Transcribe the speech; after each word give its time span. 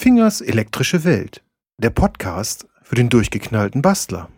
Fingers 0.00 0.40
elektrische 0.40 1.04
Welt. 1.04 1.42
Der 1.76 1.90
Podcast 1.90 2.66
für 2.82 2.94
den 2.94 3.10
durchgeknallten 3.10 3.82
Bastler. 3.82 4.30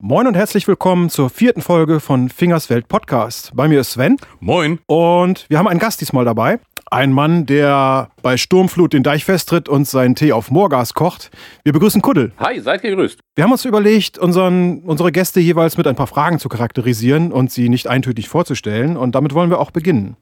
Moin 0.00 0.28
und 0.28 0.36
herzlich 0.36 0.68
willkommen 0.68 1.10
zur 1.10 1.30
vierten 1.30 1.62
Folge 1.62 1.98
von 1.98 2.28
Fingers 2.28 2.70
Welt 2.70 2.86
Podcast. 2.86 3.50
Bei 3.56 3.66
mir 3.66 3.80
ist 3.80 3.90
Sven. 3.90 4.18
Moin. 4.38 4.78
Und 4.86 5.46
wir 5.48 5.58
haben 5.58 5.66
einen 5.66 5.80
Gast 5.80 6.00
diesmal 6.00 6.24
dabei. 6.24 6.60
Ein 6.92 7.10
Mann, 7.10 7.44
der 7.44 8.10
bei 8.22 8.36
Sturmflut 8.36 8.92
den 8.92 9.02
Deich 9.02 9.24
festtritt 9.24 9.68
und 9.68 9.88
seinen 9.88 10.14
Tee 10.14 10.30
auf 10.30 10.52
Moorgas 10.52 10.94
kocht. 10.94 11.32
Wir 11.64 11.72
begrüßen 11.72 12.00
Kuddel. 12.00 12.30
Hi, 12.38 12.60
seid 12.60 12.82
gegrüßt. 12.82 13.18
Wir 13.34 13.42
haben 13.42 13.50
uns 13.50 13.64
überlegt, 13.64 14.16
unseren, 14.16 14.78
unsere 14.84 15.10
Gäste 15.10 15.40
jeweils 15.40 15.76
mit 15.76 15.88
ein 15.88 15.96
paar 15.96 16.06
Fragen 16.06 16.38
zu 16.38 16.48
charakterisieren 16.48 17.32
und 17.32 17.50
sie 17.50 17.68
nicht 17.68 17.88
eintönig 17.88 18.28
vorzustellen. 18.28 18.96
Und 18.96 19.16
damit 19.16 19.34
wollen 19.34 19.50
wir 19.50 19.58
auch 19.58 19.72
beginnen. 19.72 20.16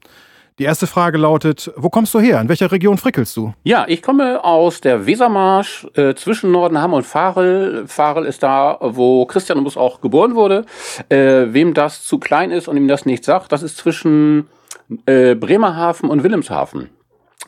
Die 0.59 0.65
erste 0.65 0.85
Frage 0.85 1.17
lautet, 1.17 1.71
wo 1.75 1.89
kommst 1.89 2.13
du 2.13 2.19
her? 2.19 2.39
In 2.39 2.47
welcher 2.47 2.71
Region 2.71 2.97
frickelst 2.97 3.35
du? 3.35 3.53
Ja, 3.63 3.85
ich 3.87 4.03
komme 4.03 4.43
aus 4.43 4.81
der 4.81 5.07
Wesermarsch 5.07 5.87
äh, 5.95 6.13
zwischen 6.13 6.51
Nordenham 6.51 6.93
und 6.93 7.05
Farel. 7.05 7.85
Farel 7.87 8.25
ist 8.25 8.43
da, 8.43 8.77
wo 8.79 9.25
Christian 9.25 9.63
Bus 9.63 9.77
auch 9.77 9.99
geboren 9.99 10.35
wurde. 10.35 10.65
Äh, 11.09 11.47
wem 11.53 11.73
das 11.73 12.05
zu 12.05 12.19
klein 12.19 12.51
ist 12.51 12.67
und 12.67 12.77
ihm 12.77 12.87
das 12.87 13.05
nicht 13.05 13.25
sagt, 13.25 13.51
das 13.51 13.63
ist 13.63 13.77
zwischen 13.77 14.47
äh, 15.05 15.33
Bremerhaven 15.33 16.09
und 16.09 16.23
Wilhelmshaven. 16.23 16.89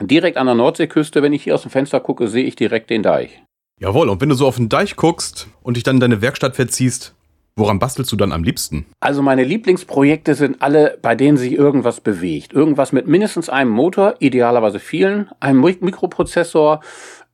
Direkt 0.02 0.38
an 0.38 0.48
der 0.48 0.56
Nordseeküste, 0.56 1.22
wenn 1.22 1.34
ich 1.34 1.44
hier 1.44 1.56
aus 1.56 1.62
dem 1.62 1.72
Fenster 1.72 2.00
gucke, 2.00 2.28
sehe 2.28 2.44
ich 2.44 2.56
direkt 2.56 2.90
den 2.90 3.04
Deich. 3.04 3.42
Jawohl, 3.80 4.10
und 4.10 4.20
wenn 4.22 4.30
du 4.30 4.36
so 4.36 4.48
auf 4.48 4.56
den 4.56 4.70
Deich 4.70 4.96
guckst 4.96 5.48
und 5.62 5.78
dich 5.78 5.84
dann 5.84 5.98
in 5.98 6.00
deine 6.00 6.22
Werkstatt 6.22 6.56
verziehst, 6.56 7.15
Woran 7.58 7.80
bastelst 7.80 8.12
du 8.12 8.18
dann 8.18 8.34
am 8.34 8.44
liebsten? 8.44 8.86
Also 9.00 9.22
meine 9.22 9.46
Lieblingsprojekte 9.46 10.36
sind 10.36 10.62
alle, 10.62 10.98
bei 11.02 11.16
denen 11.16 11.38
sich 11.38 11.54
irgendwas 11.54 12.02
bewegt. 12.02 12.52
Irgendwas 12.52 12.92
mit 12.92 13.08
mindestens 13.08 13.50
einem 13.50 13.72
Motor, 13.72 14.16
idealerweise 14.20 14.80
vielen, 14.80 15.30
einem 15.40 15.62
Mikroprozessor 15.62 16.82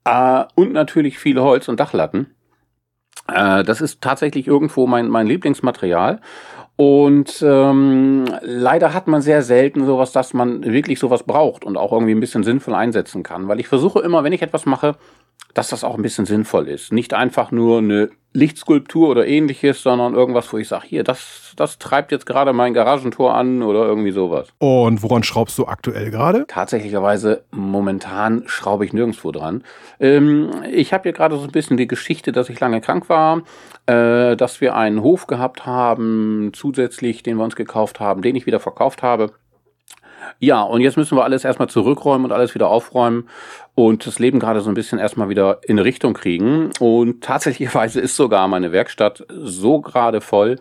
äh, 0.04 0.44
und 0.54 0.74
natürlich 0.74 1.18
viele 1.18 1.42
Holz- 1.42 1.70
und 1.70 1.80
Dachlatten. 1.80 2.28
Äh, 3.28 3.64
das 3.64 3.82
ist 3.82 4.02
tatsächlich 4.02 4.46
irgendwo 4.46 4.86
mein, 4.86 5.08
mein 5.08 5.26
Lieblingsmaterial. 5.26 6.22
Und 6.82 7.46
ähm, 7.48 8.26
leider 8.42 8.96
hat 8.96 9.06
man 9.06 9.22
sehr 9.22 9.44
selten 9.44 9.86
sowas, 9.86 10.14
dass 10.14 10.34
man 10.34 10.64
wirklich 10.64 10.98
sowas 10.98 11.22
braucht 11.22 11.64
und 11.64 11.78
auch 11.78 11.92
irgendwie 11.92 12.16
ein 12.16 12.20
bisschen 12.20 12.42
sinnvoll 12.42 12.74
einsetzen 12.74 13.22
kann. 13.22 13.48
Weil 13.48 13.60
ich 13.60 13.68
versuche 13.68 14.00
immer, 14.00 14.24
wenn 14.24 14.34
ich 14.34 14.42
etwas 14.42 14.66
mache, 14.66 14.96
dass 15.54 15.70
das 15.70 15.84
auch 15.84 15.94
ein 15.94 16.02
bisschen 16.02 16.26
sinnvoll 16.26 16.68
ist. 16.68 16.92
Nicht 16.92 17.14
einfach 17.14 17.52
nur 17.52 17.78
eine 17.78 18.10
Lichtskulptur 18.34 19.10
oder 19.10 19.28
ähnliches, 19.28 19.84
sondern 19.84 20.14
irgendwas, 20.14 20.52
wo 20.54 20.58
ich 20.58 20.70
sage, 20.70 20.86
hier, 20.88 21.04
das, 21.04 21.52
das 21.58 21.78
treibt 21.80 22.14
jetzt 22.14 22.26
gerade 22.26 22.54
mein 22.54 22.74
Garagentor 22.74 23.36
an 23.36 23.62
oder 23.62 23.86
irgendwie 23.86 24.12
sowas. 24.12 24.48
Und 24.58 25.04
woran 25.04 25.24
schraubst 25.24 25.58
du 25.58 25.68
aktuell 25.68 26.12
gerade? 26.12 26.46
Tatsächlicherweise 26.48 27.44
momentan 27.52 28.44
schraube 28.46 28.86
ich 28.86 28.94
nirgendwo 28.94 29.32
dran. 29.32 29.64
Ähm, 30.00 30.50
ich 30.72 30.94
habe 30.94 31.04
hier 31.04 31.14
gerade 31.14 31.36
so 31.36 31.44
ein 31.44 31.52
bisschen 31.52 31.76
die 31.76 31.88
Geschichte, 31.88 32.32
dass 32.32 32.48
ich 32.48 32.60
lange 32.62 32.80
krank 32.80 33.10
war, 33.10 33.42
äh, 33.86 34.38
dass 34.38 34.62
wir 34.62 34.76
einen 34.76 35.02
Hof 35.02 35.28
gehabt 35.28 35.66
haben, 35.66 36.52
zusätzlich, 36.74 37.24
den 37.24 37.38
wir 37.38 37.44
uns 37.44 37.56
gekauft 37.56 38.00
haben, 38.00 38.22
den 38.22 38.36
ich 38.36 38.46
wieder 38.46 38.60
verkauft 38.60 39.04
habe. 39.04 39.32
Ja, 40.40 40.62
und 40.62 40.82
jetzt 40.82 40.98
müssen 40.98 41.18
wir 41.18 41.24
alles 41.24 41.44
erstmal 41.44 41.70
zurückräumen 41.70 42.26
und 42.26 42.32
alles 42.32 42.56
wieder 42.56 42.70
aufräumen 42.70 43.28
und 43.76 44.06
das 44.06 44.20
Leben 44.20 44.40
gerade 44.40 44.62
so 44.62 44.70
ein 44.70 44.76
bisschen 44.76 45.00
erstmal 45.00 45.30
wieder 45.30 45.60
in 45.64 45.80
Richtung 45.80 46.14
kriegen. 46.14 46.70
Und 46.80 47.24
tatsächlicherweise 47.24 48.00
ist 48.00 48.16
sogar 48.16 48.48
meine 48.48 48.72
Werkstatt 48.72 49.26
so 49.30 49.82
gerade 49.82 50.22
voll. 50.22 50.60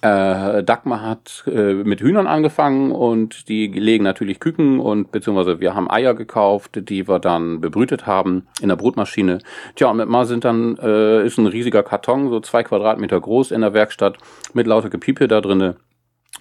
Äh, 0.00 0.62
Dagmar 0.62 1.02
hat 1.02 1.42
äh, 1.48 1.74
mit 1.74 2.00
Hühnern 2.00 2.28
angefangen 2.28 2.92
und 2.92 3.48
die 3.48 3.66
legen 3.66 4.04
natürlich 4.04 4.38
Küken 4.38 4.78
und 4.78 5.10
beziehungsweise 5.10 5.58
wir 5.58 5.74
haben 5.74 5.90
Eier 5.90 6.14
gekauft, 6.14 6.78
die 6.88 7.08
wir 7.08 7.18
dann 7.18 7.60
bebrütet 7.60 8.06
haben 8.06 8.46
in 8.60 8.68
der 8.68 8.76
Brutmaschine. 8.76 9.38
Tja, 9.74 9.90
und 9.90 9.96
mit 9.96 10.08
mal 10.08 10.24
sind 10.24 10.44
dann, 10.44 10.76
äh, 10.76 11.26
ist 11.26 11.38
ein 11.38 11.46
riesiger 11.46 11.82
Karton, 11.82 12.30
so 12.30 12.38
zwei 12.38 12.62
Quadratmeter 12.62 13.20
groß 13.20 13.50
in 13.50 13.60
der 13.60 13.74
Werkstatt 13.74 14.18
mit 14.52 14.68
lauter 14.68 14.88
Gepiepe 14.88 15.26
da 15.26 15.40
drinnen. 15.40 15.74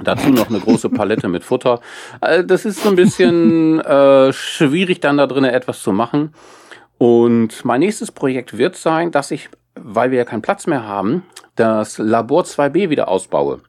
Dazu 0.04 0.30
noch 0.30 0.50
eine 0.50 0.60
große 0.60 0.90
Palette 0.90 1.28
mit 1.28 1.44
Futter. 1.44 1.80
Also 2.22 2.44
das 2.44 2.66
ist 2.66 2.84
so 2.84 2.90
ein 2.90 2.96
bisschen 2.96 3.80
äh, 3.86 4.31
schwierig, 4.34 5.00
dann 5.00 5.18
da 5.18 5.26
drinnen 5.26 5.50
etwas 5.50 5.81
zu 5.81 5.92
machen. 5.92 6.34
Und 7.00 7.66
mein 7.66 7.80
nächstes 7.80 8.12
Projekt 8.12 8.58
wird 8.58 8.76
sein, 8.76 9.12
dass 9.12 9.31
ich, 9.31 9.50
weil 9.84 10.12
wir 10.12 10.18
ja 10.18 10.26
keinen 10.26 10.42
Platz 10.42 10.68
mehr 10.68 10.86
haben, 10.86 11.24
das 11.56 11.98
Labor 11.98 12.44
2b 12.44 12.90
wieder 12.90 13.08
ausbaue. 13.08 13.62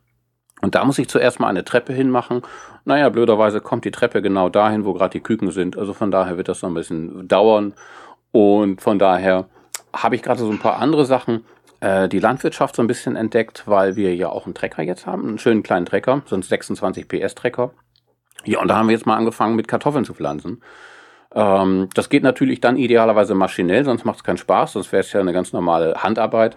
Und 0.61 0.75
da 0.75 0.85
muss 0.85 0.99
ich 0.99 1.09
zuerst 1.09 1.41
mal 1.41 1.49
eine 1.49 1.65
Treppe 1.65 1.93
hinmachen. 1.93 2.43
Naja, 2.85 3.09
blöderweise 3.11 3.61
kommt 3.61 3.85
die 3.85 3.91
Treppe 3.91 4.23
genau 4.23 4.49
dahin, 4.49 4.85
wo 4.85 4.93
gerade 4.93 5.13
die 5.13 5.23
Küken 5.23 5.51
sind. 5.51 5.79
Also 5.79 5.93
von 5.93 6.11
daher 6.11 6.37
wird 6.37 6.49
das 6.49 6.63
noch 6.63 6.71
ein 6.71 6.75
bisschen 6.75 7.29
dauern. 7.29 7.75
Und 8.33 8.81
von 8.81 8.99
daher 8.99 9.47
habe 9.93 10.17
ich 10.17 10.23
gerade 10.23 10.41
so 10.41 10.51
ein 10.51 10.59
paar 10.59 10.79
andere 10.79 11.05
Sachen, 11.05 11.45
äh, 11.81 12.09
die 12.09 12.19
Landwirtschaft 12.19 12.77
so 12.77 12.83
ein 12.83 12.89
bisschen 12.89 13.17
entdeckt, 13.17 13.65
weil 13.67 13.97
wir 13.97 14.15
ja 14.15 14.29
auch 14.29 14.47
einen 14.47 14.55
Trecker 14.55 14.83
jetzt 14.83 15.07
haben, 15.07 15.29
einen 15.29 15.39
schönen 15.39 15.63
kleinen 15.63 15.87
Trecker, 15.87 16.23
so 16.27 16.35
einen 16.35 16.43
26 16.43 17.09
PS 17.09 17.35
Trecker. 17.35 17.71
Ja, 18.45 18.61
und 18.61 18.69
da 18.69 18.77
haben 18.77 18.89
wir 18.89 18.95
jetzt 18.95 19.07
mal 19.07 19.17
angefangen 19.17 19.57
mit 19.57 19.69
Kartoffeln 19.69 20.05
zu 20.05 20.15
pflanzen. 20.15 20.63
Ähm, 21.35 21.89
das 21.95 22.09
geht 22.09 22.23
natürlich 22.23 22.61
dann 22.61 22.77
idealerweise 22.77 23.35
maschinell, 23.35 23.85
sonst 23.85 24.05
macht 24.05 24.19
es 24.19 24.25
keinen 24.25 24.39
Spaß, 24.39 24.73
sonst 24.73 24.93
wäre 24.93 25.01
es 25.01 25.13
ja 25.13 25.21
eine 25.21 25.33
ganz 25.33 25.53
normale 25.53 26.03
Handarbeit. 26.03 26.57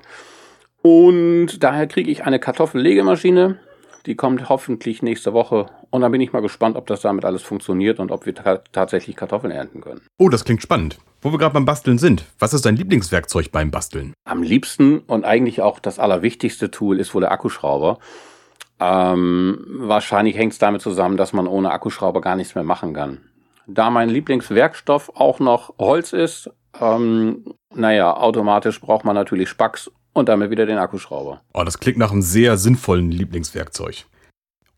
Und 0.81 1.61
daher 1.61 1.87
kriege 1.87 2.09
ich 2.09 2.25
eine 2.25 2.39
Kartoffellegemaschine, 2.39 3.59
die 4.05 4.15
kommt 4.15 4.49
hoffentlich 4.49 5.03
nächste 5.03 5.33
Woche. 5.33 5.67
Und 5.91 6.01
dann 6.01 6.11
bin 6.11 6.21
ich 6.21 6.33
mal 6.33 6.41
gespannt, 6.41 6.75
ob 6.75 6.87
das 6.87 7.01
damit 7.01 7.25
alles 7.25 7.43
funktioniert 7.43 7.99
und 7.99 8.11
ob 8.11 8.25
wir 8.25 8.33
ta 8.33 8.61
tatsächlich 8.71 9.15
Kartoffeln 9.15 9.51
ernten 9.51 9.81
können. 9.81 10.01
Oh, 10.17 10.29
das 10.29 10.43
klingt 10.43 10.61
spannend. 10.61 10.97
Wo 11.21 11.31
wir 11.31 11.37
gerade 11.37 11.53
beim 11.53 11.65
Basteln 11.65 11.99
sind, 11.99 12.25
was 12.39 12.53
ist 12.53 12.65
dein 12.65 12.77
Lieblingswerkzeug 12.77 13.51
beim 13.51 13.69
Basteln? 13.69 14.13
Am 14.25 14.41
liebsten 14.41 14.99
und 14.99 15.23
eigentlich 15.23 15.61
auch 15.61 15.79
das 15.79 15.99
allerwichtigste 15.99 16.71
Tool 16.71 16.99
ist 16.99 17.13
wohl 17.13 17.21
der 17.21 17.31
Akkuschrauber. 17.31 17.99
Ähm, 18.79 19.63
wahrscheinlich 19.67 20.35
hängt 20.35 20.53
es 20.53 20.59
damit 20.59 20.81
zusammen, 20.81 21.17
dass 21.17 21.33
man 21.33 21.45
ohne 21.45 21.71
Akkuschrauber 21.71 22.21
gar 22.21 22.35
nichts 22.35 22.55
mehr 22.55 22.63
machen 22.63 22.95
kann. 22.95 23.19
Da 23.73 23.89
mein 23.89 24.09
Lieblingswerkstoff 24.09 25.11
auch 25.15 25.39
noch 25.39 25.73
Holz 25.79 26.13
ist, 26.13 26.49
ähm, 26.79 27.45
naja, 27.73 28.15
automatisch 28.15 28.81
braucht 28.81 29.05
man 29.05 29.15
natürlich 29.15 29.49
Spacks 29.49 29.89
und 30.13 30.27
damit 30.29 30.51
wieder 30.51 30.65
den 30.65 30.77
Akkuschrauber. 30.77 31.41
Oh, 31.53 31.63
das 31.63 31.79
klingt 31.79 31.97
nach 31.97 32.11
einem 32.11 32.21
sehr 32.21 32.57
sinnvollen 32.57 33.11
Lieblingswerkzeug. 33.11 34.05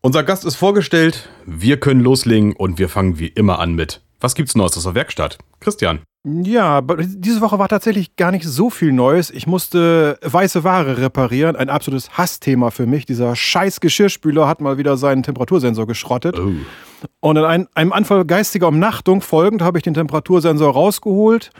Unser 0.00 0.22
Gast 0.22 0.44
ist 0.44 0.56
vorgestellt, 0.56 1.28
wir 1.46 1.80
können 1.80 2.00
loslegen 2.00 2.52
und 2.52 2.78
wir 2.78 2.88
fangen 2.88 3.18
wie 3.18 3.28
immer 3.28 3.58
an 3.58 3.74
mit 3.74 4.02
Was 4.24 4.34
gibt's 4.34 4.54
Neues 4.54 4.74
aus 4.78 4.84
der 4.84 4.94
Werkstatt? 4.94 5.36
Christian. 5.60 6.00
Ja, 6.24 6.80
diese 6.80 7.42
Woche 7.42 7.58
war 7.58 7.68
tatsächlich 7.68 8.16
gar 8.16 8.30
nicht 8.30 8.46
so 8.46 8.70
viel 8.70 8.90
Neues. 8.90 9.28
Ich 9.28 9.46
musste 9.46 10.18
weiße 10.22 10.64
Ware 10.64 10.96
reparieren, 10.96 11.56
ein 11.56 11.68
absolutes 11.68 12.16
Hassthema 12.16 12.70
für 12.70 12.86
mich. 12.86 13.04
Dieser 13.04 13.36
scheiß 13.36 13.80
Geschirrspüler 13.80 14.48
hat 14.48 14.62
mal 14.62 14.78
wieder 14.78 14.96
seinen 14.96 15.24
Temperatursensor 15.24 15.86
geschrottet. 15.86 16.40
Oh. 16.40 16.52
Und 17.20 17.36
in 17.36 17.44
einem, 17.44 17.92
Anfall 17.92 18.24
geistiger 18.24 18.68
Umnachtung 18.68 19.20
folgend 19.20 19.60
habe 19.60 19.76
ich 19.76 19.84
den 19.84 19.92
Temperatursensor 19.92 20.72
rausgeholt. 20.72 21.50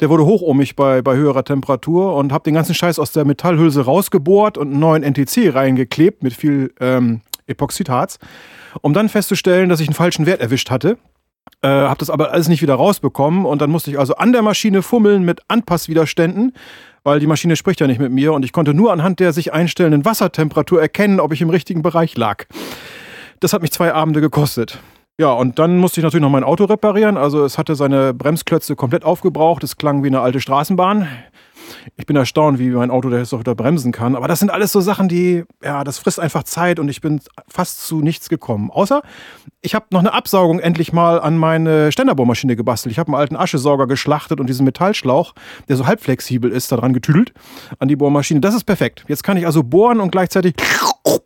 Der 0.00 0.08
wurde 0.08 0.24
hochohmig 0.24 0.76
bei, 0.76 1.02
bei 1.02 1.16
höherer 1.16 1.44
Temperatur 1.44 2.16
und 2.16 2.32
habe 2.32 2.44
den 2.44 2.54
ganzen 2.54 2.74
Scheiß 2.74 2.98
aus 2.98 3.12
der 3.12 3.26
Metallhülse 3.26 3.82
rausgebohrt 3.82 4.56
und 4.56 4.70
einen 4.70 4.80
neuen 4.80 5.02
NTC 5.02 5.54
reingeklebt 5.54 6.22
mit 6.22 6.32
viel 6.32 6.72
ähm, 6.80 7.20
Epoxidharz, 7.46 8.18
um 8.80 8.94
dann 8.94 9.10
festzustellen, 9.10 9.68
dass 9.68 9.80
ich 9.80 9.88
einen 9.88 9.94
falschen 9.94 10.24
Wert 10.24 10.40
erwischt 10.40 10.70
hatte. 10.70 10.96
Äh, 11.62 11.68
habe 11.68 11.98
das 11.98 12.10
aber 12.10 12.32
alles 12.32 12.48
nicht 12.48 12.62
wieder 12.62 12.74
rausbekommen 12.74 13.46
und 13.46 13.62
dann 13.62 13.70
musste 13.70 13.90
ich 13.90 13.98
also 13.98 14.16
an 14.16 14.32
der 14.32 14.42
Maschine 14.42 14.82
fummeln 14.82 15.24
mit 15.24 15.40
Anpasswiderständen, 15.48 16.52
weil 17.04 17.20
die 17.20 17.26
Maschine 17.26 17.56
spricht 17.56 17.80
ja 17.80 17.86
nicht 17.86 18.00
mit 18.00 18.12
mir 18.12 18.32
und 18.32 18.44
ich 18.44 18.52
konnte 18.52 18.74
nur 18.74 18.92
anhand 18.92 19.18
der 19.20 19.32
sich 19.32 19.52
einstellenden 19.52 20.04
Wassertemperatur 20.04 20.80
erkennen, 20.80 21.20
ob 21.20 21.32
ich 21.32 21.40
im 21.40 21.50
richtigen 21.50 21.82
Bereich 21.82 22.16
lag. 22.16 22.44
Das 23.40 23.52
hat 23.52 23.62
mich 23.62 23.72
zwei 23.72 23.94
Abende 23.94 24.20
gekostet. 24.20 24.78
Ja, 25.18 25.32
und 25.32 25.58
dann 25.58 25.78
musste 25.78 26.00
ich 26.00 26.04
natürlich 26.04 26.22
noch 26.22 26.30
mein 26.30 26.44
Auto 26.44 26.64
reparieren. 26.64 27.16
Also 27.16 27.44
es 27.44 27.56
hatte 27.56 27.76
seine 27.76 28.12
Bremsklötze 28.12 28.74
komplett 28.74 29.04
aufgebraucht. 29.04 29.62
Es 29.62 29.76
klang 29.76 30.02
wie 30.02 30.08
eine 30.08 30.20
alte 30.20 30.40
Straßenbahn 30.40 31.08
ich 31.96 32.06
bin 32.06 32.16
erstaunt, 32.16 32.58
wie 32.58 32.70
mein 32.70 32.90
Auto 32.90 33.10
das 33.10 33.32
auch 33.32 33.40
wieder 33.40 33.54
bremsen 33.54 33.92
kann. 33.92 34.16
Aber 34.16 34.28
das 34.28 34.40
sind 34.40 34.50
alles 34.50 34.72
so 34.72 34.80
Sachen, 34.80 35.08
die, 35.08 35.44
ja, 35.62 35.84
das 35.84 35.98
frisst 35.98 36.20
einfach 36.20 36.44
Zeit 36.44 36.78
und 36.78 36.88
ich 36.88 37.00
bin 37.00 37.20
fast 37.48 37.86
zu 37.86 38.00
nichts 38.00 38.28
gekommen. 38.28 38.70
Außer, 38.70 39.02
ich 39.60 39.74
habe 39.74 39.86
noch 39.90 40.00
eine 40.00 40.12
Absaugung 40.12 40.60
endlich 40.60 40.92
mal 40.92 41.20
an 41.20 41.38
meine 41.38 41.92
Ständerbohrmaschine 41.92 42.56
gebastelt. 42.56 42.92
Ich 42.92 42.98
habe 42.98 43.08
einen 43.08 43.20
alten 43.20 43.36
Aschesauger 43.36 43.86
geschlachtet 43.86 44.40
und 44.40 44.48
diesen 44.48 44.64
Metallschlauch, 44.64 45.34
der 45.68 45.76
so 45.76 45.86
halb 45.86 46.00
flexibel 46.00 46.50
ist, 46.50 46.70
daran 46.72 46.92
getüdelt 46.92 47.32
an 47.78 47.88
die 47.88 47.96
Bohrmaschine. 47.96 48.40
Das 48.40 48.54
ist 48.54 48.64
perfekt. 48.64 49.04
Jetzt 49.08 49.24
kann 49.24 49.36
ich 49.36 49.46
also 49.46 49.62
bohren 49.62 50.00
und 50.00 50.10
gleichzeitig 50.10 50.54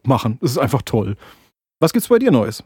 machen. 0.05 0.38
Das 0.41 0.52
ist 0.52 0.58
einfach 0.58 0.82
toll. 0.82 1.17
Was 1.81 1.93
gibt's 1.93 2.08
bei 2.08 2.19
dir 2.19 2.31
Neues? 2.31 2.64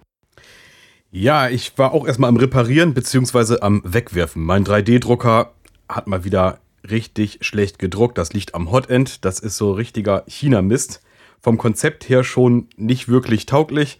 Ja, 1.10 1.50
ich 1.50 1.76
war 1.76 1.92
auch 1.92 2.06
erstmal 2.06 2.28
am 2.28 2.38
Reparieren 2.38 2.94
bzw. 2.94 3.58
am 3.60 3.82
Wegwerfen. 3.84 4.42
Mein 4.42 4.64
3D-Drucker 4.64 5.52
hat 5.86 6.06
mal 6.06 6.24
wieder 6.24 6.58
richtig 6.88 7.38
schlecht 7.42 7.78
gedruckt. 7.78 8.18
Das 8.18 8.32
liegt 8.32 8.54
am 8.54 8.70
Hotend. 8.70 9.24
Das 9.24 9.38
ist 9.38 9.56
so 9.56 9.72
richtiger 9.72 10.24
China-Mist. 10.26 11.02
Vom 11.40 11.58
Konzept 11.58 12.08
her 12.08 12.24
schon 12.24 12.68
nicht 12.76 13.08
wirklich 13.08 13.46
tauglich. 13.46 13.98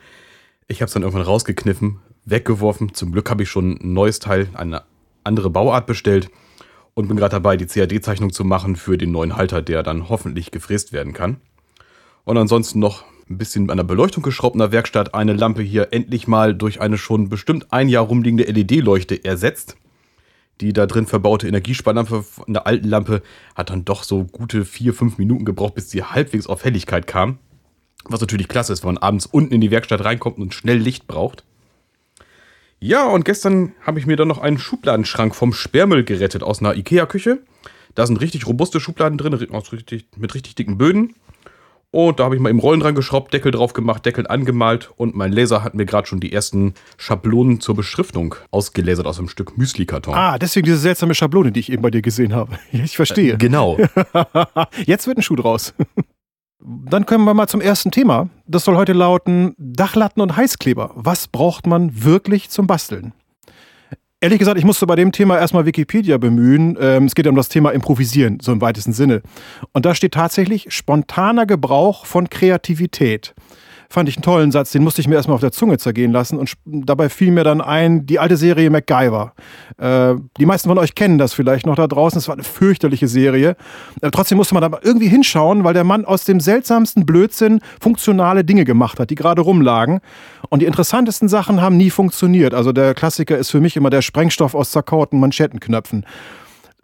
Ich 0.69 0.81
habe 0.81 0.87
es 0.87 0.93
dann 0.93 1.02
irgendwann 1.02 1.26
rausgekniffen, 1.26 1.99
weggeworfen. 2.25 2.94
Zum 2.94 3.12
Glück 3.12 3.31
habe 3.31 3.43
ich 3.43 3.50
schon 3.50 3.79
ein 3.82 3.93
neues 3.93 4.19
Teil, 4.20 4.49
eine 4.55 4.82
andere 5.25 5.50
Bauart 5.50 5.87
bestellt. 5.87 6.31
und 6.94 7.08
bin 7.08 7.17
gerade 7.17 7.37
dabei, 7.37 7.56
die 7.56 7.67
CAD-Zeichnung 7.67 8.32
zu 8.32 8.44
machen 8.44 8.76
für 8.76 8.99
den 8.99 9.12
neuen 9.12 9.37
Halter, 9.37 9.62
der 9.62 9.82
dann 9.82 10.11
hoffentlich 10.11 10.50
gefräst 10.50 10.93
werden 10.93 11.14
kann. 11.14 11.40
Und 12.25 12.37
ansonsten 12.37 12.81
noch 12.81 13.05
ein 13.31 13.38
bisschen 13.38 13.70
an 13.70 13.79
der 13.79 13.84
Beleuchtung 13.84 14.23
geschraubt 14.23 14.58
Werkstatt, 14.58 15.14
eine 15.14 15.32
Lampe 15.32 15.62
hier 15.62 15.88
endlich 15.93 16.29
mal 16.29 16.55
durch 16.55 16.81
eine 16.81 16.99
schon 16.99 17.29
bestimmt 17.29 17.73
ein 17.73 17.88
Jahr 17.88 18.05
rumliegende 18.05 18.44
LED-Leuchte 18.44 19.25
ersetzt. 19.25 19.76
Die 20.61 20.73
da 20.73 20.87
drin 20.87 21.07
verbaute 21.07 21.49
Energiesparlampe 21.49 22.23
von 22.23 22.53
der 22.53 22.67
alten 22.67 22.89
Lampe 22.89 23.23
hat 23.55 23.71
dann 23.71 23.85
doch 23.85 24.05
so 24.05 24.25
gute 24.25 24.65
vier, 24.65 24.95
fünf 24.95 25.19
Minuten 25.19 25.45
gebraucht, 25.45 25.75
bis 25.75 25.91
sie 25.91 26.05
halbwegs 26.05 26.47
auf 26.47 26.65
Helligkeit 26.65 27.07
kam. 27.07 27.39
Was 28.05 28.21
natürlich 28.21 28.49
klasse 28.49 28.73
ist, 28.73 28.83
wenn 28.83 28.95
man 28.95 29.03
abends 29.03 29.27
unten 29.27 29.55
in 29.55 29.61
die 29.61 29.71
Werkstatt 29.71 30.05
reinkommt 30.05 30.39
und 30.39 30.55
schnell 30.55 30.79
Licht 30.79 31.07
braucht. 31.07 31.45
Ja, 32.81 33.07
und 33.07 33.25
gestern 33.25 33.75
habe 33.83 34.01
ich 34.01 34.07
mir 34.07 34.17
dann 34.17 34.27
noch 34.29 34.39
einen 34.39 34.59
Schubladenschrank 34.59 35.37
vom 35.37 35.53
Sperrmüll 35.53 36.03
gerettet 36.03 36.43
aus 36.43 36.61
einer 36.61 36.75
Ikea-Küche. 36.75 37.39
Da 37.95 38.07
sind 38.07 38.21
richtig 38.21 38.47
robuste 38.47 38.81
Schubladen 38.81 39.19
drin, 39.19 39.33
mit 40.17 40.35
richtig 40.35 40.55
dicken 40.57 40.79
Böden. 40.79 41.15
Und 41.94 42.21
da 42.21 42.25
habe 42.25 42.35
ich 42.35 42.41
mal 42.41 42.49
eben 42.49 42.59
Rollen 42.59 42.81
dran 42.81 42.94
geschraubt, 42.94 43.35
Deckel 43.35 43.53
drauf 43.53 43.75
gemacht, 43.75 44.06
Deckel 44.06 44.27
angemalt 44.27 44.91
und 44.97 45.15
mein 45.15 45.31
Laser 45.31 45.62
hat 45.62 45.75
mir 45.75 45.85
gerade 45.85 46.09
schon 46.09 46.21
die 46.21 46.33
ersten 46.33 46.73
Schablonen 46.97 47.61
zur 47.61 47.77
Beschriftung 47.77 48.35
ausgelasert 48.50 49.06
aus 49.06 49.19
einem 49.19 49.29
Stück 49.29 49.59
Müsli-Karton. 49.59 50.15
Ah, 50.15 50.39
deswegen 50.39 50.65
diese 50.65 50.79
seltsame 50.79 51.15
Schablone, 51.15 51.53
die 51.53 51.61
ich 51.61 51.71
eben 51.71 51.83
bei 51.83 51.91
dir 51.91 52.03
gesehen 52.03 52.35
habe. 52.35 52.59
Ich 52.73 52.97
verstehe. 52.97 53.35
Äh, 53.35 53.37
genau. 53.37 53.79
Jetzt 54.87 55.06
wird 55.06 55.19
ein 55.19 55.23
Schuh 55.23 55.37
draus. 55.37 55.75
Dann 56.61 57.05
kommen 57.05 57.25
wir 57.25 57.35
mal 57.35 57.49
zum 57.49 57.61
ersten 57.61 57.91
Thema. 57.91 58.31
Das 58.47 58.65
soll 58.65 58.77
heute 58.77 58.94
lauten 58.94 59.55
Dachlatten 59.59 60.23
und 60.23 60.37
Heißkleber. 60.37 60.93
Was 60.94 61.29
braucht 61.29 61.67
man 61.67 62.05
wirklich 62.05 62.49
zum 62.49 62.67
Basteln? 62.67 63.12
Ehrlich 64.23 64.39
gesagt, 64.39 64.57
ich 64.57 64.65
musste 64.65 64.87
bei 64.87 64.95
dem 64.95 65.11
Thema 65.11 65.37
erstmal 65.37 65.67
Wikipedia 65.67 66.17
bemühen. 66.17 66.79
Ähm, 66.81 67.07
es 67.07 67.17
geht 67.17 67.27
ja 67.27 67.31
um 67.31 67.37
das 67.37 67.49
Thema 67.49 67.71
Improvisieren, 67.71 68.39
so 68.41 68.53
im 68.53 68.61
weitesten 68.61 68.93
Sinne. 68.93 69.21
Und 69.73 69.85
da 69.85 69.97
steht 69.97 70.15
tatsächlich 70.15 70.73
spontaner 70.73 71.45
Gebrauch 71.45 72.07
von 72.07 72.31
Kreativität 72.31 73.35
fand 73.93 74.09
ich 74.09 74.17
einen 74.17 74.23
tollen 74.23 74.50
Satz, 74.50 74.73
den 74.73 74.83
musste 74.83 75.00
ich 75.00 75.09
mir 75.09 75.17
erstmal 75.17 75.35
auf 75.35 75.41
der 75.41 75.53
Zunge 75.53 75.79
zergehen 75.79 76.12
lassen 76.12 76.39
und 76.39 76.55
dabei 76.65 77.09
fiel 77.09 77.31
mir 77.31 77.44
dann 77.44 77.61
ein, 77.61 78.06
die 78.06 78.19
alte 78.19 78.37
Serie 78.37 78.71
MacGyver. 78.71 79.35
Äh, 79.79 80.15
die 80.39 80.47
meisten 80.47 80.69
von 80.69 80.79
euch 80.79 80.94
kennen 80.94 81.19
das 81.19 81.35
vielleicht 81.35 81.67
noch 81.67 81.77
da 81.77 81.87
draußen, 81.87 82.19
es 82.19 82.29
war 82.29 82.35
eine 82.35 82.44
fürchterliche 82.44 83.09
Serie. 83.09 83.56
Äh, 84.00 84.11
trotzdem 84.11 84.39
musste 84.39 84.55
man 84.55 84.71
da 84.71 84.79
irgendwie 84.83 85.09
hinschauen, 85.09 85.65
weil 85.65 85.75
der 85.75 85.85
Mann 85.85 86.05
aus 86.05 86.25
dem 86.25 86.41
seltsamsten 86.41 87.05
Blödsinn 87.05 87.61
funktionale 87.81 88.44
Dinge 88.44 88.65
gemacht 88.65 88.99
hat, 88.99 89.11
die 89.11 89.15
gerade 89.15 89.43
rumlagen. 89.43 90.00
Und 90.49 90.61
die 90.61 90.67
interessantesten 90.67 91.29
Sachen 91.29 91.61
haben 91.61 91.77
nie 91.77 91.91
funktioniert. 91.91 92.55
Also 92.55 92.73
der 92.73 92.94
Klassiker 92.94 93.37
ist 93.39 93.50
für 93.50 93.61
mich 93.61 93.77
immer 93.77 93.91
der 93.91 94.03
Sprengstoff 94.03 94.55
aus 94.55 94.71
zerkauerten 94.71 95.21
Manschettenknöpfen. 95.21 96.06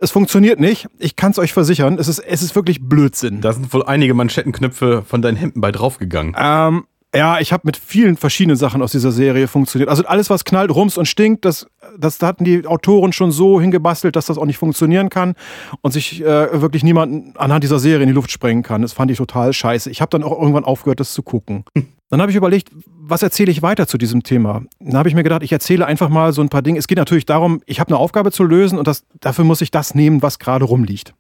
Es 0.01 0.13
funktioniert 0.13 0.61
nicht. 0.61 0.87
Ich 0.99 1.17
kann 1.17 1.33
es 1.33 1.39
euch 1.39 1.53
versichern. 1.53 1.99
Es 1.99 2.07
ist, 2.07 2.21
es 2.21 2.41
ist 2.41 2.55
wirklich 2.55 2.81
Blödsinn. 2.81 3.41
Da 3.41 3.53
sind 3.53 3.73
wohl 3.75 3.85
einige 3.85 4.15
Manschettenknöpfe 4.15 5.03
von 5.03 5.23
deinen 5.23 5.37
Hemden 5.37 5.61
bei 5.61 5.73
draufgegangen. 5.73 6.37
Ähm, 6.39 6.85
ja, 7.15 7.41
ich 7.41 7.53
habe 7.53 7.63
mit 7.65 7.77
vielen 7.77 8.17
verschiedenen 8.17 8.57
Sachen 8.57 8.83
aus 8.83 8.93
dieser 8.93 9.13
Serie 9.13 9.49
funktioniert. 9.49 9.89
Also 9.89 10.05
alles, 10.05 10.29
was 10.29 10.45
knallt, 10.45 10.71
rums 10.71 10.99
und 10.99 11.07
stinkt, 11.07 11.45
das, 11.45 11.67
das 11.99 12.21
hatten 12.21 12.45
die 12.45 12.67
Autoren 12.67 13.13
schon 13.13 13.33
so 13.33 13.61
hingebastelt, 13.61 14.15
dass 14.15 14.27
das 14.27 14.37
auch 14.37 14.45
nicht 14.45 14.59
funktionieren 14.59 15.09
kann 15.09 15.35
und 15.81 15.93
sich 15.93 16.21
äh, 16.21 16.61
wirklich 16.61 16.85
niemand 16.85 17.39
anhand 17.39 17.65
dieser 17.65 17.79
Serie 17.79 18.03
in 18.03 18.09
die 18.09 18.15
Luft 18.15 18.31
sprengen 18.31 18.63
kann. 18.63 18.83
Das 18.83 18.93
fand 18.93 19.11
ich 19.11 19.17
total 19.17 19.55
scheiße. 19.55 19.91
Ich 19.91 20.03
habe 20.03 20.11
dann 20.11 20.23
auch 20.23 20.39
irgendwann 20.39 20.65
aufgehört, 20.65 21.01
das 21.01 21.15
zu 21.15 21.23
gucken. 21.23 21.65
Dann 22.11 22.23
habe 22.23 22.31
ich 22.31 22.37
überlegt, 22.37 22.71
was 22.87 23.23
erzähle 23.23 23.51
ich 23.51 23.61
weiter 23.61 23.87
zu 23.87 23.99
diesem 23.99 24.23
Thema? 24.23 24.63
Dann 24.81 24.97
habe 24.97 25.11
ich 25.11 25.15
mir 25.15 25.23
gedacht, 25.23 25.43
ich 25.43 25.53
erzähle 25.53 25.85
einfach 25.85 26.09
mal 26.09 26.33
so 26.33 26.41
ein 26.41 26.49
paar 26.49 26.63
Dinge. 26.63 26.79
Es 26.79 26.89
geht 26.89 26.97
natürlich 26.97 27.27
darum, 27.27 27.61
ich 27.67 27.81
habe 27.81 27.89
eine 27.89 27.99
Aufgabe 27.99 28.33
zu 28.33 28.45
lösen 28.45 28.79
und 28.79 28.89
das, 28.89 29.05
dafür 29.21 29.45
muss 29.45 29.61
ich 29.61 29.71
das 29.71 29.95
nehmen, 29.95 30.23
was 30.23 30.39
gerade 30.39 30.65
rumliegt. 30.65 31.13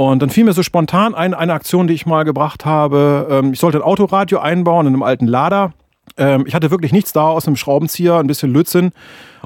Und 0.00 0.22
dann 0.22 0.30
fiel 0.30 0.44
mir 0.44 0.54
so 0.54 0.62
spontan 0.62 1.14
ein, 1.14 1.34
eine 1.34 1.52
Aktion, 1.52 1.86
die 1.86 1.92
ich 1.92 2.06
mal 2.06 2.24
gebracht 2.24 2.64
habe. 2.64 3.28
Ähm, 3.30 3.52
ich 3.52 3.60
sollte 3.60 3.76
ein 3.76 3.82
Autoradio 3.82 4.38
einbauen 4.38 4.86
in 4.86 4.94
einem 4.94 5.02
alten 5.02 5.26
Lader. 5.26 5.74
Ähm, 6.16 6.44
ich 6.46 6.54
hatte 6.54 6.70
wirklich 6.70 6.90
nichts 6.90 7.12
da 7.12 7.28
aus 7.28 7.46
einem 7.46 7.56
Schraubenzieher, 7.56 8.16
ein 8.16 8.26
bisschen 8.26 8.50
Lützen 8.50 8.92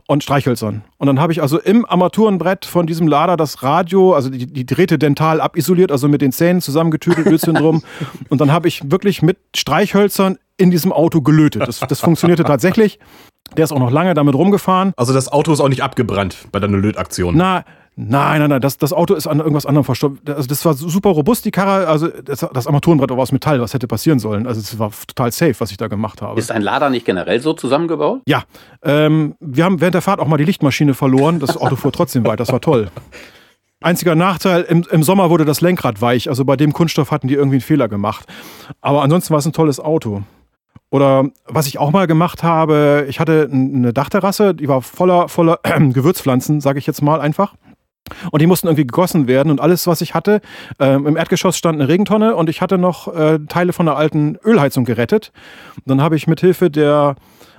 und 0.07 0.23
Streichhölzern. 0.23 0.85
Und 0.99 1.09
dann 1.09 1.19
habe 1.19 1.33
ich 1.33 1.43
also 1.43 1.59
im 1.59 1.85
Armaturenbrett 1.85 2.67
von 2.67 2.87
diesem 2.87 3.09
Lader 3.09 3.37
das 3.37 3.65
Radio, 3.65 4.15
also 4.15 4.31
die, 4.31 4.47
die 4.47 4.65
Drähte 4.65 4.97
dental 4.97 5.41
abisoliert, 5.41 5.91
also 5.91 6.07
mit 6.07 6.23
den 6.23 6.31
Zähnen 6.31 6.61
zusammengetütelt, 6.61 7.27
Lützen 7.27 7.55
drum. 7.55 7.83
Und 8.29 8.41
dann 8.41 8.53
habe 8.53 8.69
ich 8.69 8.93
wirklich 8.93 9.23
mit 9.23 9.39
Streichhölzern 9.57 10.39
in 10.57 10.71
diesem 10.71 10.93
Auto 10.93 11.21
gelötet. 11.21 11.67
Das, 11.67 11.81
das 11.81 11.99
funktionierte 11.99 12.45
tatsächlich. 12.45 13.01
Der 13.57 13.65
ist 13.65 13.73
auch 13.73 13.81
noch 13.81 13.91
lange 13.91 14.15
damit 14.15 14.37
rumgefahren. 14.37 14.93
Also 14.97 15.13
das 15.13 15.33
Auto 15.33 15.53
ist 15.53 15.59
auch 15.59 15.69
nicht 15.69 15.83
abgebrannt 15.83 16.47
bei 16.53 16.61
deiner 16.61 16.79
Lötaktion. 16.79 17.37
Na, 17.37 17.65
Nein, 17.97 18.41
nein, 18.41 18.51
nein, 18.51 18.61
das, 18.61 18.77
das 18.77 18.93
Auto 18.93 19.15
ist 19.15 19.29
an 19.29 19.39
irgendwas 19.39 19.67
anderem 19.67 19.85
verstorben. 19.85 20.19
Also 20.27 20.49
das 20.49 20.65
war 20.65 20.75
super 20.75 21.11
robust, 21.11 21.45
die 21.45 21.53
Karre, 21.53 21.87
also 21.87 22.09
das, 22.09 22.45
das 22.53 22.67
Armaturenbrett 22.67 23.11
war 23.11 23.19
aus 23.19 23.31
Metall, 23.31 23.61
was 23.61 23.73
hätte 23.73 23.87
passieren 23.87 24.19
sollen. 24.19 24.49
Also 24.49 24.61
es 24.61 24.79
war 24.81 24.91
total 25.07 25.31
safe, 25.31 25.55
was 25.59 25.71
ich 25.71 25.77
da 25.77 25.87
gemacht 25.87 26.21
habe. 26.21 26.39
Ist 26.39 26.51
ein 26.51 26.63
Lader 26.63 26.91
nicht 26.91 27.07
generell 27.07 27.41
so 27.41 27.53
zusammengebaut? 27.53 28.23
Ja, 28.27 28.43
ähm, 28.83 29.37
wir 29.39 29.65
haben 29.65 29.81
während 29.81 29.95
der 29.95 30.03
Fahrt 30.03 30.19
auch 30.19 30.27
mal 30.27 30.39
die 30.39 30.45
Lichtmaschine 30.45 30.95
verloren. 30.95 31.39
Das 31.39 31.57
Auto 31.57 31.77
fuhr 31.77 31.93
trotzdem 31.93 32.25
weiter, 32.25 32.39
das 32.39 32.51
war 32.51 32.61
toll. 32.61 32.91
Einziger 33.81 34.17
Nachteil, 34.17 34.63
im, 34.63 34.85
im 34.91 35.03
Sommer 35.05 35.31
wurde 35.31 35.45
das 35.45 35.61
Lenkrad 35.61 36.01
weich, 36.01 36.29
also 36.29 36.45
bei 36.45 36.57
dem 36.57 36.73
Kunststoff 36.73 37.11
hatten 37.11 37.29
die 37.29 37.35
irgendwie 37.35 37.57
einen 37.57 37.61
Fehler 37.61 37.87
gemacht. 37.87 38.27
Aber 38.81 39.03
ansonsten 39.03 39.31
war 39.31 39.39
es 39.39 39.47
ein 39.47 39.53
tolles 39.53 39.79
Auto. 39.79 40.23
Oder 40.91 41.29
was 41.47 41.67
ich 41.67 41.79
auch 41.79 41.91
mal 41.91 42.07
gemacht 42.07 42.43
habe, 42.43 43.07
ich 43.09 43.21
hatte 43.21 43.49
eine 43.53 43.93
Dachterrasse, 43.93 44.55
die 44.55 44.69
war 44.69 44.81
voller, 44.81 45.29
voller 45.29 45.61
Gewürzpflanzen, 45.79 46.61
sage 46.61 46.79
ich 46.79 46.87
jetzt 46.87 47.03
mal 47.03 47.21
einfach. 47.21 47.55
Und 48.31 48.43
die 48.43 48.47
mussten 48.47 48.67
irgendwie 48.67 48.87
gegossen 48.87 49.29
werden 49.29 49.51
und 49.51 49.61
alles, 49.61 49.87
was 49.87 50.01
ich 50.01 50.15
hatte, 50.15 50.41
äh, 50.79 50.95
im 50.95 51.17
Erdgeschoss 51.17 51.57
stand 51.57 51.81
eine 51.81 51.89
Regentonne 51.89 52.37
und 52.37 52.51
ich 52.51 52.61
hatte 52.61 52.77
noch 52.77 53.15
äh, 53.15 53.39
Teile 53.49 53.73
von 53.73 53.89
einer 53.89 53.97
alten 53.97 54.37
Ölheizung 54.45 54.85
gerettet. 54.85 55.33
Und 55.77 55.89
dann 55.89 56.03
habe 56.03 56.17
ich 56.17 56.27
mit 56.27 56.41
Hilfe 56.41 56.71
der 56.71 57.17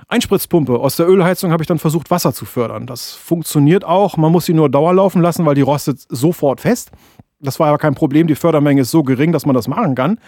Einspritzpumpe 0.08 0.78
aus 0.78 0.94
der 0.94 1.08
Ölheizung 1.08 1.50
habe 1.50 1.64
ich 1.64 1.66
dann 1.66 1.80
versucht, 1.80 2.12
Wasser 2.12 2.32
zu 2.32 2.44
fördern. 2.44 2.86
Das 2.86 3.12
funktioniert 3.12 3.84
auch. 3.84 4.16
Man 4.16 4.30
muss 4.30 4.46
sie 4.46 4.54
nur 4.54 4.70
dauerlaufen 4.70 5.20
lassen, 5.20 5.44
weil 5.44 5.56
die 5.56 5.62
rostet 5.62 5.98
sofort 6.08 6.60
fest. 6.60 6.92
Das 7.40 7.58
war 7.58 7.68
aber 7.68 7.78
kein 7.78 7.96
Problem. 7.96 8.28
Die 8.28 8.36
Fördermenge 8.36 8.82
ist 8.82 8.92
so 8.92 9.02
gering, 9.02 9.32
dass 9.32 9.46
man 9.46 9.54
das 9.54 9.66
machen 9.66 9.96
kann. 9.96 10.18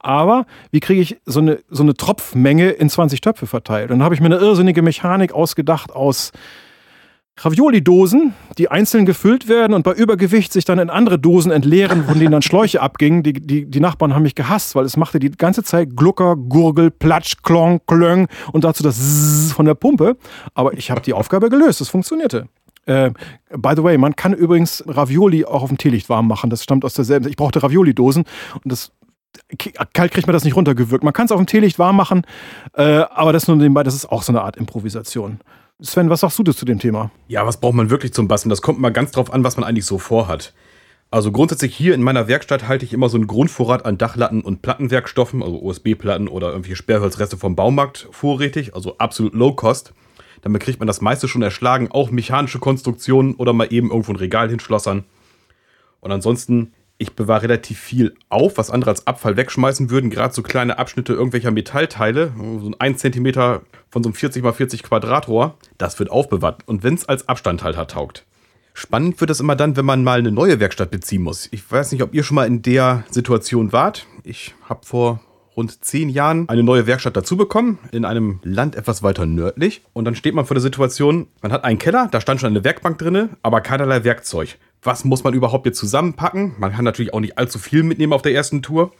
Aber 0.00 0.46
wie 0.72 0.80
kriege 0.80 1.00
ich 1.00 1.18
so 1.26 1.40
eine, 1.40 1.60
so 1.70 1.84
eine 1.84 1.94
Tropfmenge 1.94 2.70
in 2.70 2.90
20 2.90 3.20
Töpfe 3.20 3.46
verteilt? 3.46 3.90
Und 3.90 3.98
dann 3.98 4.04
habe 4.04 4.14
ich 4.14 4.20
mir 4.20 4.26
eine 4.26 4.36
irrsinnige 4.36 4.82
Mechanik 4.82 5.32
ausgedacht 5.32 5.92
aus 5.92 6.32
Ravioli-Dosen, 7.38 8.34
die 8.58 8.70
einzeln 8.70 9.06
gefüllt 9.06 9.48
werden 9.48 9.72
und 9.72 9.82
bei 9.82 9.92
Übergewicht 9.92 10.52
sich 10.52 10.64
dann 10.64 10.78
in 10.78 10.90
andere 10.90 11.18
Dosen 11.18 11.50
entleeren, 11.50 12.04
von 12.04 12.18
denen 12.18 12.32
dann 12.32 12.42
Schläuche 12.42 12.82
abgingen. 12.82 13.22
Die, 13.22 13.32
die, 13.32 13.64
die 13.64 13.80
Nachbarn 13.80 14.14
haben 14.14 14.22
mich 14.22 14.34
gehasst, 14.34 14.74
weil 14.74 14.84
es 14.84 14.96
machte 14.96 15.18
die 15.18 15.30
ganze 15.30 15.62
Zeit 15.62 15.96
Glucker, 15.96 16.36
Gurgel, 16.36 16.90
Platsch, 16.90 17.36
Klong, 17.42 17.80
Klöng 17.86 18.28
und 18.52 18.64
dazu 18.64 18.82
das 18.82 18.96
Zzz 18.96 19.52
von 19.52 19.64
der 19.64 19.74
Pumpe. 19.74 20.16
Aber 20.54 20.74
ich 20.74 20.90
habe 20.90 21.00
die 21.00 21.14
Aufgabe 21.14 21.48
gelöst, 21.48 21.80
es 21.80 21.88
funktionierte. 21.88 22.48
Äh, 22.86 23.10
by 23.56 23.72
the 23.76 23.82
way, 23.82 23.96
man 23.96 24.16
kann 24.16 24.34
übrigens 24.34 24.84
Ravioli 24.86 25.44
auch 25.44 25.62
auf 25.62 25.68
dem 25.68 25.78
Teelicht 25.78 26.08
warm 26.08 26.28
machen. 26.28 26.50
Das 26.50 26.62
stammt 26.62 26.84
aus 26.84 26.94
derselben. 26.94 27.28
Ich 27.28 27.36
brauchte 27.36 27.62
Ravioli-Dosen 27.62 28.24
und 28.54 28.72
das 28.72 28.92
kalt 29.92 30.12
kriegt 30.12 30.26
man 30.26 30.34
das 30.34 30.44
nicht 30.44 30.56
runtergewürgt. 30.56 31.04
Man 31.04 31.12
kann 31.12 31.26
es 31.26 31.32
auf 31.32 31.38
dem 31.38 31.46
Teelicht 31.46 31.78
warm 31.78 31.96
machen, 31.96 32.22
äh, 32.74 32.82
aber 32.82 33.32
das 33.32 33.48
nur 33.48 33.56
nebenbei, 33.56 33.82
das 33.82 33.94
ist 33.94 34.10
auch 34.10 34.22
so 34.22 34.32
eine 34.32 34.42
Art 34.42 34.56
Improvisation. 34.56 35.40
Sven, 35.82 36.10
was 36.10 36.20
sagst 36.20 36.38
du 36.38 36.52
zu 36.52 36.66
dem 36.66 36.78
Thema? 36.78 37.10
Ja, 37.28 37.46
was 37.46 37.58
braucht 37.58 37.74
man 37.74 37.88
wirklich 37.88 38.12
zum 38.12 38.28
Basteln? 38.28 38.50
Das 38.50 38.60
kommt 38.60 38.78
mal 38.78 38.90
ganz 38.90 39.12
drauf 39.12 39.32
an, 39.32 39.44
was 39.44 39.56
man 39.56 39.64
eigentlich 39.64 39.86
so 39.86 39.98
vorhat. 39.98 40.52
Also 41.10 41.32
grundsätzlich 41.32 41.74
hier 41.74 41.94
in 41.94 42.02
meiner 42.02 42.28
Werkstatt 42.28 42.68
halte 42.68 42.84
ich 42.84 42.92
immer 42.92 43.08
so 43.08 43.16
einen 43.16 43.26
Grundvorrat 43.26 43.86
an 43.86 43.96
Dachlatten 43.96 44.42
und 44.42 44.62
Plattenwerkstoffen, 44.62 45.42
also 45.42 45.60
USB-Platten 45.60 46.28
oder 46.28 46.48
irgendwelche 46.48 46.76
Sperrholzreste 46.76 47.36
vom 47.36 47.56
Baumarkt 47.56 48.08
vorrätig, 48.10 48.74
also 48.74 48.98
absolut 48.98 49.34
low 49.34 49.54
cost. 49.54 49.92
Damit 50.42 50.62
kriegt 50.62 50.78
man 50.78 50.86
das 50.86 51.00
meiste 51.00 51.28
schon 51.28 51.42
erschlagen, 51.42 51.90
auch 51.90 52.10
mechanische 52.10 52.58
Konstruktionen 52.58 53.34
oder 53.34 53.52
mal 53.52 53.72
eben 53.72 53.90
irgendwo 53.90 54.12
ein 54.12 54.16
Regal 54.16 54.50
hinschlossern. 54.50 55.04
Und 56.00 56.12
ansonsten 56.12 56.72
ich 57.00 57.14
bewahre 57.14 57.44
relativ 57.44 57.80
viel 57.80 58.14
auf, 58.28 58.58
was 58.58 58.70
andere 58.70 58.90
als 58.90 59.06
Abfall 59.06 59.38
wegschmeißen 59.38 59.88
würden. 59.88 60.10
Gerade 60.10 60.34
so 60.34 60.42
kleine 60.42 60.78
Abschnitte 60.78 61.14
irgendwelcher 61.14 61.50
Metallteile, 61.50 62.32
so 62.36 62.66
ein 62.68 62.76
1 62.78 63.00
cm 63.00 63.32
von 63.88 64.02
so 64.02 64.08
einem 64.10 64.14
40 64.14 64.44
x 64.44 64.56
40 64.56 64.82
Quadratrohr, 64.82 65.56
das 65.78 65.98
wird 65.98 66.10
aufbewahrt. 66.10 66.62
Und 66.66 66.82
wenn 66.82 66.94
es 66.94 67.08
als 67.08 67.26
Abstandhalter 67.26 67.86
taugt. 67.86 68.26
Spannend 68.74 69.18
wird 69.20 69.30
es 69.30 69.40
immer 69.40 69.56
dann, 69.56 69.76
wenn 69.76 69.86
man 69.86 70.04
mal 70.04 70.18
eine 70.18 70.30
neue 70.30 70.60
Werkstatt 70.60 70.90
beziehen 70.90 71.22
muss. 71.22 71.48
Ich 71.50 71.70
weiß 71.70 71.90
nicht, 71.92 72.02
ob 72.02 72.14
ihr 72.14 72.22
schon 72.22 72.34
mal 72.34 72.46
in 72.46 72.60
der 72.60 73.04
Situation 73.10 73.72
wart. 73.72 74.06
Ich 74.22 74.54
habe 74.68 74.84
vor 74.84 75.20
rund 75.56 75.82
zehn 75.82 76.10
Jahren 76.10 76.48
eine 76.50 76.62
neue 76.62 76.86
Werkstatt 76.86 77.16
dazu 77.16 77.36
bekommen, 77.36 77.78
in 77.92 78.04
einem 78.04 78.40
Land 78.42 78.76
etwas 78.76 79.02
weiter 79.02 79.24
nördlich. 79.24 79.82
Und 79.94 80.04
dann 80.04 80.14
steht 80.14 80.34
man 80.34 80.44
vor 80.44 80.54
der 80.54 80.62
Situation, 80.62 81.28
man 81.40 81.50
hat 81.50 81.64
einen 81.64 81.78
Keller, 81.78 82.08
da 82.10 82.20
stand 82.20 82.40
schon 82.40 82.50
eine 82.50 82.62
Werkbank 82.62 82.98
drin, 82.98 83.30
aber 83.42 83.62
keinerlei 83.62 84.04
Werkzeug 84.04 84.58
was 84.82 85.04
muss 85.04 85.24
man 85.24 85.34
überhaupt 85.34 85.66
jetzt 85.66 85.78
zusammenpacken? 85.78 86.54
Man 86.58 86.72
kann 86.72 86.84
natürlich 86.84 87.12
auch 87.12 87.20
nicht 87.20 87.38
allzu 87.38 87.58
viel 87.58 87.82
mitnehmen 87.82 88.12
auf 88.12 88.22
der 88.22 88.34
ersten 88.34 88.62
Tour. 88.62 88.92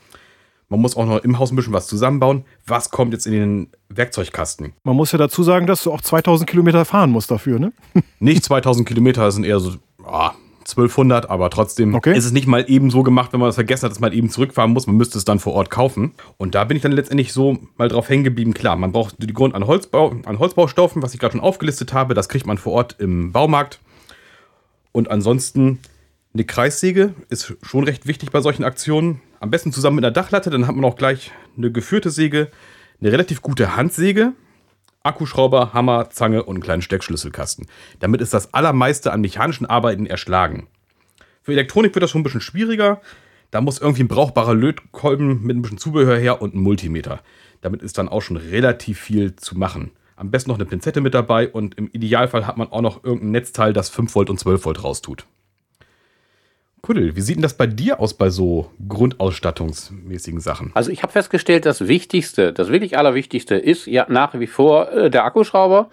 Man 0.69 0.81
muss 0.81 0.97
auch 0.97 1.05
noch 1.05 1.25
im 1.25 1.39
Haus 1.39 1.51
ein 1.51 1.57
bisschen 1.57 1.73
was 1.73 1.89
zusammenbauen. 1.89 2.45
Was 2.65 2.91
kommt 2.91 3.13
jetzt 3.13 3.27
in 3.27 3.33
den 3.33 3.69
Werkzeugkasten? 3.89 4.73
Man 4.85 4.95
muss 4.95 5.11
ja 5.11 5.19
dazu 5.19 5.43
sagen, 5.43 5.67
dass 5.67 5.83
du 5.83 5.93
auch 5.93 6.01
2000 6.01 6.49
Kilometer 6.49 6.85
fahren 6.85 7.11
musst 7.11 7.31
dafür, 7.31 7.59
ne? 7.59 7.73
nicht 8.21 8.45
2000 8.45 8.87
Kilometer, 8.87 9.25
das 9.25 9.35
sind 9.35 9.45
eher 9.45 9.59
so 9.59 9.73
oh, 10.05 10.31
1200, 10.61 11.29
aber 11.29 11.51
trotzdem 11.51 11.95
Okay. 11.97 12.17
ist 12.17 12.25
es 12.25 12.31
nicht 12.31 12.47
mal 12.47 12.65
eben 12.69 12.91
so 12.91 13.03
gemacht, 13.03 13.33
wenn 13.33 13.41
man 13.41 13.49
das 13.49 13.57
vergessen 13.57 13.85
hat, 13.85 13.91
dass 13.91 13.99
man 13.99 14.13
eben 14.13 14.31
zurückfahren 14.31 14.73
muss. 14.73 14.87
Man 14.87 14.97
müsste 14.97 15.19
es 15.19 15.25
dann 15.25 15.41
vor 15.41 15.55
Ort 15.55 15.71
kaufen. 15.71 16.13
Und 16.37 16.55
da 16.55 16.63
bin 16.63 16.77
ich 16.77 16.83
dann 16.85 16.93
letztendlich 16.93 17.33
so 17.33 17.59
mal 17.77 17.89
drauf 17.89 18.09
hängen 18.09 18.23
geblieben. 18.23 18.55
Klar, 18.55 18.77
man 18.77 18.93
braucht 18.93 19.17
die 19.19 19.33
Grund 19.33 19.57
an, 19.57 19.67
Holzbau, 19.67 20.15
an 20.25 20.39
Holzbaustoffen, 20.39 21.03
was 21.03 21.15
ich 21.15 21.19
gerade 21.19 21.33
schon 21.33 21.41
aufgelistet 21.41 21.93
habe. 21.93 22.15
Das 22.15 22.29
kriegt 22.29 22.47
man 22.47 22.59
vor 22.59 22.75
Ort 22.75 22.97
im 23.01 23.33
Baumarkt. 23.33 23.81
Und 24.93 25.11
ansonsten 25.11 25.79
eine 26.33 26.45
Kreissäge 26.45 27.15
ist 27.29 27.55
schon 27.63 27.85
recht 27.85 28.07
wichtig 28.07 28.31
bei 28.31 28.41
solchen 28.41 28.65
Aktionen. 28.65 29.21
Am 29.41 29.51
besten 29.51 29.73
zusammen 29.73 29.97
mit 29.97 30.05
einer 30.05 30.13
Dachlatte, 30.13 30.51
dann 30.51 30.67
hat 30.67 30.77
man 30.77 30.85
auch 30.85 30.97
gleich 30.97 31.33
eine 31.57 31.73
geführte 31.73 32.11
Säge, 32.11 32.51
eine 33.01 33.11
relativ 33.11 33.43
gute 33.43 33.77
Handsäge, 33.77 34.33
Akkuschrauber, 35.03 35.73
Hammer, 35.73 36.11
Zange 36.11 36.43
und 36.45 36.57
einen 36.57 36.63
kleinen 36.63 36.83
Steckschlüsselkasten. 36.83 37.67
Damit 38.01 38.21
ist 38.21 38.35
das 38.35 38.53
allermeiste 38.53 39.13
an 39.13 39.23
mechanischen 39.23 39.67
Arbeiten 39.67 40.07
erschlagen. 40.07 40.69
Für 41.43 41.53
Elektronik 41.53 41.95
wird 41.95 42.03
das 42.03 42.11
schon 42.11 42.21
ein 42.21 42.25
bisschen 42.25 42.43
schwieriger. 42.43 43.01
Da 43.51 43.61
muss 43.61 43.81
irgendwie 43.81 44.03
ein 44.03 44.09
brauchbarer 44.09 44.55
Lötkolben 44.55 45.43
mit 45.43 45.57
ein 45.57 45.63
bisschen 45.63 45.79
Zubehör 45.79 46.19
her 46.19 46.43
und 46.43 46.55
ein 46.55 46.61
Multimeter. 46.61 47.23
Damit 47.63 47.83
ist 47.83 47.99
dann 47.99 48.09
auch 48.09 48.21
schon 48.21 48.37
relativ 48.37 49.01
viel 49.01 49.35
zu 49.37 49.57
machen. 49.57 49.91
Am 50.21 50.31
besten 50.31 50.51
noch 50.51 50.59
eine 50.59 50.67
Pinzette 50.67 51.01
mit 51.01 51.15
dabei 51.15 51.49
und 51.49 51.79
im 51.79 51.89
Idealfall 51.93 52.47
hat 52.47 52.59
man 52.59 52.71
auch 52.71 52.83
noch 52.83 53.03
irgendein 53.03 53.31
Netzteil, 53.31 53.73
das 53.73 53.89
5 53.89 54.15
Volt 54.15 54.29
und 54.29 54.39
12 54.39 54.67
Volt 54.67 54.85
raustut. 54.85 55.25
Kuddel, 56.83 57.17
wie 57.17 57.23
sieht 57.23 57.37
denn 57.37 57.43
das 57.43 57.57
bei 57.57 57.67
dir 57.67 58.01
aus 58.01 58.13
bei 58.13 58.29
so 58.29 58.71
grundausstattungsmäßigen 58.87 60.41
Sachen? 60.41 60.73
Also 60.75 60.91
ich 60.91 61.03
habe 61.03 61.11
festgestellt, 61.11 61.65
das 61.65 61.89
Wichtigste, 61.89 62.53
das 62.53 62.69
wirklich 62.69 62.99
Allerwichtigste 62.99 63.55
ist 63.55 63.87
ja 63.87 64.05
nach 64.11 64.39
wie 64.39 64.47
vor 64.47 64.93
äh, 64.93 65.09
der 65.09 65.25
Akkuschrauber. 65.25 65.89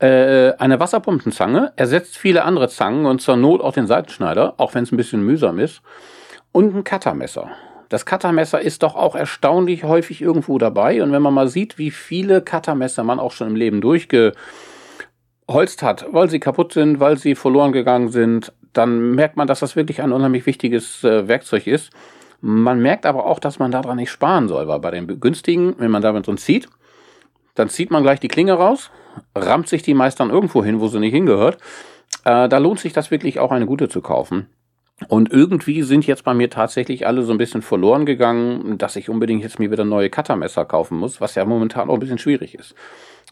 Äh, 0.00 0.54
eine 0.58 0.80
Wasserpumpenzange 0.80 1.72
ersetzt 1.76 2.18
viele 2.18 2.42
andere 2.42 2.68
Zangen 2.68 3.06
und 3.06 3.22
zur 3.22 3.36
Not 3.36 3.60
auch 3.60 3.74
den 3.74 3.86
Seitenschneider, 3.86 4.54
auch 4.56 4.74
wenn 4.74 4.82
es 4.82 4.90
ein 4.90 4.96
bisschen 4.96 5.24
mühsam 5.24 5.60
ist. 5.60 5.82
Und 6.50 6.74
ein 6.74 6.82
Cuttermesser. 6.82 7.48
Das 7.92 8.06
Cuttermesser 8.06 8.58
ist 8.58 8.82
doch 8.82 8.94
auch 8.94 9.14
erstaunlich 9.14 9.84
häufig 9.84 10.22
irgendwo 10.22 10.56
dabei. 10.56 11.02
Und 11.02 11.12
wenn 11.12 11.20
man 11.20 11.34
mal 11.34 11.48
sieht, 11.48 11.76
wie 11.76 11.90
viele 11.90 12.40
Cuttermesser 12.40 13.04
man 13.04 13.20
auch 13.20 13.32
schon 13.32 13.48
im 13.48 13.54
Leben 13.54 13.82
durchgeholzt 13.82 14.32
hat, 15.82 16.06
weil 16.10 16.30
sie 16.30 16.40
kaputt 16.40 16.72
sind, 16.72 17.00
weil 17.00 17.18
sie 17.18 17.34
verloren 17.34 17.72
gegangen 17.72 18.08
sind, 18.08 18.54
dann 18.72 19.10
merkt 19.10 19.36
man, 19.36 19.46
dass 19.46 19.60
das 19.60 19.76
wirklich 19.76 20.00
ein 20.00 20.10
unheimlich 20.10 20.46
wichtiges 20.46 21.04
äh, 21.04 21.28
Werkzeug 21.28 21.66
ist. 21.66 21.90
Man 22.40 22.80
merkt 22.80 23.04
aber 23.04 23.26
auch, 23.26 23.38
dass 23.38 23.58
man 23.58 23.70
daran 23.70 23.98
nicht 23.98 24.10
sparen 24.10 24.48
soll, 24.48 24.66
weil 24.68 24.80
bei 24.80 24.90
den 24.90 25.20
günstigen, 25.20 25.74
wenn 25.76 25.90
man 25.90 26.00
damit 26.00 26.26
drin 26.26 26.38
zieht, 26.38 26.70
dann 27.56 27.68
zieht 27.68 27.90
man 27.90 28.02
gleich 28.02 28.20
die 28.20 28.28
Klinge 28.28 28.54
raus, 28.54 28.90
rammt 29.36 29.68
sich 29.68 29.82
die 29.82 29.92
meist 29.92 30.18
dann 30.18 30.30
irgendwo 30.30 30.64
hin, 30.64 30.80
wo 30.80 30.88
sie 30.88 30.98
nicht 30.98 31.12
hingehört. 31.12 31.58
Äh, 32.24 32.48
da 32.48 32.56
lohnt 32.56 32.80
sich 32.80 32.94
das 32.94 33.10
wirklich 33.10 33.38
auch 33.38 33.52
eine 33.52 33.66
gute 33.66 33.90
zu 33.90 34.00
kaufen. 34.00 34.46
Und 35.08 35.32
irgendwie 35.32 35.82
sind 35.82 36.06
jetzt 36.06 36.24
bei 36.24 36.34
mir 36.34 36.50
tatsächlich 36.50 37.06
alle 37.06 37.22
so 37.22 37.32
ein 37.32 37.38
bisschen 37.38 37.62
verloren 37.62 38.06
gegangen, 38.06 38.78
dass 38.78 38.96
ich 38.96 39.08
unbedingt 39.08 39.42
jetzt 39.42 39.58
mir 39.58 39.70
wieder 39.70 39.84
neue 39.84 40.10
Cuttermesser 40.10 40.64
kaufen 40.64 40.98
muss, 40.98 41.20
was 41.20 41.34
ja 41.34 41.44
momentan 41.44 41.88
auch 41.88 41.94
ein 41.94 42.00
bisschen 42.00 42.18
schwierig 42.18 42.54
ist. 42.54 42.74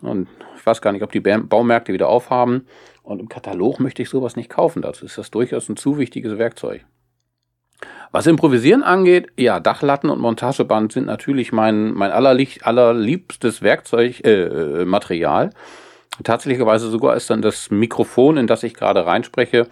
Und 0.02 0.28
ich 0.56 0.64
weiß 0.64 0.80
gar 0.80 0.92
nicht, 0.92 1.02
ob 1.02 1.12
die 1.12 1.20
Ba- 1.20 1.42
Baumärkte 1.42 1.92
wieder 1.92 2.08
aufhaben. 2.08 2.66
Und 3.02 3.20
im 3.20 3.28
Katalog 3.28 3.80
möchte 3.80 4.02
ich 4.02 4.08
sowas 4.08 4.36
nicht 4.36 4.50
kaufen. 4.50 4.82
Dazu 4.82 5.04
ist 5.04 5.18
das 5.18 5.30
durchaus 5.30 5.68
ein 5.68 5.76
zu 5.76 5.98
wichtiges 5.98 6.38
Werkzeug. 6.38 6.84
Was 8.12 8.26
Improvisieren 8.26 8.82
angeht, 8.82 9.28
ja, 9.36 9.60
Dachlatten 9.60 10.10
und 10.10 10.20
Montageband 10.20 10.92
sind 10.92 11.06
natürlich 11.06 11.52
mein, 11.52 11.92
mein 11.94 12.10
allerlieb, 12.10 12.66
allerliebstes 12.66 13.62
Werkzeug, 13.62 14.24
äh, 14.24 14.82
äh, 14.82 14.84
Material. 14.84 15.50
Tatsächlicherweise 16.22 16.90
sogar 16.90 17.16
ist 17.16 17.30
dann 17.30 17.40
das 17.40 17.70
Mikrofon, 17.70 18.36
in 18.36 18.46
das 18.46 18.62
ich 18.62 18.74
gerade 18.74 19.06
reinspreche, 19.06 19.68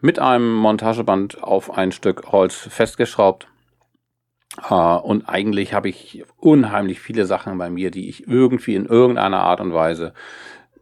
mit 0.00 0.18
einem 0.18 0.52
Montageband 0.54 1.42
auf 1.42 1.76
ein 1.76 1.92
Stück 1.92 2.32
Holz 2.32 2.56
festgeschraubt. 2.56 3.46
Äh, 4.68 4.74
und 4.74 5.28
eigentlich 5.28 5.74
habe 5.74 5.88
ich 5.88 6.24
unheimlich 6.38 7.00
viele 7.00 7.26
Sachen 7.26 7.56
bei 7.58 7.70
mir, 7.70 7.90
die 7.90 8.08
ich 8.08 8.26
irgendwie 8.26 8.74
in 8.74 8.86
irgendeiner 8.86 9.40
Art 9.40 9.60
und 9.60 9.72
Weise 9.72 10.12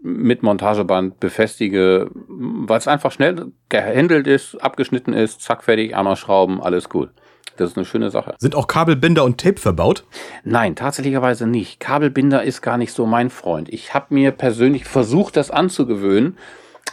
mit 0.03 0.43
Montageband 0.43 1.21
befestige, 1.21 2.11
weil 2.15 2.79
es 2.79 2.89
einfach 2.89 3.13
schnell 3.13 3.53
gehandelt 3.69 4.27
ist, 4.27 4.55
abgeschnitten 4.57 5.13
ist, 5.13 5.43
zack, 5.43 5.63
fertig, 5.63 5.95
einmal 5.95 6.17
schrauben, 6.17 6.63
alles 6.63 6.89
gut. 6.89 7.11
Das 7.57 7.71
ist 7.71 7.77
eine 7.77 7.85
schöne 7.85 8.11
Sache. 8.11 8.35
Sind 8.39 8.55
auch 8.55 8.67
Kabelbinder 8.67 9.25
und 9.25 9.39
Tape 9.39 9.61
verbaut? 9.61 10.05
Nein, 10.45 10.77
tatsächlicherweise 10.77 11.47
nicht. 11.47 11.81
Kabelbinder 11.81 12.43
ist 12.43 12.63
gar 12.63 12.79
nicht 12.79 12.93
so 12.93 13.07
mein 13.07 13.31
Freund. 13.31 13.69
Ich 13.69 13.93
habe 13.95 14.07
mir 14.11 14.31
persönlich 14.31 14.85
versucht, 14.85 15.37
das 15.37 15.51
anzugewöhnen. 15.51 16.37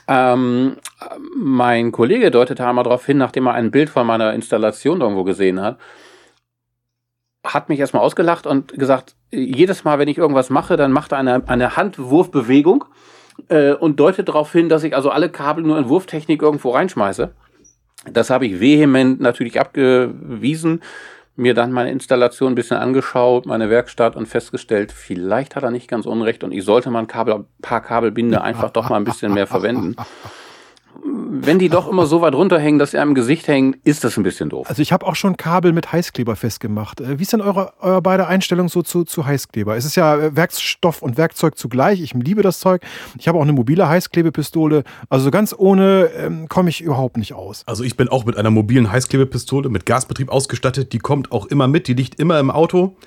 Ähm, 0.08 0.78
mein 1.36 1.92
Kollege 1.92 2.32
deutete 2.32 2.66
einmal 2.66 2.84
darauf 2.84 3.06
hin, 3.06 3.18
nachdem 3.18 3.48
er 3.48 3.54
ein 3.54 3.72
Bild 3.72 3.90
von 3.90 4.08
meiner 4.08 4.34
Installation 4.34 5.02
irgendwo 5.02 5.24
gesehen 5.24 5.62
hat, 5.62 5.78
hat 7.44 7.70
mich 7.70 7.80
erstmal 7.80 8.04
ausgelacht 8.04 8.48
und 8.48 8.74
gesagt, 8.74 9.16
jedes 9.32 9.84
Mal, 9.84 10.00
wenn 10.00 10.08
ich 10.08 10.18
irgendwas 10.18 10.50
mache, 10.50 10.78
dann 10.78 10.92
macht 10.92 11.12
er 11.12 11.18
eine, 11.18 11.44
eine 11.48 11.76
Handwurfbewegung 11.76 12.86
äh, 13.50 13.74
und 13.74 14.00
deutet 14.00 14.30
darauf 14.30 14.52
hin, 14.52 14.70
dass 14.70 14.84
ich 14.84 14.96
also 14.96 15.10
alle 15.10 15.30
Kabel 15.30 15.64
nur 15.64 15.78
in 15.78 15.90
Wurftechnik 15.90 16.42
irgendwo 16.42 16.72
reinschmeiße. 16.72 17.34
Das 18.06 18.30
habe 18.30 18.46
ich 18.46 18.60
vehement 18.60 19.20
natürlich 19.20 19.60
abgewiesen, 19.60 20.82
mir 21.36 21.54
dann 21.54 21.72
meine 21.72 21.92
Installation 21.92 22.54
ein 22.54 22.56
bisschen 22.56 22.78
angeschaut, 22.78 23.46
meine 23.46 23.70
Werkstatt 23.70 24.16
und 24.16 24.28
festgestellt, 24.28 24.92
vielleicht 24.92 25.56
hat 25.56 25.64
er 25.64 25.72
nicht 25.72 25.88
ganz 25.88 26.06
unrecht 26.06 26.44
und 26.44 26.52
ich 26.52 26.64
sollte 26.64 26.90
mal 26.90 27.00
ein 27.00 27.08
Kabel, 27.08 27.46
paar 27.62 27.82
Kabelbinder 27.82 28.44
einfach 28.44 28.72
doch 28.72 28.90
mal 28.90 28.98
ein 28.98 29.04
bisschen 29.04 29.34
mehr 29.34 29.48
verwenden. 29.48 29.96
Wenn 31.10 31.60
die 31.60 31.70
doch 31.70 31.88
immer 31.88 32.06
so 32.06 32.22
weit 32.22 32.36
runterhängen, 32.36 32.80
dass 32.80 32.92
sie 32.92 32.98
einem 32.98 33.12
im 33.12 33.16
Gesicht 33.16 33.48
hängen, 33.48 33.78
ist 33.84 34.04
das 34.04 34.18
ein 34.18 34.24
bisschen 34.24 34.50
doof. 34.50 34.70
Also 34.70 34.82
ich 34.82 34.92
habe 34.92 35.06
auch 35.06 35.16
schon 35.16 35.38
Kabel 35.38 35.72
mit 35.72 35.92
Heißkleber 35.92 36.36
festgemacht. 36.36 37.00
Äh, 37.00 37.18
Wie 37.20 37.24
ist 37.24 37.32
denn 37.32 37.42
eure, 37.42 37.74
eure 37.80 38.02
beide 38.02 38.28
Einstellung 38.28 38.68
so 38.68 38.82
zu, 38.82 39.04
zu 39.06 39.26
Heißkleber? 39.26 39.78
Es 39.78 39.86
ist 39.86 39.96
ja 39.96 40.18
äh, 40.18 40.36
Werkstoff 40.36 41.02
und 41.02 41.18
Werkzeug 41.18 41.58
zugleich. 41.58 42.02
Ich 42.02 42.14
liebe 42.14 42.42
das 42.42 42.60
Zeug. 42.60 42.82
Ich 43.18 43.28
habe 43.28 43.38
auch 43.38 43.44
eine 43.44 43.54
mobile 43.54 43.88
Heißklebepistole. 43.88 44.84
Also 45.10 45.32
ganz 45.32 45.56
ohne 45.58 46.10
ähm, 46.18 46.50
komme 46.50 46.70
ich 46.70 46.82
überhaupt 46.82 47.18
nicht 47.18 47.34
aus. 47.34 47.64
Also 47.66 47.84
ich 47.84 47.96
bin 47.96 48.10
auch 48.10 48.26
mit 48.26 48.36
einer 48.36 48.52
mobilen 48.52 48.92
Heißklebepistole 48.92 49.70
mit 49.70 49.86
Gasbetrieb 49.86 50.30
ausgestattet. 50.30 50.92
Die 50.92 51.00
kommt 51.00 51.32
auch 51.32 51.46
immer 51.46 51.68
mit, 51.68 51.88
die 51.88 51.94
liegt 51.94 52.20
immer 52.20 52.40
im 52.40 52.52
Auto. 52.52 52.98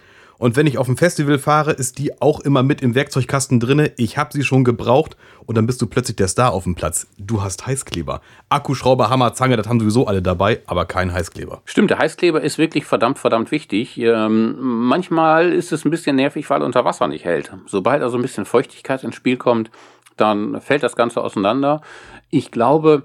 Und 0.41 0.57
wenn 0.57 0.67
ich 0.67 0.79
auf 0.79 0.89
ein 0.89 0.97
Festival 0.97 1.39
fahre, 1.39 1.73
ist 1.73 1.99
die 1.99 2.19
auch 2.23 2.41
immer 2.41 2.63
mit 2.63 2.81
im 2.81 2.95
Werkzeugkasten 2.95 3.61
drinne. 3.61 3.93
Ich 3.99 4.17
habe 4.17 4.33
sie 4.33 4.43
schon 4.43 4.65
gebraucht 4.65 5.15
und 5.45 5.59
dann 5.59 5.67
bist 5.67 5.83
du 5.83 5.87
plötzlich 5.87 6.17
der 6.17 6.29
Star 6.29 6.55
auf 6.55 6.65
dem 6.65 6.75
Platz. 6.75 7.07
Du 7.19 7.43
hast 7.43 7.67
Heißkleber. 7.67 8.23
Akkuschrauber, 8.49 9.11
Hammer, 9.11 9.35
Zange, 9.35 9.59
das 9.59 9.69
haben 9.69 9.79
sowieso 9.79 10.07
alle 10.07 10.23
dabei, 10.23 10.63
aber 10.65 10.87
kein 10.87 11.13
Heißkleber. 11.13 11.61
Stimmt, 11.67 11.91
der 11.91 11.99
Heißkleber 11.99 12.41
ist 12.41 12.57
wirklich 12.57 12.87
verdammt, 12.87 13.19
verdammt 13.19 13.51
wichtig. 13.51 13.99
Ähm, 13.99 14.57
manchmal 14.59 15.53
ist 15.53 15.73
es 15.73 15.85
ein 15.85 15.91
bisschen 15.91 16.17
nervig, 16.17 16.49
weil 16.49 16.63
er 16.63 16.67
unter 16.67 16.87
Wasser 16.87 17.07
nicht 17.07 17.27
hält. 17.27 17.53
Sobald 17.67 18.03
also 18.03 18.17
ein 18.17 18.23
bisschen 18.23 18.47
Feuchtigkeit 18.47 19.05
ins 19.05 19.17
Spiel 19.17 19.37
kommt, 19.37 19.71
dann 20.17 20.59
fällt 20.63 20.83
das 20.83 20.97
Ganze 20.97 21.21
auseinander. 21.21 21.83
Ich 22.31 22.51
glaube, 22.51 23.03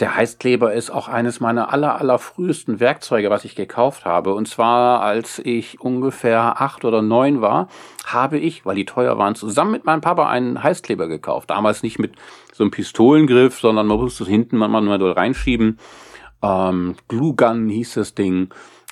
der 0.00 0.16
Heißkleber 0.16 0.72
ist 0.72 0.90
auch 0.90 1.06
eines 1.06 1.38
meiner 1.38 1.72
aller, 1.72 2.00
aller 2.00 2.18
frühesten 2.18 2.80
Werkzeuge, 2.80 3.30
was 3.30 3.44
ich 3.44 3.54
gekauft 3.54 4.04
habe. 4.04 4.34
Und 4.34 4.48
zwar, 4.48 5.00
als 5.00 5.38
ich 5.38 5.80
ungefähr 5.80 6.60
acht 6.60 6.84
oder 6.84 7.02
neun 7.02 7.40
war, 7.40 7.68
habe 8.04 8.38
ich, 8.38 8.66
weil 8.66 8.74
die 8.74 8.84
teuer 8.84 9.16
waren, 9.16 9.36
zusammen 9.36 9.70
mit 9.70 9.84
meinem 9.84 10.00
Papa 10.00 10.28
einen 10.28 10.60
Heißkleber 10.60 11.06
gekauft. 11.06 11.50
Damals 11.50 11.84
nicht 11.84 12.00
mit 12.00 12.16
so 12.52 12.64
einem 12.64 12.72
Pistolengriff, 12.72 13.60
sondern 13.60 13.86
man 13.86 13.98
musste 13.98 14.24
es 14.24 14.28
hinten 14.28 14.56
mal 14.56 14.68
manuell 14.68 15.12
reinschieben. 15.12 15.78
Ähm, 16.42 16.96
Glue 17.06 17.36
Gun 17.36 17.68
hieß 17.68 17.94
das 17.94 18.14
Ding. 18.16 18.48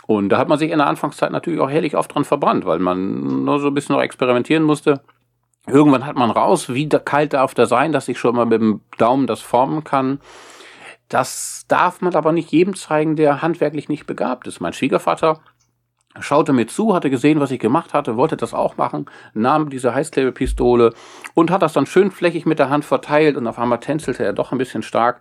Und 0.07 0.29
da 0.29 0.39
hat 0.39 0.49
man 0.49 0.59
sich 0.59 0.71
in 0.71 0.79
der 0.79 0.87
Anfangszeit 0.87 1.33
natürlich 1.33 1.59
auch 1.59 1.71
herrlich 1.71 1.97
oft 1.97 2.15
dran 2.15 2.25
verbrannt, 2.25 2.67
weil 2.67 2.79
man 2.79 3.45
nur 3.45 3.59
so 3.59 3.69
ein 3.69 3.75
bisschen 3.75 3.97
noch 3.97 4.03
experimentieren 4.03 4.63
musste. 4.63 5.01
Irgendwann 5.67 6.07
hat 6.07 6.15
man 6.15 6.31
raus, 6.31 6.73
wie 6.73 6.89
kalt 6.89 7.33
darf 7.33 7.55
der 7.55 7.67
sein, 7.67 7.91
dass 7.91 8.07
ich 8.09 8.19
schon 8.19 8.37
mal 8.37 8.45
mit 8.45 8.61
dem 8.61 8.83
Daumen 8.99 9.27
das 9.27 9.41
formen 9.41 9.83
kann. 9.83 10.21
Das 11.09 11.65
darf 11.69 12.01
man 12.01 12.15
aber 12.15 12.33
nicht 12.33 12.51
jedem 12.51 12.75
zeigen, 12.75 13.17
der 13.17 13.43
handwerklich 13.43 13.89
nicht 13.89 14.07
begabt 14.07 14.47
ist. 14.47 14.61
Mein 14.61 14.73
Schwiegervater 14.73 15.41
schaute 16.21 16.53
mir 16.53 16.67
zu, 16.67 16.95
hatte 16.95 17.11
gesehen, 17.11 17.41
was 17.41 17.51
ich 17.51 17.59
gemacht 17.59 17.93
hatte, 17.93 18.17
wollte 18.17 18.37
das 18.37 18.55
auch 18.55 18.77
machen, 18.77 19.07
nahm 19.35 19.71
diese 19.71 19.95
Heißklebepistole 19.95 20.93
und 21.35 21.51
hat 21.51 21.63
das 21.63 21.73
dann 21.73 21.87
schön 21.87 22.11
flächig 22.11 22.47
mit 22.47 22.59
der 22.59 22.71
Hand 22.71 22.85
verteilt 22.85 23.37
und 23.37 23.47
auf 23.47 23.59
einmal 23.59 23.81
tänzelte 23.81 24.25
er 24.25 24.33
doch 24.33 24.53
ein 24.53 24.59
bisschen 24.59 24.83
stark, 24.83 25.21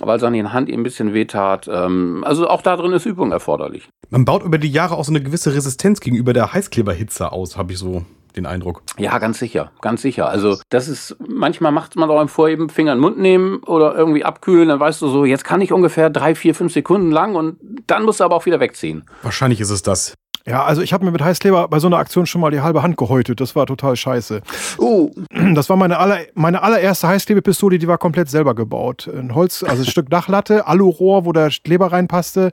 weil 0.00 0.20
seine 0.20 0.52
Hand 0.52 0.68
ihm 0.68 0.80
ein 0.80 0.82
bisschen 0.82 1.14
wehtat. 1.14 1.68
Ähm, 1.72 2.24
Also 2.26 2.48
auch 2.48 2.62
da 2.62 2.76
drin 2.76 2.92
ist 2.92 3.06
Übung 3.06 3.32
erforderlich. 3.32 3.88
Man 4.10 4.24
baut 4.24 4.42
über 4.42 4.58
die 4.58 4.70
Jahre 4.70 4.96
auch 4.96 5.04
so 5.04 5.12
eine 5.12 5.22
gewisse 5.22 5.54
Resistenz 5.54 6.00
gegenüber 6.00 6.32
der 6.32 6.52
Heißkleberhitze 6.52 7.32
aus, 7.32 7.56
habe 7.56 7.72
ich 7.72 7.78
so 7.78 8.04
den 8.36 8.46
Eindruck. 8.46 8.82
Ja, 8.98 9.18
ganz 9.18 9.38
sicher, 9.38 9.72
ganz 9.80 10.02
sicher. 10.02 10.28
Also 10.28 10.58
das 10.68 10.88
ist, 10.88 11.16
manchmal 11.26 11.72
macht 11.72 11.96
man 11.96 12.10
auch 12.10 12.20
im 12.20 12.28
Vorheben 12.28 12.68
Finger 12.68 12.92
in 12.92 12.98
den 12.98 13.02
Mund 13.02 13.18
nehmen 13.18 13.58
oder 13.64 13.94
irgendwie 13.94 14.24
abkühlen, 14.24 14.68
dann 14.68 14.80
weißt 14.80 15.02
du 15.02 15.08
so, 15.08 15.24
jetzt 15.24 15.44
kann 15.44 15.60
ich 15.60 15.72
ungefähr 15.72 16.10
drei, 16.10 16.34
vier, 16.34 16.54
fünf 16.54 16.72
Sekunden 16.72 17.10
lang 17.10 17.34
und 17.34 17.58
dann 17.86 18.04
musst 18.04 18.20
du 18.20 18.24
aber 18.24 18.36
auch 18.36 18.46
wieder 18.46 18.60
wegziehen. 18.60 19.04
Wahrscheinlich 19.22 19.60
ist 19.60 19.70
es 19.70 19.82
das. 19.82 20.14
Ja, 20.46 20.62
also 20.62 20.82
ich 20.82 20.92
habe 20.92 21.06
mir 21.06 21.10
mit 21.10 21.22
Heißkleber 21.22 21.68
bei 21.68 21.78
so 21.78 21.86
einer 21.86 21.96
Aktion 21.96 22.26
schon 22.26 22.42
mal 22.42 22.50
die 22.50 22.60
halbe 22.60 22.82
Hand 22.82 22.98
gehäutet. 22.98 23.40
Das 23.40 23.56
war 23.56 23.64
total 23.64 23.96
scheiße. 23.96 24.42
Oh. 24.76 25.10
Das 25.54 25.70
war 25.70 25.76
meine, 25.76 25.98
aller, 25.98 26.18
meine 26.34 26.62
allererste 26.62 27.08
Heißklebepistole, 27.08 27.78
die 27.78 27.88
war 27.88 27.96
komplett 27.96 28.28
selber 28.28 28.54
gebaut. 28.54 29.08
Ein 29.08 29.34
Holz, 29.34 29.62
also 29.62 29.82
ein 29.82 29.88
Stück 29.88 30.10
Dachlatte, 30.10 30.66
Alurohr, 30.66 31.24
wo 31.24 31.32
der 31.32 31.48
Kleber 31.48 31.92
reinpasste, 31.92 32.50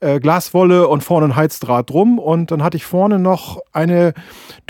äh, 0.00 0.20
Glaswolle 0.20 0.88
und 0.88 1.04
vorne 1.04 1.26
ein 1.26 1.36
Heizdraht 1.36 1.90
drum. 1.90 2.18
Und 2.18 2.50
dann 2.50 2.62
hatte 2.62 2.78
ich 2.78 2.86
vorne 2.86 3.18
noch 3.18 3.60
eine 3.72 4.14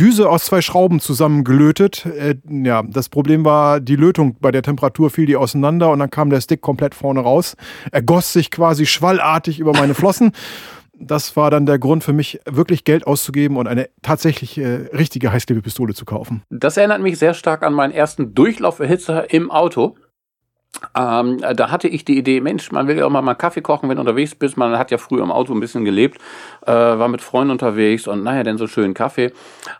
Düse 0.00 0.28
aus 0.28 0.44
zwei 0.44 0.60
Schrauben 0.60 0.98
zusammengelötet. 0.98 2.06
Äh, 2.06 2.34
ja, 2.48 2.82
das 2.82 3.08
Problem 3.08 3.44
war, 3.44 3.78
die 3.78 3.96
Lötung 3.96 4.36
bei 4.40 4.50
der 4.50 4.62
Temperatur 4.62 5.10
fiel 5.10 5.26
die 5.26 5.36
auseinander 5.36 5.90
und 5.90 6.00
dann 6.00 6.10
kam 6.10 6.28
der 6.28 6.40
Stick 6.40 6.60
komplett 6.60 6.96
vorne 6.96 7.20
raus. 7.20 7.54
Er 7.92 8.02
goss 8.02 8.32
sich 8.32 8.50
quasi 8.50 8.84
schwallartig 8.84 9.60
über 9.60 9.72
meine 9.72 9.94
Flossen 9.94 10.32
das 10.98 11.36
war 11.36 11.50
dann 11.50 11.66
der 11.66 11.78
Grund 11.78 12.04
für 12.04 12.12
mich, 12.12 12.40
wirklich 12.46 12.84
Geld 12.84 13.06
auszugeben 13.06 13.56
und 13.56 13.66
eine 13.66 13.88
tatsächlich 14.02 14.58
äh, 14.58 14.88
richtige 14.92 15.32
Heißklebepistole 15.32 15.94
zu 15.94 16.04
kaufen. 16.04 16.42
Das 16.50 16.76
erinnert 16.76 17.00
mich 17.00 17.18
sehr 17.18 17.34
stark 17.34 17.62
an 17.62 17.74
meinen 17.74 17.92
ersten 17.92 18.34
Durchlauferhitzer 18.34 19.32
im 19.32 19.50
Auto. 19.50 19.96
Ähm, 20.96 21.38
da 21.54 21.70
hatte 21.70 21.86
ich 21.86 22.04
die 22.04 22.18
Idee, 22.18 22.40
Mensch, 22.40 22.72
man 22.72 22.88
will 22.88 22.98
ja 22.98 23.06
auch 23.06 23.10
mal, 23.10 23.22
mal 23.22 23.34
Kaffee 23.34 23.60
kochen, 23.60 23.88
wenn 23.88 23.96
du 23.96 24.00
unterwegs 24.00 24.34
bist. 24.34 24.56
Man 24.56 24.76
hat 24.76 24.90
ja 24.90 24.98
früher 24.98 25.22
im 25.22 25.30
Auto 25.30 25.52
ein 25.52 25.60
bisschen 25.60 25.84
gelebt, 25.84 26.18
äh, 26.66 26.72
war 26.72 27.08
mit 27.08 27.22
Freunden 27.22 27.52
unterwegs 27.52 28.08
und 28.08 28.24
naja, 28.24 28.42
denn 28.42 28.58
so 28.58 28.66
schön 28.66 28.92
Kaffee. 28.92 29.32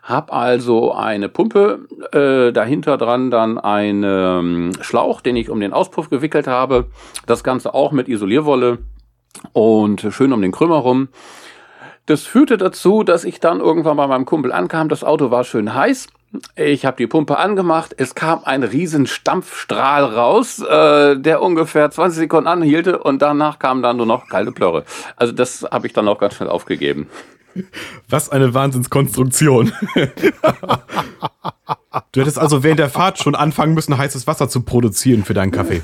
Hab 0.03 0.33
also 0.33 0.93
eine 0.93 1.27
Pumpe, 1.27 1.87
äh, 2.13 2.53
dahinter 2.53 2.97
dran 2.97 3.29
dann 3.29 3.57
einen 3.57 4.03
ähm, 4.05 4.71
Schlauch, 4.81 5.19
den 5.19 5.35
ich 5.35 5.49
um 5.49 5.59
den 5.59 5.73
Auspuff 5.73 6.09
gewickelt 6.09 6.47
habe. 6.47 6.85
Das 7.25 7.43
Ganze 7.43 7.73
auch 7.73 7.91
mit 7.91 8.07
Isolierwolle 8.07 8.79
und 9.53 10.07
schön 10.11 10.33
um 10.33 10.41
den 10.41 10.51
Krümmer 10.51 10.77
rum. 10.77 11.09
Das 12.05 12.23
führte 12.23 12.57
dazu, 12.57 13.03
dass 13.03 13.23
ich 13.23 13.39
dann 13.39 13.59
irgendwann 13.59 13.97
bei 13.97 14.05
meinem 14.05 14.25
Kumpel 14.25 14.51
ankam. 14.51 14.89
Das 14.89 15.03
Auto 15.03 15.31
war 15.31 15.43
schön 15.43 15.73
heiß. 15.73 16.07
Ich 16.55 16.85
habe 16.85 16.97
die 16.97 17.07
Pumpe 17.07 17.37
angemacht. 17.37 17.95
Es 17.97 18.13
kam 18.13 18.43
ein 18.43 18.63
riesen 18.63 19.07
Stampfstrahl 19.07 20.03
raus, 20.03 20.59
äh, 20.59 21.17
der 21.17 21.41
ungefähr 21.41 21.89
20 21.89 22.19
Sekunden 22.19 22.47
anhielte 22.47 22.99
und 22.99 23.21
danach 23.21 23.57
kam 23.57 23.81
dann 23.81 23.97
nur 23.97 24.05
noch 24.05 24.27
kalte 24.27 24.51
Plörre. 24.51 24.83
Also 25.15 25.33
das 25.33 25.65
habe 25.71 25.87
ich 25.87 25.93
dann 25.93 26.07
auch 26.07 26.19
ganz 26.19 26.35
schnell 26.35 26.49
aufgegeben. 26.49 27.07
Was 28.09 28.29
eine 28.29 28.53
Wahnsinnskonstruktion. 28.53 29.71
du 32.11 32.21
hättest 32.21 32.37
also 32.37 32.63
während 32.63 32.79
der 32.79 32.89
Fahrt 32.89 33.19
schon 33.19 33.33
anfangen 33.33 33.73
müssen, 33.73 33.97
heißes 33.97 34.27
Wasser 34.27 34.49
zu 34.49 34.61
produzieren 34.61 35.23
für 35.23 35.33
deinen 35.33 35.51
Kaffee. 35.51 35.81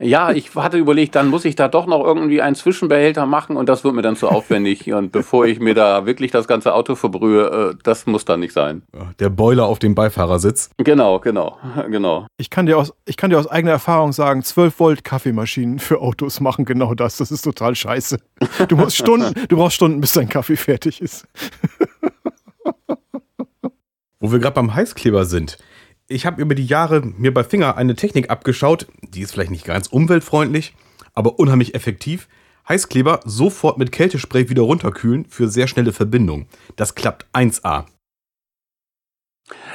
Ja, 0.00 0.32
ich 0.32 0.54
hatte 0.56 0.78
überlegt, 0.78 1.14
dann 1.14 1.28
muss 1.28 1.44
ich 1.44 1.54
da 1.54 1.68
doch 1.68 1.86
noch 1.86 2.02
irgendwie 2.04 2.42
einen 2.42 2.56
Zwischenbehälter 2.56 3.24
machen 3.24 3.56
und 3.56 3.68
das 3.68 3.84
wird 3.84 3.94
mir 3.94 4.02
dann 4.02 4.16
zu 4.16 4.28
aufwendig. 4.28 4.92
und 4.92 5.12
bevor 5.12 5.46
ich 5.46 5.60
mir 5.60 5.74
da 5.74 6.06
wirklich 6.06 6.32
das 6.32 6.48
ganze 6.48 6.74
Auto 6.74 6.96
verbrühe, 6.96 7.72
äh, 7.72 7.78
das 7.84 8.06
muss 8.06 8.24
dann 8.24 8.40
nicht 8.40 8.52
sein. 8.52 8.82
Der 9.20 9.30
Boiler 9.30 9.66
auf 9.66 9.78
dem 9.78 9.94
Beifahrersitz. 9.94 10.70
Genau, 10.78 11.20
genau, 11.20 11.56
genau. 11.90 12.26
Ich 12.36 12.50
kann 12.50 12.66
dir 12.66 12.78
aus, 12.78 12.92
ich 13.04 13.16
kann 13.16 13.30
dir 13.30 13.38
aus 13.38 13.46
eigener 13.46 13.72
Erfahrung 13.72 14.12
sagen, 14.12 14.42
12 14.42 14.80
Volt 14.80 15.04
Kaffeemaschinen 15.04 15.78
für 15.78 16.00
Autos 16.00 16.40
machen 16.40 16.64
genau 16.64 16.94
das. 16.94 17.18
Das 17.18 17.30
ist 17.30 17.42
total 17.42 17.76
scheiße. 17.76 18.18
Du 18.68 18.76
musst 18.76 18.96
Stunden, 18.96 19.32
du 19.48 19.56
brauchst 19.56 19.76
Stunden, 19.76 20.00
bis 20.00 20.12
dein 20.12 20.28
Kaffee 20.28 20.56
fertig 20.56 21.00
ist. 21.00 21.28
Wo 24.18 24.32
wir 24.32 24.38
gerade 24.40 24.54
beim 24.54 24.74
Heißkleber 24.74 25.24
sind 25.26 25.58
ich 26.12 26.26
habe 26.26 26.40
über 26.40 26.54
die 26.54 26.66
Jahre 26.66 27.02
mir 27.16 27.32
bei 27.32 27.44
Finger 27.44 27.76
eine 27.76 27.94
Technik 27.94 28.30
abgeschaut, 28.30 28.86
die 29.02 29.22
ist 29.22 29.32
vielleicht 29.32 29.50
nicht 29.50 29.64
ganz 29.64 29.88
umweltfreundlich, 29.88 30.74
aber 31.14 31.38
unheimlich 31.38 31.74
effektiv. 31.74 32.28
Heißkleber 32.68 33.20
sofort 33.24 33.78
mit 33.78 33.90
Kältespray 33.90 34.48
wieder 34.48 34.62
runterkühlen 34.62 35.24
für 35.24 35.48
sehr 35.48 35.66
schnelle 35.66 35.92
Verbindung. 35.92 36.46
Das 36.76 36.94
klappt 36.94 37.26
1A. 37.32 37.86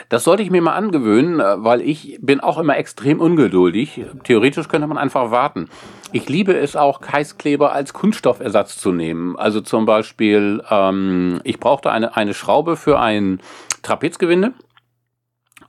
Das 0.09 0.23
sollte 0.23 0.41
ich 0.41 0.49
mir 0.49 0.61
mal 0.61 0.75
angewöhnen, 0.75 1.39
äh, 1.41 1.63
weil 1.63 1.81
ich 1.81 2.17
bin 2.21 2.39
auch 2.39 2.57
immer 2.57 2.77
extrem 2.77 3.19
ungeduldig. 3.19 4.05
Theoretisch 4.23 4.69
könnte 4.69 4.87
man 4.87 4.97
einfach 4.97 5.31
warten. 5.31 5.67
Ich 6.13 6.29
liebe 6.29 6.57
es 6.57 6.77
auch, 6.77 7.01
Heißkleber 7.01 7.73
als 7.73 7.93
Kunststoffersatz 7.93 8.77
zu 8.77 8.93
nehmen. 8.93 9.35
Also 9.37 9.59
zum 9.59 9.85
Beispiel, 9.85 10.63
ähm, 10.69 11.41
ich 11.43 11.59
brauchte 11.59 11.91
eine, 11.91 12.15
eine 12.15 12.33
Schraube 12.33 12.77
für 12.77 12.99
ein 12.99 13.41
Trapezgewinde 13.83 14.53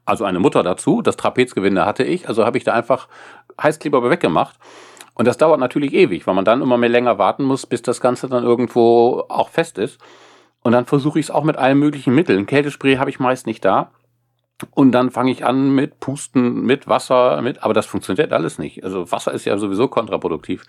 also 0.09 0.25
eine 0.25 0.41
Mutter 0.41 0.63
dazu. 0.63 1.03
Das 1.03 1.17
Trapezgewinde 1.17 1.85
hatte 1.85 2.05
ich, 2.05 2.29
also 2.29 2.45
habe 2.45 2.59
ich 2.59 2.65
da 2.65 2.73
einfach 2.73 3.09
Heißkleber 3.61 4.09
weggemacht. 4.09 4.57
Und 5.15 5.27
das 5.27 5.37
dauert 5.37 5.61
natürlich 5.61 5.93
ewig, 5.95 6.27
weil 6.27 6.35
man 6.35 6.45
dann 6.45 6.63
immer 6.63 6.79
mehr 6.79 6.89
länger 6.89 7.19
warten 7.19 7.43
muss, 7.43 7.67
bis 7.67 7.83
das 7.83 8.01
Ganze 8.01 8.29
dann 8.29 8.45
irgendwo 8.45 9.25
auch 9.29 9.49
fest 9.49 9.79
ist. 9.79 10.01
Und 10.63 10.73
dann 10.73 10.87
versuche 10.87 11.19
ich 11.19 11.27
es 11.27 11.31
auch 11.31 11.45
mit 11.45 11.57
allen 11.57 11.79
möglichen 11.79 12.15
Mitteln. 12.15 12.47
Kältespray 12.47 12.97
habe 12.97 13.11
ich 13.11 13.19
meist 13.19 13.47
nicht 13.47 13.65
da. 13.65 13.91
Und 14.75 14.93
dann 14.93 15.11
fange 15.11 15.31
ich 15.31 15.45
an 15.45 15.75
mit 15.75 16.01
Pusten, 16.01 16.63
mit 16.63 16.89
Wasser, 16.89 17.41
mit, 17.43 17.63
aber 17.63 17.75
das 17.75 17.87
funktioniert 17.87 18.33
alles 18.33 18.59
nicht. 18.59 18.83
Also 18.85 19.11
Wasser 19.13 19.33
ist 19.33 19.45
ja 19.45 19.57
sowieso 19.57 19.89
kontraproduktiv. 19.89 20.65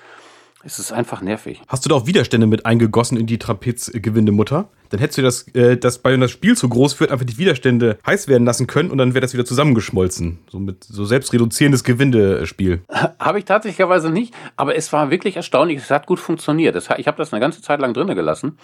Es 0.62 0.78
ist 0.78 0.91
einfach 0.91 1.22
nervig. 1.22 1.62
Hast 1.69 1.86
du 1.86 1.89
da 1.89 1.95
auch 1.95 2.06
Widerstände 2.06 2.45
mit 2.45 2.65
eingegossen 2.65 3.17
in 3.17 3.28
die 3.28 3.38
Trapezgewindemutter? 3.38 4.67
Dann 4.89 5.00
hättest 5.00 5.17
du 5.17 5.22
das, 5.22 5.48
äh, 5.56 5.78
das 5.78 6.00
bei 6.00 6.15
das 6.17 6.32
Spiel 6.32 6.58
zu 6.58 6.67
groß 6.67 7.00
wird, 7.00 7.12
einfach 7.12 7.26
die 7.26 7.38
Widerstände 7.38 7.98
heiß 8.06 8.28
werden 8.28 8.45
lassen 8.45 8.67
können 8.67 8.91
und 8.91 8.98
dann 8.98 9.13
wäre 9.13 9.22
das 9.22 9.34
wieder 9.34 9.45
zusammengeschmolzen. 9.45 10.39
So 10.50 10.60
mit 10.60 10.84
so 10.84 11.06
selbstreduzierendes 11.06 11.86
Gewindespiel. 11.86 12.82
habe 13.19 13.39
ich 13.39 13.45
tatsächlicherweise 13.45 14.10
nicht, 14.10 14.34
aber 14.58 14.76
es 14.76 14.91
war 14.91 15.12
wirklich 15.12 15.38
erstaunlich. 15.38 15.78
Es 15.78 15.91
hat 15.91 16.08
gut 16.08 16.19
funktioniert. 16.19 16.76
Das, 16.76 16.89
ich 16.98 17.08
habe 17.08 17.17
das 17.17 17.32
eine 17.32 17.39
ganze 17.39 17.62
Zeit 17.62 17.80
lang 17.80 17.93
drinnen 17.93 18.15
gelassen. 18.15 18.58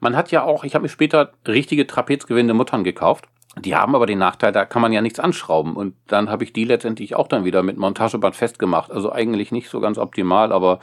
Man 0.00 0.16
hat 0.16 0.30
ja 0.30 0.44
auch, 0.44 0.64
ich 0.64 0.74
habe 0.74 0.84
mir 0.84 0.88
später 0.88 1.32
richtige 1.46 1.86
Trapezgewindemuttern 1.86 2.84
gekauft. 2.84 3.26
Die 3.58 3.76
haben 3.76 3.94
aber 3.94 4.06
den 4.06 4.18
Nachteil, 4.18 4.50
da 4.50 4.64
kann 4.64 4.82
man 4.82 4.92
ja 4.92 5.00
nichts 5.00 5.20
anschrauben. 5.20 5.76
Und 5.76 5.94
dann 6.06 6.30
habe 6.30 6.42
ich 6.42 6.52
die 6.52 6.64
letztendlich 6.64 7.14
auch 7.14 7.28
dann 7.28 7.44
wieder 7.44 7.62
mit 7.62 7.76
Montageband 7.76 8.34
festgemacht. 8.34 8.90
Also 8.90 9.12
eigentlich 9.12 9.52
nicht 9.52 9.68
so 9.68 9.80
ganz 9.80 9.98
optimal, 9.98 10.52
aber 10.52 10.80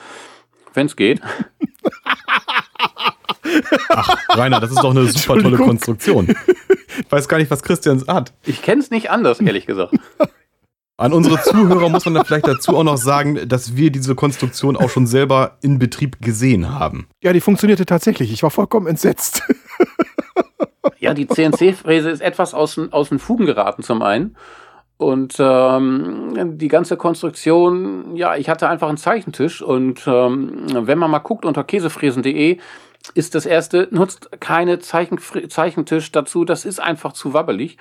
wenn 0.74 0.88
es 0.88 0.96
geht. 0.96 1.22
Ach, 3.90 4.16
Rainer, 4.30 4.60
das 4.60 4.72
ist 4.72 4.82
doch 4.82 4.92
eine 4.92 5.08
super 5.08 5.42
tolle 5.42 5.58
Konstruktion. 5.58 6.34
Ich 7.00 7.12
weiß 7.12 7.28
gar 7.28 7.38
nicht, 7.38 7.52
was 7.52 7.64
Christians 7.64 8.08
hat. 8.08 8.34
Ich 8.46 8.62
kenne 8.62 8.82
es 8.82 8.92
nicht 8.92 9.10
anders, 9.10 9.40
ehrlich 9.42 9.66
gesagt. 9.66 9.94
An 10.98 11.14
unsere 11.14 11.42
Zuhörer 11.42 11.90
muss 11.90 12.06
man 12.06 12.14
da 12.14 12.24
vielleicht 12.24 12.48
dazu 12.48 12.78
auch 12.78 12.84
noch 12.84 12.98
sagen, 12.98 13.48
dass 13.48 13.76
wir 13.76 13.92
diese 13.92 14.14
Konstruktion 14.14 14.78
auch 14.78 14.90
schon 14.90 15.08
selber 15.08 15.58
in 15.62 15.80
Betrieb 15.80 16.22
gesehen 16.22 16.70
haben. 16.70 17.08
Ja, 17.24 17.34
die 17.34 17.42
funktionierte 17.42 17.86
tatsächlich. 17.88 18.32
Ich 18.32 18.44
war 18.44 18.52
vollkommen 18.52 18.88
entsetzt. 18.88 19.42
Ja, 21.00 21.16
die 21.16 21.28
CNC-Fräse 21.28 22.12
ist 22.12 22.22
etwas 22.22 22.54
aus, 22.54 22.80
aus 22.92 23.10
den 23.10 23.18
Fugen 23.18 23.48
geraten 23.48 23.82
zum 23.82 24.04
einen. 24.04 24.36
Und 25.02 25.38
ähm, 25.40 26.60
die 26.60 26.68
ganze 26.68 26.96
Konstruktion, 26.96 28.16
ja, 28.16 28.36
ich 28.36 28.50
hatte 28.50 28.70
einfach 28.70 28.88
einen 28.88 29.00
Zeichentisch 29.00 29.64
und 29.64 30.04
ähm, 30.06 30.68
wenn 30.70 31.00
man 31.00 31.10
mal 31.10 31.18
guckt 31.18 31.44
unter 31.44 31.64
käsefräsen.de, 31.64 32.60
ist 33.16 33.34
das 33.34 33.48
erste, 33.48 33.88
nutzt 33.90 34.30
keine 34.40 34.78
Zeichen, 34.78 35.18
Zeichentisch 35.50 36.12
dazu, 36.12 36.46
das 36.46 36.66
ist 36.66 36.80
einfach 36.80 37.14
zu 37.14 37.34
wabbelig. 37.34 37.78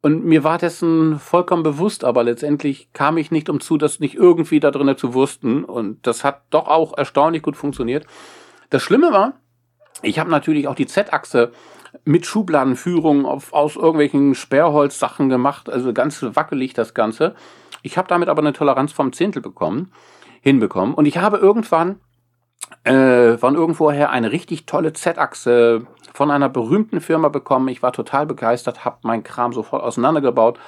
Und 0.00 0.24
mir 0.24 0.42
war 0.42 0.56
dessen 0.56 1.18
vollkommen 1.18 1.62
bewusst, 1.62 2.04
aber 2.04 2.24
letztendlich 2.24 2.90
kam 2.94 3.18
ich 3.18 3.30
nicht 3.30 3.50
umzu, 3.50 3.76
das 3.76 4.00
nicht 4.00 4.14
irgendwie 4.14 4.60
da 4.60 4.70
drinnen 4.70 4.96
zu 4.96 5.12
wursten. 5.12 5.62
Und 5.62 6.06
das 6.06 6.24
hat 6.24 6.44
doch 6.48 6.68
auch 6.68 6.96
erstaunlich 6.96 7.42
gut 7.42 7.58
funktioniert. 7.58 8.06
Das 8.70 8.82
Schlimme 8.82 9.12
war, 9.12 9.34
ich 10.00 10.18
habe 10.18 10.30
natürlich 10.30 10.68
auch 10.68 10.74
die 10.74 10.86
Z-Achse 10.86 11.52
mit 12.04 12.26
Schubladenführung 12.26 13.26
auf, 13.26 13.52
aus 13.52 13.76
irgendwelchen 13.76 14.34
Sperrholzsachen 14.34 15.28
gemacht, 15.28 15.68
also 15.68 15.92
ganz 15.92 16.22
wackelig 16.22 16.74
das 16.74 16.94
Ganze. 16.94 17.34
Ich 17.82 17.98
habe 17.98 18.08
damit 18.08 18.28
aber 18.28 18.42
eine 18.42 18.52
Toleranz 18.52 18.92
vom 18.92 19.12
Zehntel 19.12 19.42
bekommen, 19.42 19.92
hinbekommen. 20.40 20.94
Und 20.94 21.06
ich 21.06 21.18
habe 21.18 21.38
irgendwann 21.38 22.00
äh, 22.84 23.36
von 23.38 23.54
irgendwoher 23.54 24.10
eine 24.10 24.32
richtig 24.32 24.66
tolle 24.66 24.92
Z-Achse 24.92 25.86
von 26.12 26.30
einer 26.30 26.48
berühmten 26.48 27.00
Firma 27.00 27.28
bekommen. 27.28 27.68
Ich 27.68 27.82
war 27.82 27.92
total 27.92 28.26
begeistert, 28.26 28.84
habe 28.84 28.98
meinen 29.02 29.22
Kram 29.22 29.52
sofort 29.52 29.82
auseinandergebaut, 29.82 30.58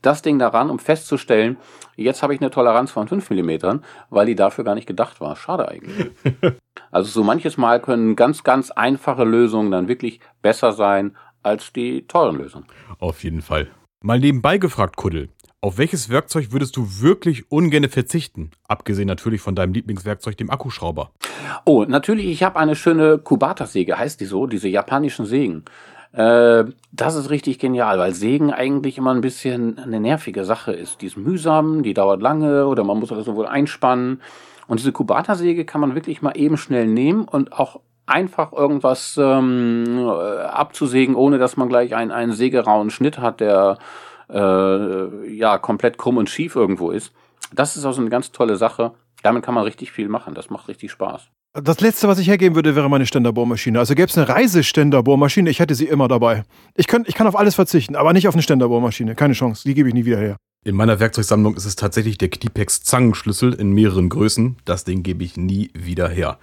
das 0.00 0.22
Ding 0.22 0.38
daran, 0.38 0.68
um 0.68 0.78
festzustellen, 0.78 1.56
jetzt 1.96 2.22
habe 2.22 2.34
ich 2.34 2.40
eine 2.40 2.50
Toleranz 2.50 2.90
von 2.90 3.06
5 3.06 3.30
mm, 3.30 3.80
weil 4.10 4.26
die 4.26 4.34
dafür 4.34 4.64
gar 4.64 4.74
nicht 4.74 4.88
gedacht 4.88 5.20
war. 5.20 5.36
Schade 5.36 5.68
eigentlich. 5.68 6.10
also 6.92 7.10
so 7.10 7.24
manches 7.24 7.56
Mal 7.56 7.80
können 7.80 8.14
ganz, 8.14 8.44
ganz 8.44 8.70
einfache 8.70 9.24
Lösungen 9.24 9.72
dann 9.72 9.88
wirklich 9.88 10.20
besser 10.42 10.72
sein 10.72 11.16
als 11.42 11.72
die 11.72 12.06
teuren 12.06 12.36
Lösungen. 12.36 12.66
Auf 13.00 13.24
jeden 13.24 13.42
Fall. 13.42 13.68
Mal 14.00 14.20
nebenbei 14.20 14.58
gefragt, 14.58 14.96
Kuddel. 14.96 15.30
Auf 15.60 15.78
welches 15.78 16.08
Werkzeug 16.08 16.52
würdest 16.52 16.76
du 16.76 17.00
wirklich 17.00 17.50
ungern 17.50 17.88
verzichten? 17.88 18.50
Abgesehen 18.66 19.06
natürlich 19.06 19.40
von 19.40 19.54
deinem 19.54 19.72
Lieblingswerkzeug, 19.72 20.36
dem 20.36 20.50
Akkuschrauber. 20.50 21.12
Oh, 21.64 21.84
natürlich, 21.84 22.26
ich 22.26 22.42
habe 22.42 22.58
eine 22.58 22.74
schöne 22.74 23.18
Kubata-Säge, 23.18 23.96
heißt 23.96 24.20
die 24.20 24.24
so, 24.24 24.46
diese 24.46 24.68
japanischen 24.68 25.24
Sägen. 25.24 25.64
Äh, 26.12 26.64
das 26.90 27.14
ist 27.14 27.30
richtig 27.30 27.58
genial, 27.58 27.98
weil 27.98 28.12
Sägen 28.12 28.52
eigentlich 28.52 28.98
immer 28.98 29.14
ein 29.14 29.20
bisschen 29.20 29.78
eine 29.78 30.00
nervige 30.00 30.44
Sache 30.44 30.72
ist. 30.72 31.00
Die 31.00 31.06
ist 31.06 31.16
mühsam, 31.16 31.82
die 31.82 31.94
dauert 31.94 32.20
lange 32.20 32.66
oder 32.66 32.84
man 32.84 32.98
muss 32.98 33.10
das 33.10 33.24
sowohl 33.24 33.46
einspannen. 33.46 34.20
Und 34.66 34.80
diese 34.80 34.92
Kubata-Säge 34.92 35.64
kann 35.64 35.80
man 35.80 35.94
wirklich 35.94 36.22
mal 36.22 36.36
eben 36.36 36.56
schnell 36.56 36.86
nehmen 36.86 37.24
und 37.24 37.52
auch 37.52 37.80
einfach 38.06 38.52
irgendwas 38.52 39.18
ähm, 39.20 39.98
abzusägen, 39.98 41.14
ohne 41.14 41.38
dass 41.38 41.56
man 41.56 41.68
gleich 41.68 41.94
einen, 41.94 42.10
einen 42.10 42.32
sägerauen 42.32 42.90
Schnitt 42.90 43.18
hat, 43.18 43.40
der 43.40 43.78
äh, 44.28 45.34
ja 45.34 45.58
komplett 45.58 45.98
krumm 45.98 46.16
und 46.16 46.30
schief 46.30 46.56
irgendwo 46.56 46.90
ist. 46.90 47.12
Das 47.52 47.76
ist 47.76 47.84
also 47.84 48.00
eine 48.00 48.10
ganz 48.10 48.32
tolle 48.32 48.56
Sache. 48.56 48.92
Damit 49.22 49.44
kann 49.44 49.54
man 49.54 49.64
richtig 49.64 49.92
viel 49.92 50.08
machen. 50.08 50.34
Das 50.34 50.50
macht 50.50 50.68
richtig 50.68 50.90
Spaß. 50.90 51.28
Das 51.54 51.80
letzte, 51.80 52.08
was 52.08 52.18
ich 52.18 52.28
hergeben 52.28 52.54
würde, 52.54 52.74
wäre 52.74 52.88
meine 52.88 53.04
Ständerbohrmaschine. 53.04 53.78
Also 53.78 53.94
gäbe 53.94 54.08
es 54.08 54.16
eine 54.16 54.26
Reiseständerbohrmaschine, 54.26 55.50
ich 55.50 55.60
hätte 55.60 55.74
sie 55.74 55.86
immer 55.86 56.08
dabei. 56.08 56.44
Ich, 56.74 56.86
könnt, 56.86 57.08
ich 57.08 57.14
kann 57.14 57.26
auf 57.26 57.38
alles 57.38 57.54
verzichten, 57.54 57.94
aber 57.94 58.14
nicht 58.14 58.26
auf 58.26 58.34
eine 58.34 58.42
Ständerbohrmaschine. 58.42 59.14
Keine 59.14 59.34
Chance. 59.34 59.64
Die 59.66 59.74
gebe 59.74 59.88
ich 59.88 59.94
nie 59.94 60.06
wieder 60.06 60.18
her. 60.18 60.36
In 60.64 60.76
meiner 60.76 61.00
Werkzeugsammlung 61.00 61.56
ist 61.56 61.64
es 61.64 61.74
tatsächlich 61.74 62.18
der 62.18 62.28
Knipex 62.28 62.84
Zangenschlüssel 62.84 63.52
in 63.52 63.72
mehreren 63.72 64.08
Größen. 64.08 64.58
Das 64.64 64.84
Ding 64.84 65.02
gebe 65.02 65.24
ich 65.24 65.36
nie 65.36 65.72
wieder 65.74 66.08
her. 66.08 66.38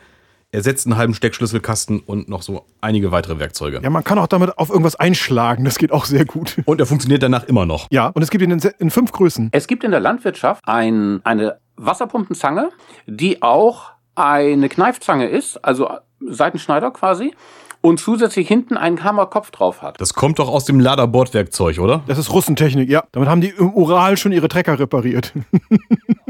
Ersetzt 0.51 0.86
einen 0.88 0.97
halben 0.97 1.13
Steckschlüsselkasten 1.13 2.01
und 2.01 2.27
noch 2.27 2.41
so 2.41 2.65
einige 2.82 3.13
weitere 3.13 3.39
Werkzeuge. 3.39 3.79
Ja, 3.82 3.89
man 3.89 4.03
kann 4.03 4.19
auch 4.19 4.27
damit 4.27 4.58
auf 4.58 4.71
irgendwas 4.71 4.97
einschlagen. 4.97 5.63
Das 5.63 5.77
geht 5.77 5.93
auch 5.93 6.03
sehr 6.03 6.25
gut. 6.25 6.58
Und 6.65 6.82
er 6.82 6.86
funktioniert 6.86 7.23
danach 7.23 7.45
immer 7.45 7.65
noch. 7.65 7.88
Ja, 7.91 8.08
und 8.08 8.21
es 8.21 8.29
gibt 8.29 8.43
ihn 8.43 8.51
in, 8.51 8.60
in 8.79 8.89
fünf 8.89 9.13
Größen. 9.13 9.51
Es 9.53 9.67
gibt 9.67 9.86
in 9.86 9.91
der 9.91 10.01
Landwirtschaft 10.01 10.63
ein, 10.65 11.21
eine 11.23 11.60
Wasserpumpenzange, 11.77 12.71
die 13.08 13.41
auch 13.41 13.91
eine 14.15 14.67
Kneifzange 14.67 15.29
ist, 15.29 15.63
also 15.63 15.91
Seitenschneider 16.19 16.91
quasi 16.91 17.34
und 17.81 17.99
zusätzlich 17.99 18.47
hinten 18.47 18.77
einen 18.77 19.03
Hammerkopf 19.03 19.51
drauf 19.51 19.81
hat. 19.81 19.99
Das 20.01 20.13
kommt 20.13 20.39
doch 20.39 20.49
aus 20.49 20.65
dem 20.65 20.79
Laderbordwerkzeug, 20.79 21.79
oder? 21.79 22.03
Das 22.07 22.17
ist 22.17 22.31
Russentechnik, 22.31 22.89
ja. 22.89 23.03
Damit 23.11 23.29
haben 23.29 23.41
die 23.41 23.49
im 23.49 23.73
Ural 23.73 24.17
schon 24.17 24.31
ihre 24.31 24.47
Trecker 24.47 24.79
repariert. 24.79 25.33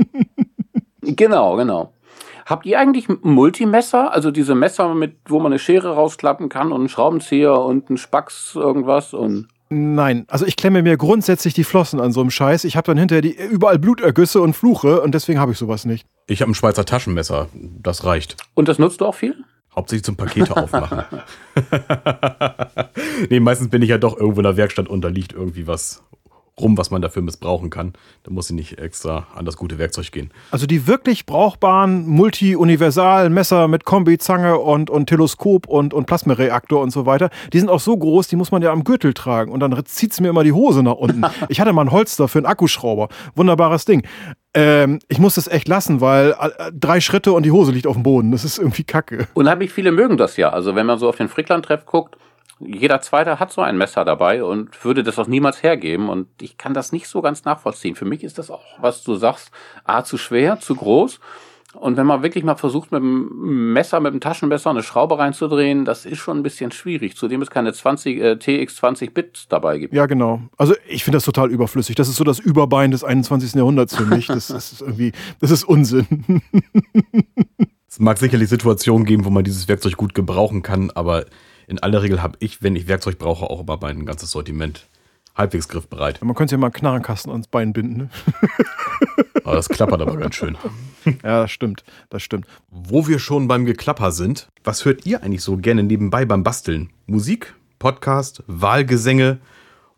genau, 1.02 1.56
genau. 1.56 1.94
Habt 2.46 2.66
ihr 2.66 2.80
eigentlich 2.80 3.08
ein 3.10 3.18
Multimesser? 3.22 4.12
Also 4.12 4.32
diese 4.32 4.56
Messer, 4.56 4.96
mit, 4.96 5.18
wo 5.28 5.40
man 5.40 5.52
eine 5.52 5.60
Schere 5.60 5.94
rausklappen 5.94 6.50
kann 6.50 6.72
und 6.72 6.80
einen 6.80 6.90
Schraubenzieher 6.90 7.60
und 7.60 7.90
einen 7.90 7.98
Spacks 7.98 8.56
irgendwas 8.56 9.14
und. 9.14 9.48
Nein, 9.72 10.26
also 10.30 10.48
ich 10.48 10.56
klemme 10.56 10.82
mir 10.82 10.98
grundsätzlich 10.98 11.54
die 11.54 11.64
Flossen 11.64 12.00
an 12.00 12.12
so 12.12 12.22
einem 12.22 12.32
Scheiß. 12.32 12.64
Ich 12.64 12.76
habe 12.76 12.88
dann 12.88 12.98
hinterher 12.98 13.22
die, 13.22 13.38
überall 13.38 13.78
Blutergüsse 13.78 14.42
und 14.42 14.56
Fluche 14.56 15.02
und 15.02 15.14
deswegen 15.14 15.40
habe 15.40 15.52
ich 15.52 15.60
sowas 15.60 15.86
nicht. 15.86 16.08
Ich 16.26 16.42
habe 16.42 16.50
ein 16.50 16.56
Schweizer 16.56 16.86
Taschenmesser, 16.86 17.50
das 17.54 18.04
reicht. 18.04 18.36
Und 18.56 18.68
das 18.68 18.80
nutzt 18.80 19.02
du 19.02 19.06
auch 19.06 19.14
viel? 19.14 19.44
Hauptsächlich 19.76 20.04
zum 20.04 20.16
Pakete 20.16 20.56
aufmachen. 20.58 21.04
nee, 23.30 23.40
meistens 23.40 23.70
bin 23.70 23.82
ich 23.82 23.90
ja 23.90 23.98
doch 23.98 24.18
irgendwo 24.18 24.40
in 24.40 24.46
der 24.46 24.58
Werkstatt 24.58 24.88
und 24.88 25.02
da 25.02 25.10
liegt 25.10 25.34
irgendwie 25.34 25.68
was 25.68 26.04
rum, 26.60 26.78
was 26.78 26.92
man 26.92 27.02
dafür 27.02 27.22
missbrauchen 27.22 27.70
kann. 27.70 27.94
Da 28.24 28.32
muss 28.32 28.50
ich 28.50 28.56
nicht 28.56 28.80
extra 28.80 29.28
an 29.36 29.46
das 29.46 29.58
gute 29.58 29.78
Werkzeug 29.78 30.12
gehen. 30.12 30.32
Also 30.52 30.66
die 30.66 30.88
wirklich 30.88 31.26
brauchbaren 31.26 32.08
Multi-Universal-Messer 32.08 33.68
mit 33.68 33.86
Kombizange 33.86 34.60
und, 34.60 34.90
und 34.90 35.08
Teleskop 35.08 35.68
und, 35.68 35.94
und 35.94 36.06
Plasmareaktor 36.06 36.82
und 36.82 36.92
so 36.92 37.06
weiter, 37.06 37.30
die 37.54 37.60
sind 37.60 37.70
auch 37.70 37.80
so 37.80 37.98
groß, 37.98 38.28
die 38.28 38.36
muss 38.36 38.52
man 38.52 38.62
ja 38.62 38.72
am 38.72 38.84
Gürtel 38.84 39.14
tragen 39.14 39.52
und 39.52 39.60
dann 39.60 39.80
zieht 39.86 40.12
es 40.12 40.20
mir 40.20 40.30
immer 40.30 40.44
die 40.44 40.54
Hose 40.54 40.84
nach 40.84 40.96
unten. 40.96 41.24
ich 41.50 41.60
hatte 41.60 41.74
mal 41.74 41.84
ein 41.84 41.92
Holster 41.92 42.28
für 42.28 42.40
einen 42.40 42.46
Akkuschrauber. 42.46 43.10
Wunderbares 43.36 43.86
Ding. 43.86 44.04
Ähm, 44.54 45.00
ich 45.08 45.20
muss 45.20 45.36
das 45.36 45.48
echt 45.48 45.68
lassen, 45.68 46.02
weil 46.02 46.36
äh, 46.40 46.72
drei 46.74 47.02
Schritte 47.02 47.34
und 47.34 47.44
die 47.44 47.52
Hose 47.52 47.72
liegt 47.72 47.86
auf 47.86 47.96
dem 47.96 48.04
Boden. 48.04 48.32
Das 48.32 48.44
ist 48.44 48.58
irgendwie 48.58 48.84
kacke. 48.84 49.28
Unheimlich 49.34 49.72
viele 49.72 49.92
mögen 49.92 50.18
das 50.18 50.38
ja. 50.38 50.50
Also 50.50 50.76
wenn 50.76 50.86
man 50.86 50.98
so 50.98 51.08
auf 51.08 51.18
den 51.18 51.30
Frickland-Treff 51.30 51.86
guckt, 51.86 52.18
jeder 52.60 53.00
Zweite 53.00 53.40
hat 53.40 53.52
so 53.52 53.62
ein 53.62 53.78
Messer 53.78 54.04
dabei 54.04 54.44
und 54.44 54.84
würde 54.84 55.04
das 55.04 55.18
auch 55.18 55.28
niemals 55.28 55.64
hergeben. 55.64 56.10
Und 56.10 56.28
ich 56.42 56.58
kann 56.58 56.74
das 56.74 56.92
nicht 56.92 57.08
so 57.08 57.22
ganz 57.22 57.46
nachvollziehen. 57.46 57.96
Für 57.96 58.06
mich 58.06 58.24
ist 58.24 58.38
das 58.38 58.50
auch, 58.50 58.64
was 58.80 59.04
du 59.04 59.16
sagst, 59.16 59.52
A, 59.86 60.04
zu 60.04 60.18
schwer, 60.18 60.60
zu 60.60 60.76
groß. 60.76 61.20
Und 61.74 61.98
wenn 61.98 62.08
man 62.08 62.24
wirklich 62.24 62.44
mal 62.44 62.56
versucht, 62.56 62.92
mit 62.92 63.02
einem 63.02 63.74
Messer, 63.74 64.00
mit 64.00 64.12
einem 64.12 64.22
Taschenmesser 64.22 64.72
eine 64.72 64.82
Schraube 64.82 65.20
reinzudrehen, 65.20 65.86
das 65.86 66.06
ist 66.06 66.18
schon 66.18 66.38
ein 66.38 66.44
bisschen 66.44 66.72
schwierig. 66.72 67.16
Zudem 67.16 67.44
es 67.44 67.52
keine 67.52 67.72
20, 67.74 68.20
äh, 68.20 68.32
TX20-Bit 68.32 69.46
dabei 69.50 69.78
gibt. 69.78 69.94
Ja, 69.94 70.08
genau. 70.08 70.42
Also 70.58 70.74
ich 70.88 71.04
finde 71.04 71.18
das 71.18 71.26
total 71.26 71.52
überflüssig. 71.52 71.96
Das 71.96 72.10
ist 72.10 72.16
so 72.16 72.24
das 72.24 72.40
Überbein 72.40 72.90
des 72.90 73.04
21. 73.04 73.54
Jahrhunderts 73.54 73.96
für 73.96 74.06
mich. 74.06 74.26
Das 74.26 74.50
ist 74.50 74.82
irgendwie, 74.82 75.12
das 75.42 75.52
ist 75.52 75.64
Unsinn. 75.64 76.42
es 77.88 78.00
mag 78.00 78.18
sicherlich 78.18 78.50
Situationen 78.50 79.06
geben, 79.06 79.26
wo 79.26 79.30
man 79.30 79.44
dieses 79.44 79.68
Werkzeug 79.68 79.96
gut 79.96 80.16
gebrauchen 80.16 80.64
kann, 80.64 80.90
aber 80.92 81.26
in 81.68 81.78
aller 81.78 82.02
Regel 82.02 82.24
habe 82.24 82.36
ich, 82.40 82.64
wenn 82.64 82.76
ich 82.76 82.88
Werkzeug 82.88 83.20
brauche, 83.20 83.48
auch 83.48 83.62
immer 83.62 83.78
mein 83.80 84.08
ganzes 84.08 84.32
Sortiment 84.32 84.88
halbwegs 85.36 85.68
griffbereit. 85.68 86.20
Man 86.24 86.36
könnte 86.36 86.56
ja 86.56 86.58
mal 86.58 86.68
einen 86.68 86.74
Knarrenkasten 86.74 87.32
ans 87.32 87.48
Bein 87.48 87.74
binden. 87.74 87.98
Ne? 87.98 88.10
aber 89.50 89.56
das 89.56 89.68
klappert 89.68 90.02
aber 90.02 90.16
ganz 90.18 90.36
schön. 90.36 90.58
Ja, 91.24 91.42
das 91.42 91.52
stimmt. 91.52 91.86
Das 92.10 92.22
stimmt. 92.22 92.46
Wo 92.70 93.08
wir 93.08 93.20
schon 93.20 93.48
beim 93.48 93.66
Geklapper 93.66 94.12
sind, 94.12 94.50
was 94.64 94.84
hört 94.84 95.06
ihr 95.06 95.24
eigentlich 95.24 95.42
so 95.42 95.58
gerne 95.58 95.82
nebenbei 95.82 96.26
beim 96.26 96.44
Basteln? 96.44 96.90
Musik, 97.08 97.56
Podcast, 97.80 98.44
Wahlgesänge 98.48 99.40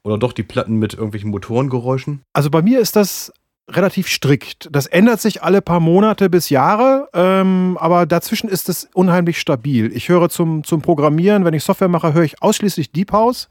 oder 0.04 0.20
doch 0.20 0.32
die 0.32 0.44
Platten 0.44 0.78
mit 0.78 0.94
irgendwelchen 0.94 1.32
Motorengeräuschen? 1.32 2.22
Also 2.34 2.50
bei 2.52 2.62
mir 2.62 2.80
ist 2.80 2.96
das 2.96 3.34
relativ 3.70 4.08
strikt. 4.08 4.70
Das 4.72 4.86
ändert 4.86 5.20
sich 5.20 5.44
alle 5.44 5.62
paar 5.62 5.80
Monate 5.80 6.30
bis 6.30 6.50
Jahre, 6.50 7.10
ähm, 7.14 7.78
aber 7.80 8.06
dazwischen 8.06 8.48
ist 8.48 8.70
es 8.70 8.88
unheimlich 8.94 9.40
stabil. 9.40 9.92
Ich 9.94 10.08
höre 10.08 10.30
zum, 10.30 10.64
zum 10.64 10.82
Programmieren, 10.82 11.46
wenn 11.46 11.54
ich 11.54 11.64
Software 11.64 11.88
mache, 11.88 12.14
höre 12.14 12.24
ich 12.24 12.42
ausschließlich 12.42 12.92
Deep 12.92 13.12
House. 13.12 13.50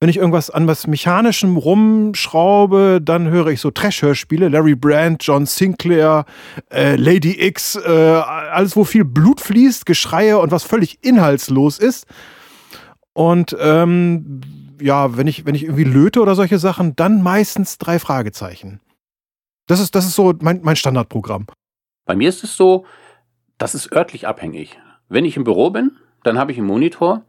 Wenn 0.00 0.10
ich 0.10 0.16
irgendwas 0.16 0.48
an 0.48 0.68
was 0.68 0.86
Mechanischem 0.86 1.56
rumschraube, 1.56 3.00
dann 3.02 3.30
höre 3.30 3.48
ich 3.48 3.60
so 3.60 3.72
Trash-Hörspiele, 3.72 4.48
Larry 4.48 4.76
Brandt, 4.76 5.24
John 5.24 5.44
Sinclair, 5.44 6.24
äh, 6.70 6.94
Lady 6.94 7.44
X, 7.44 7.74
äh, 7.74 7.88
alles, 7.88 8.76
wo 8.76 8.84
viel 8.84 9.04
Blut 9.04 9.40
fließt, 9.40 9.86
Geschreie 9.86 10.38
und 10.38 10.52
was 10.52 10.62
völlig 10.62 11.02
inhaltslos 11.02 11.80
ist. 11.80 12.06
Und 13.12 13.56
ähm, 13.58 14.40
ja, 14.80 15.16
wenn 15.16 15.26
ich, 15.26 15.46
wenn 15.46 15.56
ich 15.56 15.64
irgendwie 15.64 15.82
löte 15.82 16.20
oder 16.20 16.36
solche 16.36 16.60
Sachen, 16.60 16.94
dann 16.94 17.20
meistens 17.20 17.78
drei 17.78 17.98
Fragezeichen. 17.98 18.80
Das 19.66 19.80
ist, 19.80 19.96
das 19.96 20.06
ist 20.06 20.14
so 20.14 20.32
mein, 20.40 20.60
mein 20.62 20.76
Standardprogramm. 20.76 21.46
Bei 22.06 22.14
mir 22.14 22.28
ist 22.28 22.44
es 22.44 22.56
so, 22.56 22.86
das 23.58 23.74
ist 23.74 23.92
örtlich 23.92 24.28
abhängig. 24.28 24.78
Wenn 25.08 25.24
ich 25.24 25.36
im 25.36 25.42
Büro 25.42 25.70
bin, 25.70 25.96
dann 26.22 26.38
habe 26.38 26.52
ich 26.52 26.58
einen 26.58 26.68
Monitor 26.68 27.24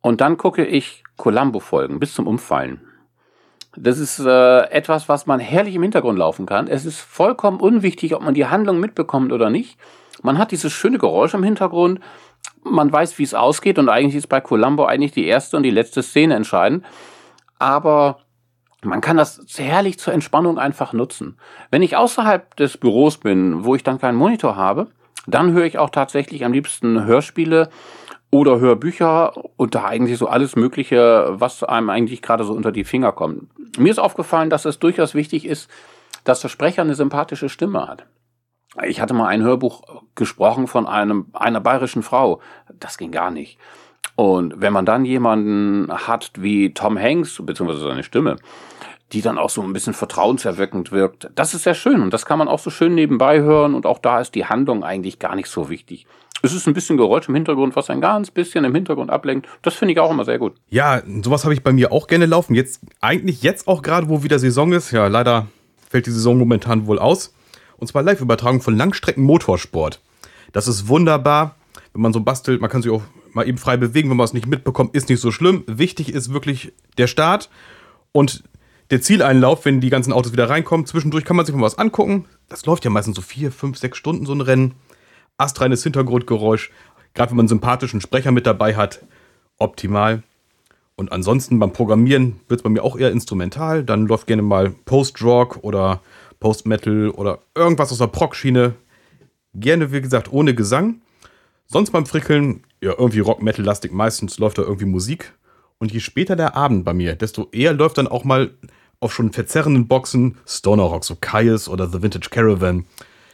und 0.00 0.20
dann 0.20 0.36
gucke 0.36 0.64
ich 0.64 1.04
Columbo-Folgen 1.16 1.98
bis 1.98 2.14
zum 2.14 2.26
Umfallen. 2.26 2.80
Das 3.76 3.98
ist 3.98 4.18
äh, 4.18 4.60
etwas, 4.70 5.08
was 5.08 5.26
man 5.26 5.40
herrlich 5.40 5.74
im 5.74 5.82
Hintergrund 5.82 6.18
laufen 6.18 6.46
kann. 6.46 6.66
Es 6.66 6.84
ist 6.84 7.00
vollkommen 7.00 7.60
unwichtig, 7.60 8.14
ob 8.14 8.22
man 8.22 8.34
die 8.34 8.46
Handlung 8.46 8.80
mitbekommt 8.80 9.32
oder 9.32 9.50
nicht. 9.50 9.78
Man 10.22 10.38
hat 10.38 10.50
dieses 10.50 10.72
schöne 10.72 10.98
Geräusch 10.98 11.34
im 11.34 11.44
Hintergrund. 11.44 12.00
Man 12.64 12.90
weiß, 12.90 13.18
wie 13.18 13.22
es 13.22 13.34
ausgeht 13.34 13.78
und 13.78 13.88
eigentlich 13.88 14.16
ist 14.16 14.28
bei 14.28 14.40
Columbo 14.40 14.84
eigentlich 14.84 15.12
die 15.12 15.26
erste 15.26 15.56
und 15.56 15.62
die 15.62 15.70
letzte 15.70 16.02
Szene 16.02 16.34
entscheidend. 16.34 16.84
Aber 17.58 18.20
man 18.82 19.00
kann 19.00 19.16
das 19.16 19.40
herrlich 19.56 19.98
zur 19.98 20.12
Entspannung 20.12 20.58
einfach 20.58 20.92
nutzen. 20.92 21.36
Wenn 21.70 21.82
ich 21.82 21.96
außerhalb 21.96 22.56
des 22.56 22.78
Büros 22.78 23.18
bin, 23.18 23.64
wo 23.64 23.74
ich 23.74 23.82
dann 23.82 23.98
keinen 24.00 24.16
Monitor 24.16 24.56
habe, 24.56 24.88
dann 25.26 25.52
höre 25.52 25.66
ich 25.66 25.78
auch 25.78 25.90
tatsächlich 25.90 26.44
am 26.44 26.52
liebsten 26.52 27.04
Hörspiele 27.04 27.70
oder 28.30 28.60
Hörbücher 28.60 29.32
und 29.56 29.74
da 29.74 29.84
eigentlich 29.84 30.18
so 30.18 30.26
alles 30.26 30.56
Mögliche, 30.56 31.28
was 31.30 31.62
einem 31.62 31.90
eigentlich 31.90 32.22
gerade 32.22 32.44
so 32.44 32.52
unter 32.52 32.72
die 32.72 32.84
Finger 32.84 33.12
kommt. 33.12 33.48
Mir 33.78 33.90
ist 33.90 33.98
aufgefallen, 33.98 34.50
dass 34.50 34.64
es 34.64 34.78
durchaus 34.78 35.14
wichtig 35.14 35.46
ist, 35.46 35.70
dass 36.24 36.40
der 36.40 36.48
Sprecher 36.48 36.82
eine 36.82 36.94
sympathische 36.94 37.48
Stimme 37.48 37.86
hat. 37.86 38.06
Ich 38.86 39.00
hatte 39.00 39.14
mal 39.14 39.28
ein 39.28 39.42
Hörbuch 39.42 40.02
gesprochen 40.14 40.66
von 40.66 40.86
einem, 40.86 41.26
einer 41.32 41.60
bayerischen 41.60 42.02
Frau. 42.02 42.40
Das 42.78 42.98
ging 42.98 43.10
gar 43.10 43.30
nicht. 43.30 43.58
Und 44.14 44.60
wenn 44.60 44.72
man 44.72 44.84
dann 44.84 45.04
jemanden 45.04 45.90
hat 45.90 46.32
wie 46.36 46.74
Tom 46.74 46.98
Hanks, 46.98 47.40
beziehungsweise 47.42 47.80
seine 47.80 48.02
Stimme, 48.02 48.36
die 49.12 49.22
dann 49.22 49.38
auch 49.38 49.48
so 49.48 49.62
ein 49.62 49.72
bisschen 49.72 49.94
vertrauenserweckend 49.94 50.92
wirkt, 50.92 51.30
das 51.34 51.54
ist 51.54 51.62
sehr 51.62 51.74
schön 51.74 52.02
und 52.02 52.12
das 52.12 52.26
kann 52.26 52.38
man 52.38 52.48
auch 52.48 52.58
so 52.58 52.68
schön 52.68 52.94
nebenbei 52.94 53.40
hören 53.40 53.74
und 53.74 53.86
auch 53.86 53.98
da 53.98 54.20
ist 54.20 54.34
die 54.34 54.44
Handlung 54.44 54.84
eigentlich 54.84 55.18
gar 55.18 55.34
nicht 55.34 55.48
so 55.48 55.70
wichtig. 55.70 56.06
Es 56.42 56.52
ist 56.52 56.66
ein 56.66 56.74
bisschen 56.74 56.96
Geräusch 56.96 57.28
im 57.28 57.34
Hintergrund, 57.34 57.74
was 57.74 57.90
ein 57.90 58.00
ganz 58.00 58.30
bisschen 58.30 58.64
im 58.64 58.74
Hintergrund 58.74 59.10
ablenkt. 59.10 59.48
Das 59.62 59.74
finde 59.74 59.92
ich 59.92 60.00
auch 60.00 60.10
immer 60.10 60.24
sehr 60.24 60.38
gut. 60.38 60.54
Ja, 60.68 61.02
sowas 61.22 61.44
habe 61.44 61.54
ich 61.54 61.62
bei 61.62 61.72
mir 61.72 61.90
auch 61.92 62.06
gerne 62.06 62.26
laufen. 62.26 62.54
Jetzt, 62.54 62.80
eigentlich 63.00 63.42
jetzt 63.42 63.66
auch 63.66 63.82
gerade, 63.82 64.08
wo 64.08 64.22
wieder 64.22 64.38
Saison 64.38 64.72
ist. 64.72 64.92
Ja, 64.92 65.08
leider 65.08 65.48
fällt 65.88 66.06
die 66.06 66.10
Saison 66.10 66.38
momentan 66.38 66.86
wohl 66.86 66.98
aus. 66.98 67.34
Und 67.76 67.88
zwar 67.88 68.02
Live-Übertragung 68.02 68.60
von 68.60 68.76
Langstrecken-Motorsport. 68.76 70.00
Das 70.52 70.68
ist 70.68 70.88
wunderbar, 70.88 71.56
wenn 71.92 72.02
man 72.02 72.12
so 72.12 72.20
bastelt. 72.20 72.60
Man 72.60 72.70
kann 72.70 72.82
sich 72.82 72.92
auch 72.92 73.02
mal 73.32 73.48
eben 73.48 73.58
frei 73.58 73.76
bewegen, 73.76 74.10
wenn 74.10 74.16
man 74.16 74.24
es 74.24 74.32
nicht 74.32 74.46
mitbekommt, 74.46 74.94
ist 74.94 75.08
nicht 75.08 75.20
so 75.20 75.30
schlimm. 75.30 75.64
Wichtig 75.66 76.12
ist 76.12 76.32
wirklich 76.32 76.72
der 76.98 77.06
Start 77.06 77.50
und 78.12 78.44
der 78.90 79.02
Zieleinlauf, 79.02 79.64
wenn 79.64 79.80
die 79.80 79.90
ganzen 79.90 80.12
Autos 80.12 80.32
wieder 80.32 80.48
reinkommen. 80.48 80.86
Zwischendurch 80.86 81.24
kann 81.24 81.36
man 81.36 81.44
sich 81.44 81.54
mal 81.54 81.62
was 81.62 81.78
angucken. 81.78 82.24
Das 82.48 82.64
läuft 82.64 82.84
ja 82.84 82.90
meistens 82.90 83.16
so 83.16 83.22
vier, 83.22 83.52
fünf, 83.52 83.76
sechs 83.78 83.98
Stunden 83.98 84.24
so 84.24 84.32
ein 84.32 84.40
Rennen. 84.40 84.74
Astreines 85.38 85.82
Hintergrundgeräusch. 85.82 86.70
Gerade 87.14 87.30
wenn 87.30 87.36
man 87.36 87.44
einen 87.44 87.48
sympathischen 87.48 88.00
Sprecher 88.00 88.32
mit 88.32 88.46
dabei 88.46 88.76
hat, 88.76 89.00
optimal. 89.58 90.22
Und 90.96 91.12
ansonsten 91.12 91.58
beim 91.58 91.72
Programmieren 91.72 92.40
wird 92.48 92.60
es 92.60 92.64
bei 92.64 92.70
mir 92.70 92.82
auch 92.82 92.98
eher 92.98 93.12
instrumental. 93.12 93.84
Dann 93.84 94.06
läuft 94.06 94.26
gerne 94.26 94.42
mal 94.42 94.70
Post-Rock 94.84 95.58
oder 95.62 96.00
Post-Metal 96.40 97.10
oder 97.10 97.38
irgendwas 97.54 97.92
aus 97.92 97.98
der 97.98 98.08
Prog-Schiene. 98.08 98.74
Gerne, 99.54 99.92
wie 99.92 100.00
gesagt, 100.00 100.32
ohne 100.32 100.54
Gesang. 100.54 101.00
Sonst 101.66 101.90
beim 101.90 102.06
Frickeln 102.06 102.64
ja, 102.80 102.94
irgendwie 102.98 103.20
Rock-Metal-lastig. 103.20 103.92
Meistens 103.92 104.38
läuft 104.38 104.58
da 104.58 104.62
irgendwie 104.62 104.86
Musik. 104.86 105.32
Und 105.78 105.92
je 105.92 106.00
später 106.00 106.34
der 106.34 106.56
Abend 106.56 106.84
bei 106.84 106.92
mir, 106.94 107.14
desto 107.14 107.48
eher 107.52 107.72
läuft 107.72 107.98
dann 107.98 108.08
auch 108.08 108.24
mal 108.24 108.50
auf 109.00 109.14
schon 109.14 109.32
verzerrenden 109.32 109.86
Boxen 109.86 110.38
Stoner 110.46 110.82
Rock, 110.84 111.04
so 111.04 111.16
Kaius 111.20 111.68
oder 111.68 111.88
The 111.88 112.02
Vintage 112.02 112.30
Caravan. 112.30 112.84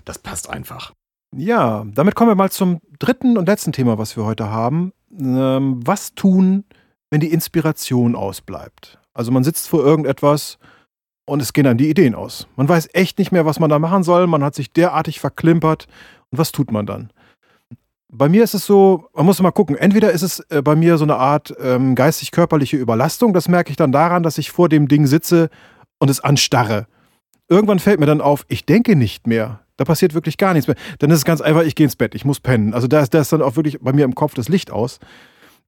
Das 0.05 0.19
passt 0.19 0.51
einfach. 0.51 0.93
Ja, 1.37 1.85
damit 1.93 2.15
kommen 2.15 2.31
wir 2.31 2.37
mal 2.37 2.51
zum 2.51 2.81
dritten 2.99 3.37
und 3.37 3.49
letzten 3.49 3.73
Thema, 3.73 3.99
was 3.99 4.17
wir 4.17 4.25
heute 4.25 4.51
haben. 4.51 4.93
Ähm, 5.19 5.81
was 5.85 6.15
tun, 6.15 6.65
wenn 7.11 7.21
die 7.21 7.33
Inspiration 7.33 8.15
ausbleibt? 8.15 9.01
Also 9.15 9.33
man 9.33 9.43
sitzt 9.43 9.69
vor 9.69 9.85
irgendetwas 9.85 10.59
und 11.27 11.43
es 11.43 11.53
gehen 11.53 11.65
dann 11.65 11.79
die 11.79 11.91
Ideen 11.91 12.15
aus. 12.15 12.47
Man 12.57 12.69
weiß 12.69 12.91
echt 12.93 13.19
nicht 13.19 13.33
mehr, 13.33 13.47
was 13.47 13.59
man 13.59 13.71
da 13.71 13.79
machen 13.79 14.03
soll. 14.05 14.27
Man 14.27 14.45
hat 14.45 14.55
sich 14.55 14.73
derartig 14.73 15.19
verklimpert. 15.21 15.87
Und 16.31 16.39
was 16.39 16.53
tut 16.53 16.71
man 16.71 16.87
dann? 16.87 17.11
Bei 18.13 18.29
mir 18.29 18.45
ist 18.45 18.55
es 18.55 18.65
so, 18.65 19.09
man 19.13 19.27
muss 19.27 19.43
mal 19.43 19.51
gucken, 19.51 19.77
entweder 19.77 20.13
ist 20.13 20.23
es 20.23 20.39
äh, 20.51 20.63
bei 20.63 20.77
mir 20.77 20.99
so 20.99 21.05
eine 21.05 21.17
Art 21.17 21.53
ähm, 21.61 21.97
geistig-körperliche 21.97 22.77
Überlastung, 22.77 23.33
das 23.33 23.49
merke 23.49 23.71
ich 23.71 23.77
dann 23.77 23.91
daran, 23.91 24.23
dass 24.23 24.39
ich 24.39 24.53
vor 24.53 24.69
dem 24.69 24.87
Ding 24.87 25.07
sitze 25.07 25.51
und 25.99 26.11
es 26.11 26.21
anstarre. 26.21 26.87
Irgendwann 27.49 27.81
fällt 27.81 27.99
mir 27.99 28.07
dann 28.07 28.21
auf, 28.21 28.45
ich 28.47 28.67
denke 28.67 28.95
nicht 28.95 29.27
mehr. 29.27 29.64
Da 29.77 29.85
passiert 29.85 30.15
wirklich 30.15 30.37
gar 30.37 30.55
nichts 30.55 30.69
mehr. 30.69 30.77
Dann 30.99 31.11
ist 31.11 31.19
es 31.19 31.25
ganz 31.25 31.41
einfach, 31.41 31.63
ich 31.63 31.75
gehe 31.75 31.85
ins 31.85 31.97
Bett, 31.97 32.15
ich 32.15 32.25
muss 32.25 32.41
pennen. 32.41 32.75
Also 32.75 32.87
da 32.87 33.01
ist, 33.01 33.13
da 33.15 33.21
ist 33.21 33.33
dann 33.33 33.43
auch 33.43 33.57
wirklich 33.57 33.81
bei 33.81 33.93
mir 33.93 34.05
im 34.05 34.15
Kopf 34.15 34.35
das 34.35 34.49
Licht 34.49 34.71
aus. 34.71 34.99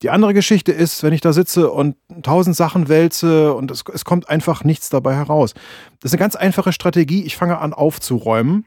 Die 0.02 0.10
andere 0.10 0.34
Geschichte 0.34 0.72
ist, 0.72 1.02
wenn 1.02 1.12
ich 1.12 1.22
da 1.22 1.32
sitze 1.32 1.70
und 1.70 1.96
tausend 2.22 2.54
Sachen 2.54 2.88
wälze 2.88 3.54
und 3.54 3.70
es, 3.70 3.82
es 3.92 4.04
kommt 4.04 4.28
einfach 4.28 4.62
nichts 4.62 4.90
dabei 4.90 5.14
heraus. 5.14 5.54
Das 6.00 6.10
ist 6.10 6.14
eine 6.14 6.20
ganz 6.20 6.36
einfache 6.36 6.72
Strategie. 6.72 7.24
Ich 7.24 7.36
fange 7.36 7.58
an 7.58 7.72
aufzuräumen 7.72 8.66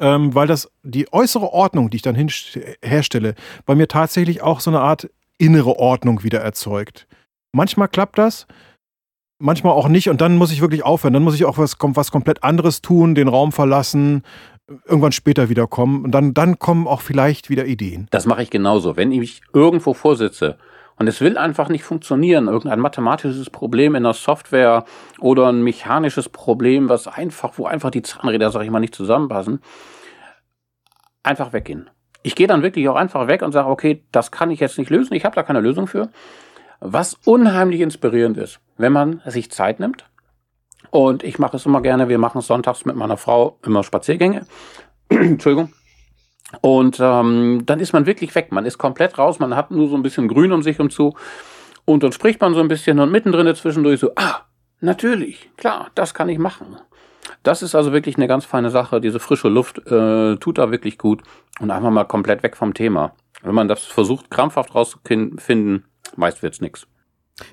ähm, 0.00 0.34
weil 0.34 0.46
das 0.46 0.70
die 0.82 1.12
äußere 1.12 1.52
Ordnung, 1.52 1.90
die 1.90 1.96
ich 1.96 2.02
dann 2.02 2.16
herstelle, 2.82 3.34
bei 3.66 3.74
mir 3.74 3.86
tatsächlich 3.86 4.42
auch 4.42 4.60
so 4.60 4.70
eine 4.70 4.80
Art 4.80 5.10
innere 5.38 5.78
Ordnung 5.78 6.24
wieder 6.24 6.40
erzeugt. 6.40 7.06
Manchmal 7.52 7.88
klappt 7.88 8.18
das, 8.18 8.46
manchmal 9.40 9.72
auch 9.72 9.88
nicht 9.88 10.08
und 10.08 10.20
dann 10.20 10.36
muss 10.36 10.52
ich 10.52 10.60
wirklich 10.60 10.84
aufhören. 10.84 11.14
Dann 11.14 11.24
muss 11.24 11.34
ich 11.34 11.44
auch 11.44 11.58
was, 11.58 11.76
was 11.80 12.12
komplett 12.12 12.44
anderes 12.44 12.82
tun, 12.82 13.14
den 13.14 13.28
Raum 13.28 13.50
verlassen, 13.50 14.22
irgendwann 14.86 15.12
später 15.12 15.48
wiederkommen 15.48 16.04
und 16.04 16.12
dann, 16.12 16.32
dann 16.34 16.58
kommen 16.58 16.86
auch 16.86 17.00
vielleicht 17.00 17.50
wieder 17.50 17.66
Ideen. 17.66 18.06
Das 18.10 18.26
mache 18.26 18.42
ich 18.42 18.50
genauso. 18.50 18.96
Wenn 18.96 19.10
ich 19.10 19.42
irgendwo 19.52 19.94
vorsitze 19.94 20.58
und 20.96 21.08
es 21.08 21.20
will 21.20 21.36
einfach 21.38 21.68
nicht 21.68 21.82
funktionieren, 21.82 22.46
irgendein 22.46 22.78
mathematisches 22.78 23.50
Problem 23.50 23.94
in 23.94 24.04
der 24.04 24.12
Software 24.12 24.84
oder 25.18 25.48
ein 25.48 25.62
mechanisches 25.62 26.28
Problem, 26.28 26.88
was 26.88 27.08
einfach, 27.08 27.54
wo 27.56 27.66
einfach 27.66 27.90
die 27.90 28.02
Zahnräder, 28.02 28.50
sag 28.50 28.62
ich 28.62 28.70
mal, 28.70 28.80
nicht 28.80 28.94
zusammenpassen, 28.94 29.60
einfach 31.22 31.52
weggehen. 31.52 31.90
Ich 32.22 32.36
gehe 32.36 32.46
dann 32.46 32.62
wirklich 32.62 32.86
auch 32.88 32.96
einfach 32.96 33.26
weg 33.28 33.40
und 33.40 33.52
sage, 33.52 33.68
okay, 33.68 34.04
das 34.12 34.30
kann 34.30 34.50
ich 34.50 34.60
jetzt 34.60 34.78
nicht 34.78 34.90
lösen, 34.90 35.14
ich 35.14 35.24
habe 35.24 35.34
da 35.34 35.42
keine 35.42 35.60
Lösung 35.60 35.86
für. 35.86 36.10
Was 36.80 37.14
unheimlich 37.24 37.80
inspirierend 37.80 38.38
ist, 38.38 38.60
wenn 38.76 38.92
man 38.92 39.20
sich 39.26 39.50
Zeit 39.50 39.80
nimmt. 39.80 40.06
Und 40.90 41.22
ich 41.22 41.38
mache 41.38 41.56
es 41.56 41.66
immer 41.66 41.82
gerne, 41.82 42.08
wir 42.08 42.18
machen 42.18 42.40
sonntags 42.40 42.84
mit 42.84 42.96
meiner 42.96 43.16
Frau 43.16 43.58
immer 43.64 43.84
Spaziergänge. 43.84 44.46
Entschuldigung. 45.08 45.72
Und 46.62 46.98
ähm, 47.00 47.62
dann 47.64 47.80
ist 47.80 47.92
man 47.92 48.06
wirklich 48.06 48.34
weg. 48.34 48.50
Man 48.50 48.66
ist 48.66 48.78
komplett 48.78 49.18
raus, 49.18 49.38
man 49.38 49.54
hat 49.54 49.70
nur 49.70 49.88
so 49.88 49.94
ein 49.94 50.02
bisschen 50.02 50.26
Grün 50.26 50.52
um 50.52 50.62
sich 50.62 50.80
um 50.80 50.90
zu. 50.90 51.14
Und 51.84 52.02
dann 52.02 52.12
spricht 52.12 52.40
man 52.40 52.54
so 52.54 52.60
ein 52.60 52.68
bisschen 52.68 52.98
und 52.98 53.12
mittendrin 53.12 53.54
zwischendurch 53.54 54.00
so, 54.00 54.12
ah, 54.16 54.42
natürlich, 54.80 55.50
klar, 55.56 55.90
das 55.94 56.14
kann 56.14 56.28
ich 56.28 56.38
machen. 56.38 56.76
Das 57.42 57.62
ist 57.62 57.74
also 57.74 57.92
wirklich 57.92 58.16
eine 58.16 58.26
ganz 58.26 58.44
feine 58.44 58.70
Sache. 58.70 59.00
Diese 59.00 59.20
frische 59.20 59.48
Luft 59.48 59.78
äh, 59.86 60.36
tut 60.36 60.58
da 60.58 60.70
wirklich 60.70 60.98
gut 60.98 61.22
und 61.60 61.70
einfach 61.70 61.90
mal 61.90 62.04
komplett 62.04 62.42
weg 62.42 62.56
vom 62.56 62.74
Thema. 62.74 63.12
Wenn 63.42 63.54
man 63.54 63.68
das 63.68 63.84
versucht, 63.84 64.30
krampfhaft 64.30 64.74
rauszufinden, 64.74 65.84
meist 66.16 66.42
wird's 66.42 66.60
nix. 66.60 66.86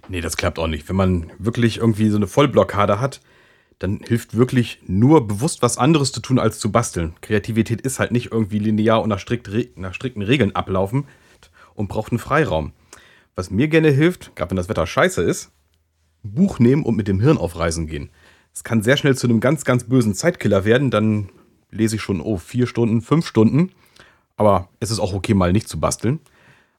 Nee, 0.09 0.21
das 0.21 0.37
klappt 0.37 0.59
auch 0.59 0.67
nicht. 0.67 0.89
Wenn 0.89 0.95
man 0.95 1.31
wirklich 1.37 1.77
irgendwie 1.77 2.09
so 2.09 2.17
eine 2.17 2.27
Vollblockade 2.27 2.99
hat, 2.99 3.21
dann 3.79 3.99
hilft 3.99 4.35
wirklich 4.35 4.79
nur 4.87 5.27
bewusst 5.27 5.61
was 5.61 5.77
anderes 5.77 6.11
zu 6.11 6.19
tun, 6.19 6.39
als 6.39 6.59
zu 6.59 6.71
basteln. 6.71 7.15
Kreativität 7.21 7.81
ist 7.81 7.99
halt 7.99 8.11
nicht 8.11 8.31
irgendwie 8.31 8.59
linear 8.59 9.01
und 9.01 9.09
nach, 9.09 9.19
strikt, 9.19 9.49
nach 9.77 9.93
strikten 9.93 10.23
Regeln 10.23 10.55
ablaufen 10.55 11.05
und 11.75 11.87
braucht 11.87 12.11
einen 12.11 12.19
Freiraum. 12.19 12.73
Was 13.35 13.51
mir 13.51 13.67
gerne 13.67 13.91
hilft, 13.91 14.35
gerade 14.35 14.51
wenn 14.51 14.57
das 14.57 14.69
Wetter 14.69 14.87
scheiße 14.87 15.21
ist, 15.21 15.51
ein 16.23 16.33
Buch 16.33 16.57
nehmen 16.59 16.83
und 16.83 16.95
mit 16.95 17.07
dem 17.07 17.19
Hirn 17.19 17.37
auf 17.37 17.55
Reisen 17.55 17.85
gehen. 17.85 18.09
Es 18.51 18.63
kann 18.63 18.81
sehr 18.81 18.97
schnell 18.97 19.15
zu 19.15 19.27
einem 19.27 19.39
ganz, 19.39 19.63
ganz 19.63 19.83
bösen 19.83 20.15
Zeitkiller 20.15 20.65
werden. 20.65 20.89
Dann 20.89 21.29
lese 21.69 21.97
ich 21.97 22.01
schon, 22.01 22.19
oh, 22.19 22.37
vier 22.37 22.65
Stunden, 22.65 23.01
fünf 23.01 23.27
Stunden. 23.27 23.71
Aber 24.35 24.69
es 24.79 24.89
ist 24.89 24.99
auch 24.99 25.13
okay, 25.13 25.35
mal 25.35 25.53
nicht 25.53 25.69
zu 25.69 25.79
basteln. 25.79 26.19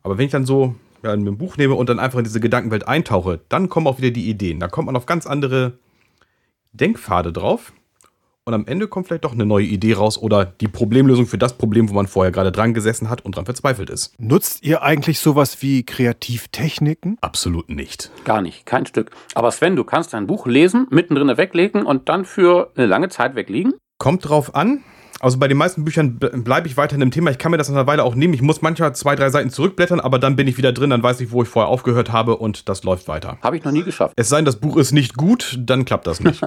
Aber 0.02 0.18
wenn 0.18 0.26
ich 0.26 0.32
dann 0.32 0.46
so 0.46 0.74
ja, 1.02 1.12
ein 1.12 1.38
Buch 1.38 1.56
nehme 1.56 1.74
und 1.74 1.88
dann 1.88 1.98
einfach 1.98 2.18
in 2.18 2.24
diese 2.24 2.40
Gedankenwelt 2.40 2.86
eintauche, 2.88 3.40
dann 3.48 3.68
kommen 3.68 3.86
auch 3.86 3.98
wieder 3.98 4.10
die 4.10 4.28
Ideen. 4.28 4.60
Da 4.60 4.68
kommt 4.68 4.86
man 4.86 4.96
auf 4.96 5.06
ganz 5.06 5.26
andere 5.26 5.78
Denkpfade 6.72 7.32
drauf. 7.32 7.72
Und 8.44 8.54
am 8.54 8.66
Ende 8.66 8.88
kommt 8.88 9.06
vielleicht 9.06 9.24
doch 9.24 9.34
eine 9.34 9.44
neue 9.44 9.66
Idee 9.66 9.92
raus 9.92 10.16
oder 10.16 10.46
die 10.46 10.68
Problemlösung 10.68 11.26
für 11.26 11.36
das 11.36 11.58
Problem, 11.58 11.90
wo 11.90 11.92
man 11.92 12.06
vorher 12.06 12.32
gerade 12.32 12.50
dran 12.50 12.72
gesessen 12.72 13.10
hat 13.10 13.22
und 13.22 13.36
dran 13.36 13.44
verzweifelt 13.44 13.90
ist. 13.90 14.18
Nutzt 14.18 14.64
ihr 14.64 14.82
eigentlich 14.82 15.18
sowas 15.20 15.60
wie 15.60 15.84
Kreativtechniken? 15.84 17.18
Absolut 17.20 17.68
nicht. 17.68 18.10
Gar 18.24 18.40
nicht, 18.40 18.64
kein 18.64 18.86
Stück. 18.86 19.10
Aber 19.34 19.52
Sven, 19.52 19.76
du 19.76 19.84
kannst 19.84 20.14
ein 20.14 20.26
Buch 20.26 20.46
lesen, 20.46 20.86
mittendrin 20.88 21.36
weglegen 21.36 21.84
und 21.84 22.08
dann 22.08 22.24
für 22.24 22.72
eine 22.74 22.86
lange 22.86 23.10
Zeit 23.10 23.34
wegliegen? 23.34 23.74
Kommt 23.98 24.26
drauf 24.26 24.54
an. 24.54 24.82
Also 25.20 25.38
bei 25.38 25.48
den 25.48 25.56
meisten 25.56 25.84
Büchern 25.84 26.18
bleibe 26.18 26.68
ich 26.68 26.76
weiterhin 26.76 27.02
im 27.02 27.10
Thema. 27.10 27.30
Ich 27.30 27.38
kann 27.38 27.50
mir 27.50 27.58
das 27.58 27.68
nach 27.68 27.76
einer 27.76 27.86
Weile 27.86 28.04
auch 28.04 28.14
nehmen. 28.14 28.34
Ich 28.34 28.42
muss 28.42 28.62
manchmal 28.62 28.94
zwei, 28.94 29.16
drei 29.16 29.30
Seiten 29.30 29.50
zurückblättern, 29.50 29.98
aber 30.00 30.18
dann 30.18 30.36
bin 30.36 30.46
ich 30.46 30.58
wieder 30.58 30.72
drin, 30.72 30.90
dann 30.90 31.02
weiß 31.02 31.20
ich, 31.20 31.32
wo 31.32 31.42
ich 31.42 31.48
vorher 31.48 31.68
aufgehört 31.68 32.12
habe 32.12 32.36
und 32.36 32.68
das 32.68 32.84
läuft 32.84 33.08
weiter. 33.08 33.38
Habe 33.42 33.56
ich 33.56 33.64
noch 33.64 33.72
nie 33.72 33.82
geschafft. 33.82 34.14
Es 34.16 34.28
sei 34.28 34.36
denn, 34.36 34.44
das 34.44 34.56
Buch 34.56 34.76
ist 34.76 34.92
nicht 34.92 35.16
gut, 35.16 35.58
dann 35.60 35.84
klappt 35.84 36.06
das 36.06 36.20
nicht. 36.20 36.40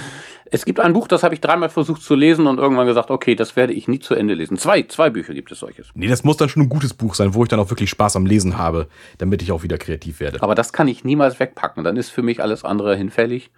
es 0.50 0.64
gibt 0.64 0.80
ein 0.80 0.92
Buch, 0.92 1.06
das 1.06 1.22
habe 1.22 1.34
ich 1.34 1.40
dreimal 1.40 1.68
versucht 1.68 2.02
zu 2.02 2.16
lesen 2.16 2.48
und 2.48 2.58
irgendwann 2.58 2.86
gesagt, 2.86 3.12
okay, 3.12 3.36
das 3.36 3.54
werde 3.54 3.72
ich 3.72 3.86
nie 3.86 4.00
zu 4.00 4.14
Ende 4.14 4.34
lesen. 4.34 4.56
Zwei, 4.56 4.82
zwei 4.82 5.08
Bücher 5.10 5.32
gibt 5.32 5.52
es 5.52 5.60
solches. 5.60 5.88
Nee, 5.94 6.08
das 6.08 6.24
muss 6.24 6.36
dann 6.36 6.48
schon 6.48 6.62
ein 6.62 6.68
gutes 6.68 6.94
Buch 6.94 7.14
sein, 7.14 7.34
wo 7.34 7.44
ich 7.44 7.48
dann 7.48 7.60
auch 7.60 7.70
wirklich 7.70 7.90
Spaß 7.90 8.16
am 8.16 8.26
Lesen 8.26 8.58
habe, 8.58 8.88
damit 9.18 9.40
ich 9.40 9.52
auch 9.52 9.62
wieder 9.62 9.78
kreativ 9.78 10.18
werde. 10.18 10.42
Aber 10.42 10.56
das 10.56 10.72
kann 10.72 10.88
ich 10.88 11.04
niemals 11.04 11.38
wegpacken. 11.38 11.84
Dann 11.84 11.96
ist 11.96 12.10
für 12.10 12.22
mich 12.22 12.42
alles 12.42 12.64
andere 12.64 12.96
hinfällig 12.96 13.50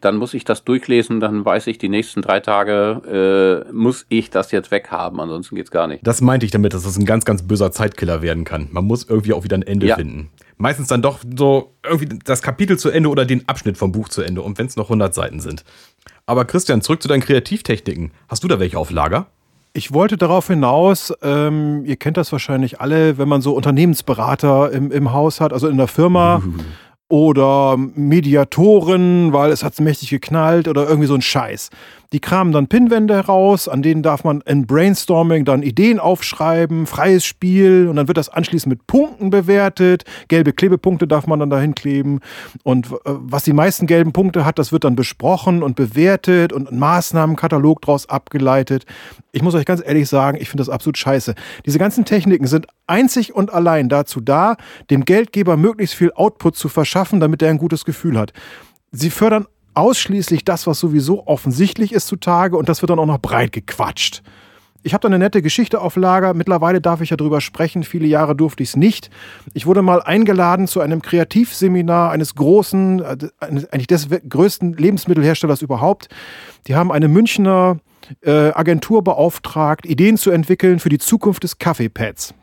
dann 0.00 0.16
muss 0.16 0.34
ich 0.34 0.44
das 0.44 0.64
durchlesen, 0.64 1.20
dann 1.20 1.44
weiß 1.44 1.66
ich, 1.68 1.78
die 1.78 1.88
nächsten 1.88 2.22
drei 2.22 2.40
Tage 2.40 3.64
äh, 3.68 3.72
muss 3.72 4.06
ich 4.08 4.30
das 4.30 4.50
jetzt 4.50 4.70
weghaben, 4.70 5.20
ansonsten 5.20 5.56
geht's 5.56 5.70
gar 5.70 5.86
nicht. 5.86 6.06
Das 6.06 6.20
meinte 6.20 6.46
ich 6.46 6.52
damit, 6.52 6.74
dass 6.74 6.82
das 6.84 6.96
ein 6.96 7.04
ganz, 7.04 7.24
ganz 7.24 7.42
böser 7.42 7.72
Zeitkiller 7.72 8.22
werden 8.22 8.44
kann. 8.44 8.68
Man 8.70 8.84
muss 8.84 9.08
irgendwie 9.08 9.32
auch 9.32 9.44
wieder 9.44 9.56
ein 9.56 9.62
Ende 9.62 9.86
ja. 9.86 9.96
finden. 9.96 10.30
Meistens 10.56 10.88
dann 10.88 11.02
doch 11.02 11.20
so 11.36 11.74
irgendwie 11.84 12.18
das 12.24 12.42
Kapitel 12.42 12.78
zu 12.78 12.90
Ende 12.90 13.08
oder 13.08 13.24
den 13.24 13.48
Abschnitt 13.48 13.78
vom 13.78 13.92
Buch 13.92 14.08
zu 14.08 14.22
Ende 14.22 14.42
und 14.42 14.58
wenn 14.58 14.66
es 14.66 14.76
noch 14.76 14.86
100 14.86 15.14
Seiten 15.14 15.40
sind. 15.40 15.64
Aber 16.26 16.44
Christian, 16.44 16.82
zurück 16.82 17.02
zu 17.02 17.08
deinen 17.08 17.22
Kreativtechniken. 17.22 18.12
Hast 18.28 18.44
du 18.44 18.48
da 18.48 18.60
welche 18.60 18.78
auf 18.78 18.90
Lager? 18.90 19.26
Ich 19.74 19.92
wollte 19.94 20.18
darauf 20.18 20.48
hinaus, 20.48 21.14
ähm, 21.22 21.84
ihr 21.86 21.96
kennt 21.96 22.18
das 22.18 22.30
wahrscheinlich 22.30 22.80
alle, 22.80 23.16
wenn 23.16 23.26
man 23.26 23.40
so 23.40 23.54
Unternehmensberater 23.54 24.70
im, 24.70 24.92
im 24.92 25.12
Haus 25.12 25.40
hat, 25.40 25.52
also 25.52 25.66
in 25.68 25.78
der 25.78 25.88
Firma. 25.88 26.42
Uh 26.44 26.52
oder 27.12 27.76
Mediatoren, 27.76 29.34
weil 29.34 29.50
es 29.50 29.62
hat 29.62 29.78
mächtig 29.80 30.08
geknallt 30.08 30.66
oder 30.66 30.88
irgendwie 30.88 31.06
so 31.06 31.14
ein 31.14 31.20
Scheiß. 31.20 31.68
Die 32.12 32.20
kramen 32.20 32.52
dann 32.52 32.68
Pinwände 32.68 33.14
heraus, 33.14 33.68
an 33.68 33.82
denen 33.82 34.02
darf 34.02 34.22
man 34.22 34.42
in 34.42 34.66
Brainstorming 34.66 35.46
dann 35.46 35.62
Ideen 35.62 35.98
aufschreiben, 35.98 36.86
freies 36.86 37.24
Spiel 37.24 37.88
und 37.88 37.96
dann 37.96 38.06
wird 38.06 38.18
das 38.18 38.28
anschließend 38.28 38.70
mit 38.70 38.86
Punkten 38.86 39.30
bewertet. 39.30 40.04
Gelbe 40.28 40.52
Klebepunkte 40.52 41.08
darf 41.08 41.26
man 41.26 41.40
dann 41.40 41.48
dahin 41.48 41.74
kleben 41.74 42.20
und 42.64 42.86
äh, 42.86 42.90
was 43.04 43.44
die 43.44 43.54
meisten 43.54 43.86
gelben 43.86 44.12
Punkte 44.12 44.44
hat, 44.44 44.58
das 44.58 44.72
wird 44.72 44.84
dann 44.84 44.94
besprochen 44.94 45.62
und 45.62 45.74
bewertet 45.74 46.52
und 46.52 46.70
ein 46.70 46.78
Maßnahmenkatalog 46.78 47.80
daraus 47.80 48.08
abgeleitet. 48.08 48.84
Ich 49.32 49.42
muss 49.42 49.54
euch 49.54 49.64
ganz 49.64 49.82
ehrlich 49.84 50.08
sagen, 50.08 50.36
ich 50.40 50.50
finde 50.50 50.60
das 50.60 50.68
absolut 50.68 50.98
scheiße. 50.98 51.34
Diese 51.64 51.78
ganzen 51.78 52.04
Techniken 52.04 52.46
sind 52.46 52.66
einzig 52.86 53.34
und 53.34 53.52
allein 53.52 53.88
dazu 53.88 54.20
da, 54.20 54.56
dem 54.90 55.06
Geldgeber 55.06 55.56
möglichst 55.56 55.94
viel 55.94 56.12
Output 56.12 56.56
zu 56.56 56.68
verschaffen, 56.68 57.20
damit 57.20 57.40
er 57.40 57.48
ein 57.48 57.58
gutes 57.58 57.86
Gefühl 57.86 58.18
hat. 58.18 58.34
Sie 58.90 59.08
fördern 59.08 59.46
ausschließlich 59.74 60.44
das, 60.44 60.66
was 60.66 60.78
sowieso 60.78 61.26
offensichtlich 61.26 61.92
ist 61.92 62.06
zutage 62.06 62.56
und 62.56 62.68
das 62.68 62.82
wird 62.82 62.90
dann 62.90 62.98
auch 62.98 63.06
noch 63.06 63.20
breit 63.20 63.52
gequatscht. 63.52 64.22
Ich 64.84 64.94
habe 64.94 65.02
da 65.02 65.08
eine 65.08 65.18
nette 65.18 65.42
Geschichte 65.42 65.80
auf 65.80 65.94
Lager. 65.94 66.34
Mittlerweile 66.34 66.80
darf 66.80 67.00
ich 67.00 67.10
ja 67.10 67.16
drüber 67.16 67.40
sprechen. 67.40 67.84
Viele 67.84 68.06
Jahre 68.06 68.34
durfte 68.34 68.64
ich 68.64 68.70
es 68.70 68.76
nicht. 68.76 69.10
Ich 69.54 69.64
wurde 69.64 69.80
mal 69.80 70.02
eingeladen 70.02 70.66
zu 70.66 70.80
einem 70.80 71.02
Kreativseminar 71.02 72.10
eines 72.10 72.34
großen, 72.34 73.00
äh, 73.00 73.16
eigentlich 73.40 73.86
des 73.86 74.08
größten 74.28 74.72
Lebensmittelherstellers 74.72 75.62
überhaupt. 75.62 76.08
Die 76.66 76.74
haben 76.74 76.90
eine 76.90 77.06
Münchner 77.06 77.78
äh, 78.22 78.50
Agentur 78.52 79.04
beauftragt, 79.04 79.86
Ideen 79.86 80.16
zu 80.16 80.32
entwickeln 80.32 80.80
für 80.80 80.88
die 80.88 80.98
Zukunft 80.98 81.44
des 81.44 81.58
Kaffeepads. 81.58 82.34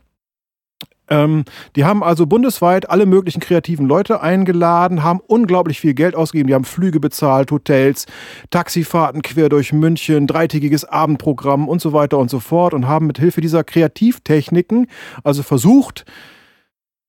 Ähm, 1.10 1.46
die 1.76 1.86
haben 1.86 2.04
also 2.04 2.26
bundesweit 2.26 2.90
alle 2.90 3.06
möglichen 3.06 3.40
kreativen 3.40 3.88
Leute 3.88 4.22
eingeladen, 4.22 5.04
haben 5.04 5.20
unglaublich 5.26 5.80
viel 5.80 5.94
Geld 5.94 6.16
ausgegeben. 6.16 6.48
Die 6.48 6.54
haben 6.54 6.66
Flüge 6.66 7.00
bezahlt, 7.00 7.52
Hotels, 7.52 8.06
Taxifahrten 8.52 9.22
quer 9.22 9.50
durch 9.50 9.74
München, 9.74 10.28
dreitägiges 10.28 10.86
Abendprogramm 10.86 11.68
und 11.68 11.82
so 11.82 11.94
weiter 11.94 12.18
und 12.18 12.30
so 12.30 12.40
fort 12.40 12.74
und 12.74 12.88
haben 12.88 13.08
mit 13.08 13.18
Hilfe 13.18 13.42
dieser 13.42 13.64
Kreativtechniken 13.64 14.88
also 15.24 15.44
versucht, 15.44 16.06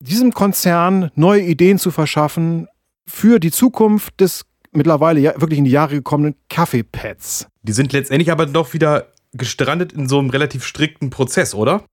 diesem 0.00 0.32
Konzern 0.32 1.10
neue 1.14 1.42
Ideen 1.42 1.78
zu 1.78 1.90
verschaffen 1.90 2.68
für 3.06 3.38
die 3.38 3.50
Zukunft 3.50 4.20
des 4.20 4.46
mittlerweile 4.72 5.34
wirklich 5.36 5.58
in 5.58 5.64
die 5.64 5.70
Jahre 5.70 5.96
gekommenen 5.96 6.36
Kaffeepads. 6.48 7.48
Die 7.62 7.72
sind 7.72 7.92
letztendlich 7.92 8.32
aber 8.32 8.46
doch 8.46 8.72
wieder 8.72 9.08
gestrandet 9.32 9.92
in 9.92 10.08
so 10.08 10.18
einem 10.18 10.30
relativ 10.30 10.64
strikten 10.64 11.10
Prozess, 11.10 11.54
oder? 11.54 11.84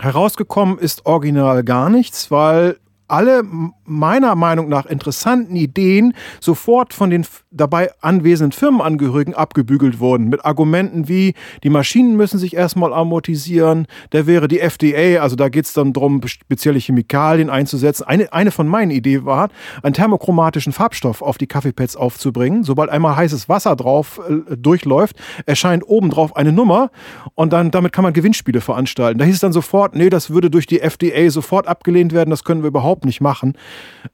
Herausgekommen 0.00 0.78
ist 0.78 1.06
original 1.06 1.62
gar 1.64 1.90
nichts, 1.90 2.30
weil 2.30 2.78
alle 3.12 3.42
meiner 3.84 4.34
Meinung 4.34 4.70
nach 4.70 4.86
interessanten 4.86 5.54
Ideen 5.54 6.14
sofort 6.40 6.94
von 6.94 7.10
den 7.10 7.26
dabei 7.50 7.90
anwesenden 8.00 8.52
Firmenangehörigen 8.52 9.34
abgebügelt 9.34 10.00
wurden. 10.00 10.28
Mit 10.28 10.46
Argumenten 10.46 11.08
wie, 11.08 11.34
die 11.62 11.68
Maschinen 11.68 12.16
müssen 12.16 12.38
sich 12.38 12.54
erstmal 12.56 12.94
amortisieren, 12.94 13.86
da 14.10 14.26
wäre 14.26 14.48
die 14.48 14.60
FDA, 14.60 15.20
also 15.20 15.36
da 15.36 15.50
geht 15.50 15.66
es 15.66 15.74
dann 15.74 15.92
darum, 15.92 16.22
spezielle 16.26 16.78
Chemikalien 16.78 17.50
einzusetzen. 17.50 18.04
Eine, 18.04 18.32
eine 18.32 18.50
von 18.50 18.66
meinen 18.66 18.90
Ideen 18.90 19.26
war, 19.26 19.50
einen 19.82 19.92
thermochromatischen 19.92 20.72
Farbstoff 20.72 21.20
auf 21.20 21.36
die 21.36 21.46
Kaffeepads 21.46 21.96
aufzubringen. 21.96 22.64
Sobald 22.64 22.88
einmal 22.88 23.16
heißes 23.16 23.50
Wasser 23.50 23.76
drauf 23.76 24.22
äh, 24.26 24.56
durchläuft, 24.56 25.16
erscheint 25.44 25.86
obendrauf 25.86 26.34
eine 26.34 26.52
Nummer 26.52 26.90
und 27.34 27.52
dann 27.52 27.70
damit 27.70 27.92
kann 27.92 28.04
man 28.04 28.14
Gewinnspiele 28.14 28.62
veranstalten. 28.62 29.18
Da 29.18 29.26
hieß 29.26 29.34
es 29.34 29.40
dann 29.40 29.52
sofort, 29.52 29.94
nee, 29.94 30.08
das 30.08 30.30
würde 30.30 30.50
durch 30.50 30.66
die 30.66 30.80
FDA 30.80 31.28
sofort 31.28 31.68
abgelehnt 31.68 32.14
werden, 32.14 32.30
das 32.30 32.44
können 32.44 32.62
wir 32.62 32.68
überhaupt 32.68 33.01
überhaupt 33.02 33.04
nicht 33.04 33.20
machen. 33.20 33.54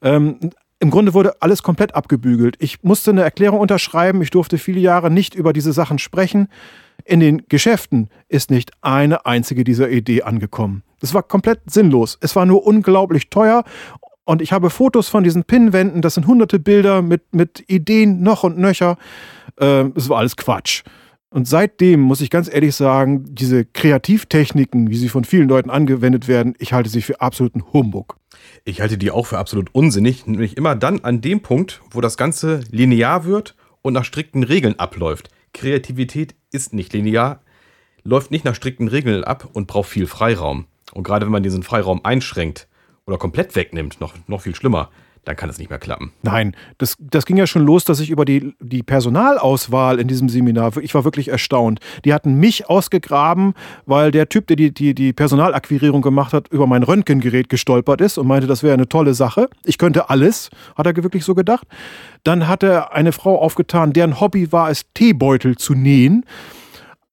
Ähm, 0.01 0.39
im 0.81 0.91
Grunde 0.91 1.13
wurde 1.13 1.41
alles 1.41 1.61
komplett 1.61 1.93
abgebügelt. 1.93 2.55
Ich 2.59 2.83
musste 2.83 3.11
eine 3.11 3.23
Erklärung 3.23 3.59
unterschreiben. 3.59 4.21
Ich 4.21 4.29
durfte 4.29 4.57
viele 4.57 4.79
Jahre 4.79 5.11
nicht 5.11 5.35
über 5.35 5.51
diese 5.51 5.73
Sachen 5.73 5.99
sprechen. 5.99 6.47
In 7.05 7.19
den 7.19 7.43
Geschäften 7.49 8.09
ist 8.29 8.49
nicht 8.49 8.71
eine 8.81 9.25
einzige 9.25 9.63
dieser 9.63 9.89
Idee 9.89 10.23
angekommen. 10.23 10.83
Das 11.01 11.13
war 11.13 11.23
komplett 11.23 11.59
sinnlos. 11.69 12.17
Es 12.21 12.35
war 12.35 12.45
nur 12.45 12.65
unglaublich 12.65 13.29
teuer. 13.29 13.63
Und 14.25 14.41
ich 14.41 14.51
habe 14.53 14.69
Fotos 14.69 15.09
von 15.09 15.23
diesen 15.23 15.43
Pinnwänden. 15.43 16.01
Das 16.01 16.13
sind 16.13 16.27
hunderte 16.27 16.59
Bilder 16.59 17.01
mit, 17.01 17.33
mit 17.33 17.63
Ideen 17.67 18.21
noch 18.21 18.43
und 18.43 18.57
nöcher. 18.57 18.97
Ähm, 19.59 19.93
es 19.95 20.07
war 20.07 20.19
alles 20.19 20.37
Quatsch. 20.37 20.83
Und 21.31 21.47
seitdem 21.47 21.99
muss 21.99 22.21
ich 22.21 22.29
ganz 22.29 22.51
ehrlich 22.51 22.75
sagen, 22.75 23.25
diese 23.27 23.65
Kreativtechniken, 23.65 24.89
wie 24.89 24.97
sie 24.97 25.09
von 25.09 25.25
vielen 25.25 25.49
Leuten 25.49 25.69
angewendet 25.69 26.27
werden, 26.27 26.55
ich 26.57 26.73
halte 26.73 26.89
sie 26.89 27.01
für 27.01 27.21
absoluten 27.21 27.63
Humbug. 27.73 28.18
Ich 28.65 28.81
halte 28.81 28.97
die 28.97 29.11
auch 29.11 29.25
für 29.25 29.37
absolut 29.37 29.73
unsinnig, 29.73 30.25
nämlich 30.25 30.57
immer 30.57 30.75
dann 30.75 31.01
an 31.01 31.21
dem 31.21 31.41
Punkt, 31.41 31.81
wo 31.91 32.01
das 32.01 32.17
Ganze 32.17 32.61
linear 32.71 33.25
wird 33.25 33.55
und 33.81 33.93
nach 33.93 34.05
strikten 34.05 34.43
Regeln 34.43 34.79
abläuft. 34.79 35.29
Kreativität 35.53 36.35
ist 36.51 36.73
nicht 36.73 36.93
linear, 36.93 37.41
läuft 38.03 38.31
nicht 38.31 38.45
nach 38.45 38.55
strikten 38.55 38.87
Regeln 38.87 39.23
ab 39.23 39.49
und 39.53 39.67
braucht 39.67 39.89
viel 39.89 40.07
Freiraum. 40.07 40.65
Und 40.93 41.03
gerade 41.03 41.25
wenn 41.25 41.33
man 41.33 41.43
diesen 41.43 41.63
Freiraum 41.63 42.03
einschränkt 42.03 42.67
oder 43.05 43.17
komplett 43.17 43.55
wegnimmt, 43.55 43.99
noch, 44.01 44.13
noch 44.27 44.41
viel 44.41 44.55
schlimmer, 44.55 44.89
dann 45.29 45.35
kann 45.35 45.49
es 45.51 45.59
nicht 45.59 45.69
mehr 45.69 45.77
klappen. 45.77 46.11
Nein, 46.23 46.55
das, 46.79 46.97
das 46.99 47.27
ging 47.27 47.37
ja 47.37 47.45
schon 47.45 47.63
los, 47.63 47.85
dass 47.85 47.99
ich 47.99 48.09
über 48.09 48.25
die, 48.25 48.55
die 48.59 48.81
Personalauswahl 48.81 49.99
in 49.99 50.07
diesem 50.07 50.27
Seminar, 50.27 50.75
ich 50.77 50.95
war 50.95 51.03
wirklich 51.03 51.27
erstaunt. 51.27 51.79
Die 52.03 52.15
hatten 52.15 52.33
mich 52.33 52.67
ausgegraben, 52.67 53.53
weil 53.85 54.09
der 54.09 54.27
Typ, 54.27 54.47
der 54.47 54.55
die, 54.55 54.73
die, 54.73 54.95
die 54.95 55.13
Personalakquirierung 55.13 56.01
gemacht 56.01 56.33
hat, 56.33 56.47
über 56.47 56.65
mein 56.65 56.81
Röntgengerät 56.81 57.47
gestolpert 57.47 58.01
ist 58.01 58.17
und 58.17 58.25
meinte, 58.25 58.47
das 58.47 58.63
wäre 58.63 58.73
eine 58.73 58.89
tolle 58.89 59.13
Sache. 59.13 59.49
Ich 59.65 59.77
könnte 59.77 60.09
alles, 60.09 60.49
hat 60.75 60.87
er 60.87 60.95
wirklich 60.95 61.23
so 61.23 61.35
gedacht. 61.35 61.67
Dann 62.23 62.47
hat 62.47 62.63
er 62.63 62.93
eine 62.93 63.11
Frau 63.11 63.39
aufgetan, 63.39 63.93
deren 63.93 64.19
Hobby 64.19 64.51
war 64.51 64.71
es, 64.71 64.91
Teebeutel 64.95 65.57
zu 65.57 65.75
nähen. 65.75 66.25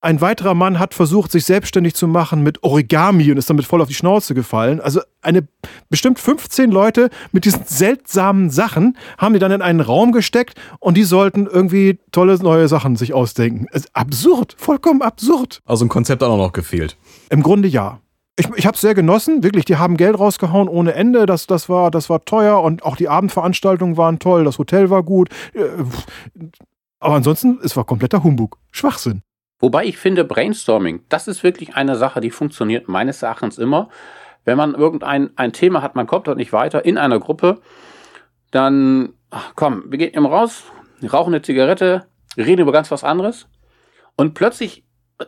Ein 0.03 0.21
weiterer 0.21 0.55
Mann 0.55 0.79
hat 0.79 0.93
versucht, 0.93 1.33
sich 1.33 1.47
selbstständig 1.47 1.95
zu 1.95 2.07
machen 2.07 2.43
mit 2.43 2.63
Origami 2.63 3.31
und 3.31 3.39
ist 3.39 3.49
damit 3.49 3.65
voll 3.65 3.81
auf 3.81 3.89
die 3.89 3.95
Schnauze 3.95 4.35
gefallen. 4.35 4.81
Also 4.81 5.01
eine 5.23 5.49
bestimmt 5.89 6.19
15 6.19 6.71
Leute 6.71 7.09
mit 7.33 7.47
diesen 7.47 7.65
seltsamen 7.65 8.51
Sachen 8.51 8.99
haben 9.17 9.33
die 9.33 9.39
dann 9.39 9.53
in 9.53 9.63
einen 9.63 9.81
Raum 9.81 10.13
gesteckt 10.13 10.61
und 10.81 10.97
die 10.97 11.05
sollten 11.05 11.47
irgendwie 11.47 11.99
tolle 12.13 12.37
neue 12.37 12.69
Sachen 12.69 12.97
sich 12.97 13.15
ausdenken. 13.15 13.67
absurd, 13.95 14.55
vollkommen 14.59 15.01
absurd. 15.01 15.61
Also 15.65 15.87
ein 15.87 15.89
Konzept 15.89 16.23
hat 16.23 16.29
auch 16.29 16.37
noch 16.37 16.53
gefehlt. 16.53 16.97
Im 17.31 17.43
Grunde 17.43 17.69
ja. 17.69 17.99
Ich, 18.39 18.49
ich 18.55 18.67
habe 18.67 18.75
es 18.75 18.83
sehr 18.83 18.95
genossen, 18.95 19.43
wirklich. 19.43 19.65
Die 19.65 19.77
haben 19.77 19.97
Geld 19.97 20.19
rausgehauen 20.19 20.69
ohne 20.69 20.93
Ende. 20.93 21.25
Das, 21.25 21.47
das, 21.47 21.71
war, 21.71 21.91
das 21.91 22.11
war 22.11 22.23
teuer 22.27 22.63
und 22.63 22.85
auch 22.85 22.97
die 22.97 23.09
Abendveranstaltungen 23.09 23.97
waren 23.97 24.19
toll. 24.19 24.45
Das 24.45 24.59
Hotel 24.59 24.91
war 24.91 25.03
gut. 25.03 25.31
Äh, 25.55 25.63
aber 27.01 27.15
ansonsten, 27.15 27.59
es 27.65 27.77
war 27.77 27.85
kompletter 27.85 28.23
Humbug. 28.23 28.59
Schwachsinn. 28.71 29.23
Wobei 29.59 29.85
ich 29.85 29.97
finde, 29.99 30.25
Brainstorming, 30.25 31.05
das 31.09 31.29
ist 31.29 31.43
wirklich 31.43 31.77
eine 31.77 31.97
Sache, 31.97 32.21
die 32.21 32.31
funktioniert 32.31 32.89
meines 32.89 33.23
Erachtens 33.23 33.59
immer. 33.59 33.89
Wenn 34.45 34.59
man 34.59 34.75
irgendein 34.75 35.31
ein 35.37 35.53
Thema 35.53 35.83
hat, 35.83 35.97
man 35.97 36.07
kommt 36.07 36.29
dort 36.29 36.37
nicht 36.37 36.53
weiter 36.53 36.85
in 36.85 36.99
einer 36.99 37.19
Gruppe, 37.19 37.61
dann 38.51 39.15
ach, 39.31 39.53
komm, 39.57 39.85
wir 39.89 39.99
gehen 39.99 40.13
immer 40.13 40.29
raus, 40.29 40.65
rauchen 41.03 41.35
eine 41.35 41.43
Zigarette, 41.43 42.07
reden 42.37 42.63
über 42.63 42.73
ganz 42.73 42.91
was 42.91 43.03
anderes 43.03 43.49
und 44.15 44.35
plötzlich 44.35 44.85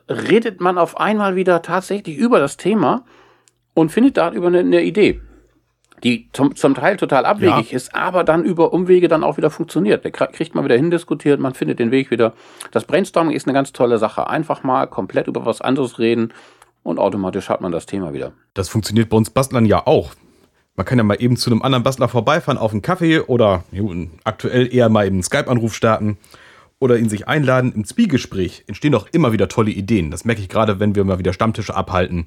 redet 0.08 0.60
man 0.60 0.78
auf 0.78 1.00
einmal 1.00 1.34
wieder 1.34 1.62
tatsächlich 1.62 2.16
über 2.16 2.38
das 2.38 2.58
Thema 2.58 3.04
und 3.74 3.90
findet 3.90 4.18
darüber 4.18 4.48
eine, 4.48 4.60
eine 4.60 4.82
Idee 4.82 5.22
die 6.04 6.28
zum, 6.32 6.54
zum 6.56 6.74
Teil 6.74 6.96
total 6.96 7.24
abwegig 7.26 7.70
ja. 7.70 7.76
ist, 7.76 7.94
aber 7.94 8.24
dann 8.24 8.44
über 8.44 8.72
Umwege 8.72 9.08
dann 9.08 9.24
auch 9.24 9.36
wieder 9.36 9.50
funktioniert. 9.50 10.04
Da 10.04 10.10
kriegt 10.10 10.54
man 10.54 10.64
wieder 10.64 10.76
hindiskutiert, 10.76 11.40
man 11.40 11.54
findet 11.54 11.78
den 11.78 11.90
Weg 11.90 12.10
wieder. 12.10 12.34
Das 12.70 12.84
Brainstorming 12.84 13.34
ist 13.34 13.46
eine 13.46 13.54
ganz 13.54 13.72
tolle 13.72 13.98
Sache. 13.98 14.28
Einfach 14.28 14.62
mal 14.62 14.86
komplett 14.86 15.26
über 15.26 15.44
was 15.44 15.60
anderes 15.60 15.98
reden 15.98 16.32
und 16.82 16.98
automatisch 16.98 17.48
hat 17.48 17.60
man 17.60 17.72
das 17.72 17.86
Thema 17.86 18.12
wieder. 18.12 18.32
Das 18.54 18.68
funktioniert 18.68 19.08
bei 19.08 19.16
uns 19.16 19.30
Bastlern 19.30 19.66
ja 19.66 19.86
auch. 19.86 20.12
Man 20.76 20.86
kann 20.86 20.98
ja 20.98 21.04
mal 21.04 21.20
eben 21.20 21.36
zu 21.36 21.50
einem 21.50 21.62
anderen 21.62 21.82
Bastler 21.82 22.08
vorbeifahren 22.08 22.58
auf 22.58 22.70
einen 22.70 22.82
Kaffee 22.82 23.18
oder 23.18 23.64
aktuell 24.22 24.72
eher 24.72 24.88
mal 24.88 25.06
eben 25.06 25.16
einen 25.16 25.22
Skype-Anruf 25.24 25.74
starten 25.74 26.18
oder 26.78 26.96
ihn 26.98 27.08
sich 27.08 27.26
einladen. 27.26 27.72
Im 27.74 27.84
Zwiegespräch 27.84 28.62
entstehen 28.68 28.92
doch 28.92 29.08
immer 29.10 29.32
wieder 29.32 29.48
tolle 29.48 29.72
Ideen. 29.72 30.12
Das 30.12 30.24
merke 30.24 30.40
ich 30.40 30.48
gerade, 30.48 30.78
wenn 30.78 30.94
wir 30.94 31.02
mal 31.02 31.18
wieder 31.18 31.32
Stammtische 31.32 31.74
abhalten 31.74 32.26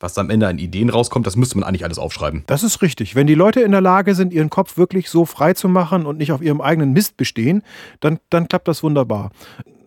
was 0.00 0.16
am 0.18 0.30
Ende 0.30 0.48
an 0.48 0.58
Ideen 0.58 0.88
rauskommt, 0.88 1.26
das 1.26 1.36
müsste 1.36 1.58
man 1.58 1.68
eigentlich 1.68 1.84
alles 1.84 1.98
aufschreiben. 1.98 2.42
Das 2.46 2.62
ist 2.62 2.82
richtig. 2.82 3.14
Wenn 3.14 3.26
die 3.26 3.34
Leute 3.34 3.60
in 3.60 3.70
der 3.70 3.80
Lage 3.82 4.14
sind, 4.14 4.32
ihren 4.32 4.50
Kopf 4.50 4.76
wirklich 4.76 5.10
so 5.10 5.24
frei 5.26 5.52
zu 5.52 5.68
machen 5.68 6.06
und 6.06 6.18
nicht 6.18 6.32
auf 6.32 6.42
ihrem 6.42 6.60
eigenen 6.60 6.92
Mist 6.92 7.16
bestehen, 7.16 7.62
dann, 8.00 8.18
dann 8.30 8.48
klappt 8.48 8.66
das 8.66 8.82
wunderbar 8.82 9.30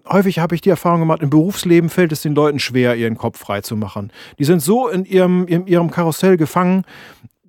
häufig 0.06 0.40
habe 0.40 0.54
ich 0.54 0.60
die 0.60 0.70
Erfahrung 0.70 1.00
gemacht, 1.00 1.22
im 1.22 1.30
Berufsleben 1.30 1.90
fällt 1.90 2.12
es 2.12 2.22
den 2.22 2.36
Leuten 2.36 2.60
schwer, 2.60 2.96
ihren 2.96 3.18
Kopf 3.18 3.40
frei 3.40 3.62
zu 3.62 3.78
machen. 3.78 4.12
Die 4.38 4.44
sind 4.44 4.62
so 4.62 4.90
in 4.90 5.06
ihrem, 5.06 5.48
in 5.48 5.66
ihrem 5.66 5.92
Karussell 5.92 6.36
gefangen, 6.36 6.84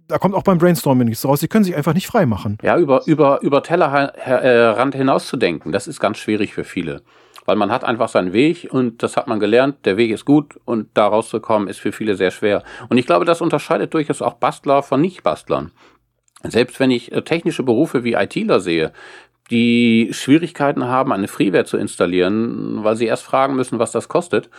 da 0.07 0.19
kommt 0.19 0.35
auch 0.35 0.43
beim 0.43 0.59
Brainstorming 0.59 1.09
nichts 1.09 1.25
raus. 1.25 1.41
Sie 1.41 1.49
können 1.49 1.65
sich 1.65 1.75
einfach 1.75 1.95
nicht 1.95 2.07
frei 2.07 2.27
machen. 2.27 2.59
Ja, 2.63 2.77
über, 2.79 3.03
über, 3.07 3.41
über 3.43 3.63
Tellerrand 3.63 4.95
hinauszudenken, 4.95 5.73
das 5.73 5.87
ist 5.87 5.99
ganz 5.99 6.19
schwierig 6.19 6.55
für 6.55 6.65
viele 6.65 7.03
weil 7.45 7.57
man 7.57 7.71
hat 7.71 7.85
einfach 7.85 8.09
seinen 8.09 8.33
Weg 8.33 8.69
und 8.71 9.03
das 9.03 9.17
hat 9.17 9.27
man 9.27 9.41
gelernt, 9.41 9.85
der 9.85 9.97
Weg 9.97 10.11
ist 10.11 10.25
gut 10.25 10.59
und 10.65 10.89
da 10.95 11.07
rauszukommen 11.07 11.69
ist 11.69 11.81
für 11.81 11.93
viele 11.93 12.17
sehr 12.17 12.31
schwer. 12.31 12.63
Und 12.89 12.99
ich 12.99 13.07
glaube, 13.07 13.25
das 13.25 13.41
unterscheidet 13.41 13.95
durchaus 13.95 14.23
auch 14.23 14.35
Bastler 14.35 14.83
von 14.83 15.01
Nicht-Bastlern. 15.01 15.73
Selbst 16.43 16.79
wenn 16.81 16.91
ich 16.91 17.13
äh, 17.13 17.23
technische 17.23 17.63
Berufe 17.63 18.05
wie 18.05 18.15
ITler 18.15 18.61
sehe, 18.61 18.93
die 19.51 20.09
Schwierigkeiten 20.13 20.85
haben, 20.85 21.13
eine 21.13 21.29
Freeware 21.29 21.65
zu 21.65 21.77
installieren, 21.77 22.83
weil 22.83 22.97
sie 22.97 23.07
erst 23.07 23.25
fragen 23.25 23.57
müssen, 23.57 23.79
was 23.79 23.93
das 23.93 24.09
kostet, 24.09 24.51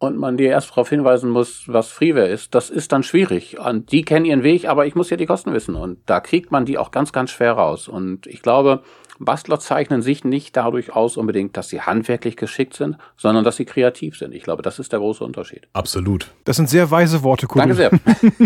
und 0.00 0.16
man 0.16 0.38
dir 0.38 0.48
erst 0.48 0.70
darauf 0.70 0.88
hinweisen 0.88 1.30
muss, 1.30 1.64
was 1.66 1.92
Freeware 1.92 2.28
ist, 2.28 2.54
das 2.54 2.70
ist 2.70 2.90
dann 2.90 3.02
schwierig. 3.02 3.58
Und 3.58 3.92
die 3.92 4.02
kennen 4.02 4.24
ihren 4.24 4.42
Weg, 4.42 4.66
aber 4.66 4.86
ich 4.86 4.94
muss 4.94 5.10
ja 5.10 5.18
die 5.18 5.26
Kosten 5.26 5.52
wissen. 5.52 5.74
Und 5.74 5.98
da 6.06 6.20
kriegt 6.20 6.50
man 6.50 6.64
die 6.64 6.78
auch 6.78 6.90
ganz, 6.90 7.12
ganz 7.12 7.30
schwer 7.30 7.52
raus. 7.52 7.86
Und 7.86 8.26
ich 8.26 8.40
glaube, 8.40 8.82
Bastler 9.20 9.60
zeichnen 9.60 10.00
sich 10.00 10.24
nicht 10.24 10.56
dadurch 10.56 10.94
aus 10.94 11.18
unbedingt, 11.18 11.56
dass 11.56 11.68
sie 11.68 11.82
handwerklich 11.82 12.36
geschickt 12.36 12.74
sind, 12.74 12.96
sondern 13.18 13.44
dass 13.44 13.56
sie 13.56 13.66
kreativ 13.66 14.16
sind. 14.16 14.34
Ich 14.34 14.42
glaube, 14.42 14.62
das 14.62 14.78
ist 14.78 14.92
der 14.92 14.98
große 14.98 15.22
Unterschied. 15.22 15.68
Absolut. 15.74 16.32
Das 16.44 16.56
sind 16.56 16.70
sehr 16.70 16.90
weise 16.90 17.22
Worte, 17.22 17.46
Kumpel. 17.46 17.76
Danke 17.76 18.00
sehr. 18.00 18.20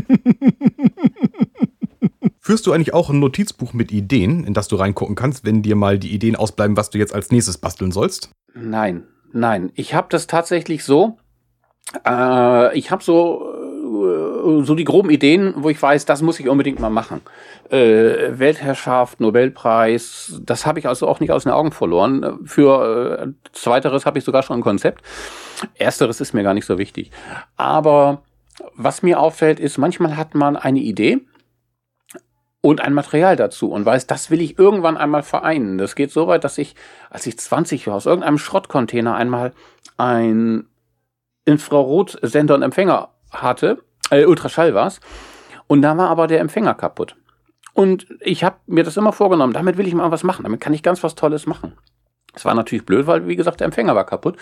Führst 2.41 2.67
du 2.67 2.73
eigentlich 2.73 2.93
auch 2.93 3.09
ein 3.09 3.21
Notizbuch 3.21 3.73
mit 3.73 3.93
Ideen, 3.93 4.45
in 4.45 4.53
das 4.53 4.69
du 4.69 4.77
reingucken 4.77 5.15
kannst, 5.15 5.47
wenn 5.47 5.63
dir 5.63 5.77
mal 5.77 5.99
die 5.99 6.13
Ideen 6.13 6.37
ausbleiben, 6.37 6.77
was 6.77 6.91
du 6.91 6.99
jetzt 6.99 7.15
als 7.15 7.31
nächstes 7.31 7.57
basteln 7.57 7.93
sollst? 7.93 8.31
Nein, 8.55 9.05
nein. 9.33 9.71
Ich 9.77 9.95
habe 9.95 10.09
das 10.11 10.27
tatsächlich 10.27 10.85
so. 10.85 11.19
Äh, 12.07 12.77
ich 12.77 12.91
habe 12.91 13.03
so 13.03 13.64
so 14.65 14.75
die 14.75 14.85
groben 14.85 15.11
Ideen, 15.11 15.55
wo 15.57 15.69
ich 15.69 15.81
weiß, 15.81 16.05
das 16.05 16.23
muss 16.23 16.41
ich 16.41 16.49
unbedingt 16.49 16.81
mal 16.81 16.91
machen. 16.91 17.21
Äh, 17.71 18.39
Weltherrschaft, 18.39 19.21
Nobelpreis, 19.21 20.41
das 20.45 20.67
habe 20.67 20.79
ich 20.79 20.89
also 20.89 21.09
auch 21.09 21.21
nicht 21.21 21.31
aus 21.31 21.45
den 21.45 21.53
Augen 21.53 21.73
verloren. 21.73 22.41
Für 22.45 23.19
äh, 23.21 23.49
zweiteres 23.53 24.07
habe 24.07 24.19
ich 24.19 24.25
sogar 24.25 24.43
schon 24.43 24.59
ein 24.59 24.63
Konzept. 24.63 25.03
Ersteres 25.75 26.21
ist 26.21 26.35
mir 26.35 26.43
gar 26.43 26.55
nicht 26.55 26.67
so 26.67 26.79
wichtig. 26.79 27.11
Aber 27.57 28.23
was 28.75 29.03
mir 29.03 29.21
auffällt, 29.21 29.61
ist, 29.61 29.79
manchmal 29.79 30.17
hat 30.17 30.35
man 30.35 30.57
eine 30.57 30.81
Idee 30.81 31.21
und 32.61 32.81
ein 32.81 32.95
Material 32.95 33.37
dazu 33.37 33.71
und 33.71 33.85
weiß, 33.85 34.07
das 34.07 34.31
will 34.31 34.41
ich 34.41 34.59
irgendwann 34.59 34.97
einmal 34.97 35.23
vereinen. 35.23 35.77
Das 35.77 35.95
geht 35.95 36.11
so 36.11 36.27
weit, 36.27 36.45
dass 36.45 36.57
ich, 36.57 36.75
als 37.11 37.27
ich 37.27 37.39
20 37.39 37.87
war, 37.87 37.97
aus 37.97 38.07
irgendeinem 38.07 38.39
Schrottcontainer 38.39 39.15
einmal 39.15 39.53
ein 39.97 40.67
Infrarotsender 41.45 42.55
und 42.55 42.63
Empfänger 42.63 43.11
hatte, 43.31 43.83
äh, 44.11 44.25
Ultraschall 44.25 44.75
war's, 44.75 45.01
und 45.67 45.83
da 45.83 45.97
war 45.97 46.09
aber 46.09 46.27
der 46.27 46.41
Empfänger 46.41 46.75
kaputt. 46.75 47.17
Und 47.73 48.07
ich 48.21 48.45
habe 48.45 48.57
mir 48.67 48.85
das 48.85 48.97
immer 48.97 49.13
vorgenommen, 49.13 49.53
damit 49.53 49.77
will 49.77 49.89
ich 49.89 49.95
mal 49.95 50.11
was 50.11 50.23
machen, 50.23 50.45
damit 50.45 50.61
kann 50.61 50.75
ich 50.75 50.83
ganz 50.83 51.03
was 51.03 51.15
Tolles 51.15 51.47
machen. 51.47 51.73
Es 52.35 52.45
war 52.45 52.55
natürlich 52.55 52.87
blöd, 52.87 53.07
weil, 53.07 53.27
wie 53.29 53.37
gesagt, 53.37 53.61
der 53.61 53.67
Empfänger 53.67 53.95
war 53.95 54.05
kaputt. 54.05 54.37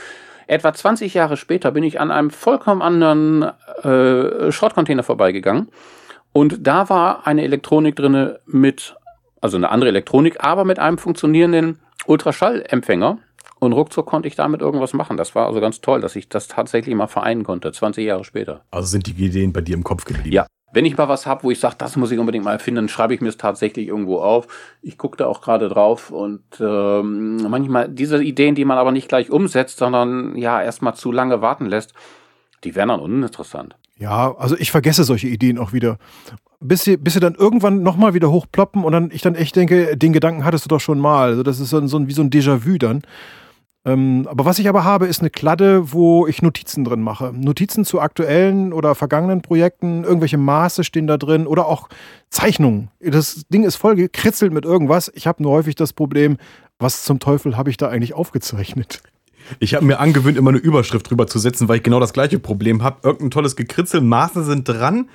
Etwa 0.46 0.72
20 0.72 1.14
Jahre 1.14 1.36
später 1.36 1.70
bin 1.70 1.84
ich 1.84 2.00
an 2.00 2.10
einem 2.10 2.30
vollkommen 2.30 2.82
anderen 2.82 3.42
äh, 3.82 4.50
Schrottcontainer 4.50 5.02
vorbeigegangen. 5.02 5.68
Und 6.32 6.66
da 6.66 6.88
war 6.88 7.26
eine 7.26 7.42
Elektronik 7.42 7.96
drinne 7.96 8.40
mit, 8.46 8.96
also 9.40 9.56
eine 9.56 9.70
andere 9.70 9.90
Elektronik, 9.90 10.42
aber 10.42 10.64
mit 10.64 10.78
einem 10.78 10.98
funktionierenden 10.98 11.78
Ultraschallempfänger. 12.06 13.18
Und 13.62 13.74
ruckzuck 13.74 14.06
konnte 14.06 14.26
ich 14.26 14.34
damit 14.34 14.60
irgendwas 14.60 14.92
machen. 14.92 15.16
Das 15.16 15.36
war 15.36 15.46
also 15.46 15.60
ganz 15.60 15.80
toll, 15.80 16.00
dass 16.00 16.16
ich 16.16 16.28
das 16.28 16.48
tatsächlich 16.48 16.96
mal 16.96 17.06
vereinen 17.06 17.44
konnte, 17.44 17.70
20 17.70 18.04
Jahre 18.04 18.24
später. 18.24 18.64
Also 18.72 18.88
sind 18.88 19.06
die 19.06 19.12
Ideen 19.12 19.52
bei 19.52 19.60
dir 19.60 19.76
im 19.76 19.84
Kopf 19.84 20.04
geblieben? 20.04 20.32
Ja, 20.32 20.46
wenn 20.72 20.84
ich 20.84 20.96
mal 20.96 21.06
was 21.06 21.26
habe, 21.26 21.44
wo 21.44 21.50
ich 21.52 21.60
sage, 21.60 21.76
das 21.78 21.94
muss 21.94 22.10
ich 22.10 22.18
unbedingt 22.18 22.44
mal 22.44 22.54
erfinden, 22.54 22.78
dann 22.78 22.88
schreibe 22.88 23.14
ich 23.14 23.20
mir 23.20 23.28
es 23.28 23.36
tatsächlich 23.36 23.86
irgendwo 23.86 24.18
auf. 24.18 24.48
Ich 24.82 24.98
gucke 24.98 25.16
da 25.16 25.26
auch 25.26 25.40
gerade 25.40 25.68
drauf 25.68 26.10
und 26.10 26.42
ähm, 26.58 27.36
manchmal 27.48 27.88
diese 27.88 28.20
Ideen, 28.20 28.56
die 28.56 28.64
man 28.64 28.78
aber 28.78 28.90
nicht 28.90 29.08
gleich 29.08 29.30
umsetzt, 29.30 29.78
sondern 29.78 30.36
ja 30.36 30.60
erstmal 30.60 30.96
zu 30.96 31.12
lange 31.12 31.40
warten 31.40 31.66
lässt, 31.66 31.94
die 32.64 32.74
wären 32.74 32.88
dann 32.88 32.98
uninteressant. 32.98 33.76
Ja, 33.96 34.34
also 34.38 34.56
ich 34.58 34.72
vergesse 34.72 35.04
solche 35.04 35.28
Ideen 35.28 35.56
auch 35.58 35.72
wieder. 35.72 35.98
Bis 36.58 36.82
sie, 36.82 36.96
bis 36.96 37.14
sie 37.14 37.20
dann 37.20 37.36
irgendwann 37.36 37.84
nochmal 37.84 38.12
wieder 38.12 38.32
hochploppen 38.32 38.82
und 38.82 38.90
dann 38.90 39.10
ich 39.12 39.22
dann 39.22 39.36
echt 39.36 39.54
denke, 39.54 39.96
den 39.96 40.12
Gedanken 40.12 40.44
hattest 40.44 40.64
du 40.64 40.68
doch 40.68 40.80
schon 40.80 40.98
mal. 40.98 41.28
Also 41.28 41.44
das 41.44 41.60
ist 41.60 41.70
so, 41.70 41.86
so 41.86 42.08
wie 42.08 42.12
so 42.12 42.22
ein 42.22 42.30
Déjà-vu 42.30 42.78
dann. 42.78 43.02
Ähm, 43.84 44.28
aber 44.30 44.44
was 44.44 44.60
ich 44.60 44.68
aber 44.68 44.84
habe, 44.84 45.06
ist 45.06 45.20
eine 45.20 45.30
Kladde, 45.30 45.92
wo 45.92 46.26
ich 46.26 46.40
Notizen 46.40 46.84
drin 46.84 47.02
mache. 47.02 47.32
Notizen 47.34 47.84
zu 47.84 48.00
aktuellen 48.00 48.72
oder 48.72 48.94
vergangenen 48.94 49.42
Projekten, 49.42 50.04
irgendwelche 50.04 50.38
Maße 50.38 50.84
stehen 50.84 51.08
da 51.08 51.16
drin 51.16 51.46
oder 51.48 51.66
auch 51.66 51.88
Zeichnungen. 52.30 52.90
Das 53.00 53.44
Ding 53.48 53.64
ist 53.64 53.76
voll 53.76 53.96
gekritzelt 53.96 54.52
mit 54.52 54.64
irgendwas. 54.64 55.10
Ich 55.14 55.26
habe 55.26 55.42
nur 55.42 55.52
häufig 55.52 55.74
das 55.74 55.92
Problem, 55.92 56.36
was 56.78 57.04
zum 57.04 57.18
Teufel 57.18 57.56
habe 57.56 57.70
ich 57.70 57.76
da 57.76 57.88
eigentlich 57.88 58.14
aufgezeichnet? 58.14 59.02
Ich 59.58 59.74
habe 59.74 59.84
mir 59.84 59.98
angewöhnt, 59.98 60.38
immer 60.38 60.50
eine 60.50 60.58
Überschrift 60.58 61.10
drüber 61.10 61.26
zu 61.26 61.40
setzen, 61.40 61.68
weil 61.68 61.78
ich 61.78 61.82
genau 61.82 61.98
das 61.98 62.12
gleiche 62.12 62.38
Problem 62.38 62.82
habe. 62.82 62.98
Irgendein 63.02 63.30
tolles 63.30 63.56
Gekritzel, 63.56 64.00
Maße 64.00 64.44
sind 64.44 64.68
dran. 64.68 65.08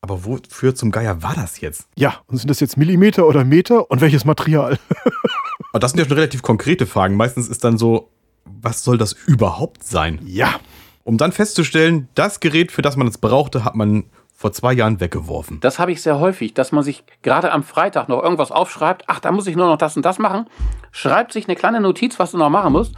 Aber 0.00 0.24
wofür 0.24 0.74
zum 0.74 0.90
Geier 0.90 1.22
war 1.22 1.34
das 1.34 1.60
jetzt? 1.60 1.88
Ja, 1.96 2.20
und 2.26 2.36
sind 2.36 2.48
das 2.48 2.60
jetzt 2.60 2.76
Millimeter 2.76 3.26
oder 3.26 3.44
Meter 3.44 3.90
und 3.90 4.00
welches 4.00 4.24
Material? 4.24 4.78
Aber 5.76 5.80
das 5.80 5.90
sind 5.90 5.98
ja 6.00 6.06
schon 6.06 6.16
relativ 6.16 6.40
konkrete 6.40 6.86
Fragen. 6.86 7.18
Meistens 7.18 7.50
ist 7.50 7.62
dann 7.62 7.76
so, 7.76 8.08
was 8.46 8.82
soll 8.82 8.96
das 8.96 9.12
überhaupt 9.12 9.84
sein? 9.84 10.18
Ja. 10.24 10.58
Um 11.04 11.18
dann 11.18 11.32
festzustellen, 11.32 12.08
das 12.14 12.40
Gerät, 12.40 12.72
für 12.72 12.80
das 12.80 12.96
man 12.96 13.06
es 13.06 13.18
brauchte, 13.18 13.62
hat 13.62 13.74
man 13.74 14.04
vor 14.34 14.52
zwei 14.52 14.72
Jahren 14.72 15.00
weggeworfen. 15.00 15.60
Das 15.60 15.78
habe 15.78 15.92
ich 15.92 16.00
sehr 16.00 16.18
häufig, 16.18 16.54
dass 16.54 16.72
man 16.72 16.82
sich 16.82 17.04
gerade 17.20 17.52
am 17.52 17.62
Freitag 17.62 18.08
noch 18.08 18.22
irgendwas 18.22 18.52
aufschreibt. 18.52 19.04
Ach, 19.08 19.20
da 19.20 19.30
muss 19.32 19.46
ich 19.46 19.54
nur 19.54 19.66
noch 19.66 19.76
das 19.76 19.98
und 19.98 20.06
das 20.06 20.18
machen. 20.18 20.46
Schreibt 20.92 21.34
sich 21.34 21.46
eine 21.46 21.56
kleine 21.56 21.82
Notiz, 21.82 22.18
was 22.18 22.30
du 22.30 22.38
noch 22.38 22.48
machen 22.48 22.72
musst. 22.72 22.94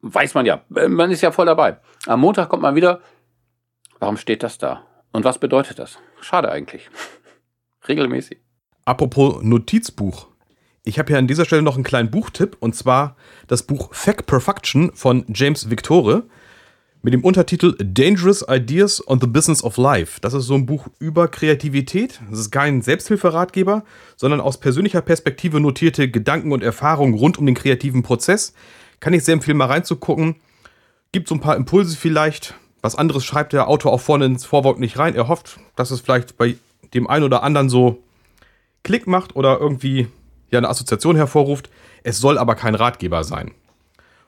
Weiß 0.00 0.34
man 0.34 0.46
ja. 0.46 0.60
Man 0.68 1.10
ist 1.10 1.20
ja 1.20 1.32
voll 1.32 1.46
dabei. 1.46 1.78
Am 2.06 2.20
Montag 2.20 2.48
kommt 2.48 2.62
man 2.62 2.76
wieder. 2.76 3.00
Warum 3.98 4.18
steht 4.18 4.44
das 4.44 4.58
da? 4.58 4.82
Und 5.10 5.24
was 5.24 5.38
bedeutet 5.38 5.80
das? 5.80 5.98
Schade 6.20 6.48
eigentlich. 6.48 6.88
Regelmäßig. 7.88 8.38
Apropos 8.84 9.42
Notizbuch. 9.42 10.28
Ich 10.86 10.98
habe 10.98 11.08
hier 11.08 11.18
an 11.18 11.26
dieser 11.26 11.46
Stelle 11.46 11.62
noch 11.62 11.76
einen 11.76 11.84
kleinen 11.84 12.10
Buchtipp 12.10 12.58
und 12.60 12.76
zwar 12.76 13.16
das 13.46 13.62
Buch 13.62 13.94
Fact 13.94 14.26
Perfection 14.26 14.92
von 14.94 15.24
James 15.32 15.70
Victore 15.70 16.24
mit 17.00 17.14
dem 17.14 17.24
Untertitel 17.24 17.74
Dangerous 17.78 18.44
Ideas 18.46 19.02
on 19.08 19.18
the 19.18 19.26
Business 19.26 19.64
of 19.64 19.78
Life. 19.78 20.20
Das 20.20 20.34
ist 20.34 20.44
so 20.44 20.54
ein 20.54 20.66
Buch 20.66 20.88
über 20.98 21.28
Kreativität. 21.28 22.20
Das 22.28 22.38
ist 22.38 22.50
kein 22.50 22.82
Selbsthilferatgeber, 22.82 23.82
sondern 24.16 24.42
aus 24.42 24.60
persönlicher 24.60 25.00
Perspektive 25.00 25.58
notierte 25.58 26.10
Gedanken 26.10 26.52
und 26.52 26.62
Erfahrungen 26.62 27.14
rund 27.14 27.38
um 27.38 27.46
den 27.46 27.54
kreativen 27.54 28.02
Prozess. 28.02 28.52
Kann 29.00 29.14
ich 29.14 29.24
sehr 29.24 29.32
empfehlen, 29.32 29.56
mal 29.56 29.66
reinzugucken. 29.66 30.36
Gibt 31.12 31.28
so 31.28 31.34
ein 31.34 31.40
paar 31.40 31.56
Impulse 31.56 31.96
vielleicht. 31.96 32.56
Was 32.82 32.94
anderes 32.94 33.24
schreibt 33.24 33.54
der 33.54 33.68
Autor 33.68 33.90
auch 33.90 34.02
vorne 34.02 34.26
ins 34.26 34.44
Vorwort 34.44 34.78
nicht 34.78 34.98
rein. 34.98 35.14
Er 35.14 35.28
hofft, 35.28 35.58
dass 35.76 35.90
es 35.90 36.02
vielleicht 36.02 36.36
bei 36.36 36.56
dem 36.92 37.06
einen 37.06 37.24
oder 37.24 37.42
anderen 37.42 37.70
so 37.70 38.02
Klick 38.82 39.06
macht 39.06 39.34
oder 39.34 39.58
irgendwie 39.58 40.08
ja 40.54 40.58
eine 40.58 40.68
Assoziation 40.68 41.16
hervorruft. 41.16 41.70
Es 42.02 42.18
soll 42.18 42.38
aber 42.38 42.54
kein 42.54 42.74
Ratgeber 42.74 43.24
sein. 43.24 43.52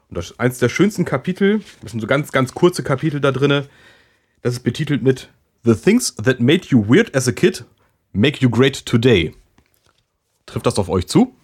Und 0.09 0.19
das 0.19 0.31
ist 0.31 0.41
eins 0.41 0.59
der 0.59 0.69
schönsten 0.69 1.05
Kapitel, 1.05 1.63
das 1.83 1.91
sind 1.91 2.01
so 2.01 2.07
ganz, 2.07 2.31
ganz 2.31 2.55
kurze 2.55 2.83
Kapitel 2.83 3.21
da 3.21 3.33
drin. 3.33 3.65
Das 4.43 4.53
ist 4.53 4.61
betitelt 4.61 5.03
mit 5.03 5.29
The 5.65 5.75
Things 5.75 6.15
That 6.17 6.39
Made 6.39 6.67
You 6.69 6.87
Weird 6.89 7.15
as 7.17 7.27
a 7.27 7.33
Kid 7.33 7.65
Make 8.13 8.39
You 8.41 8.51
Great 8.51 8.87
Today. 8.87 9.35
Trifft 10.47 10.67
das 10.67 10.79
auf 10.79 10.89
euch 10.89 11.09
zu? 11.09 11.35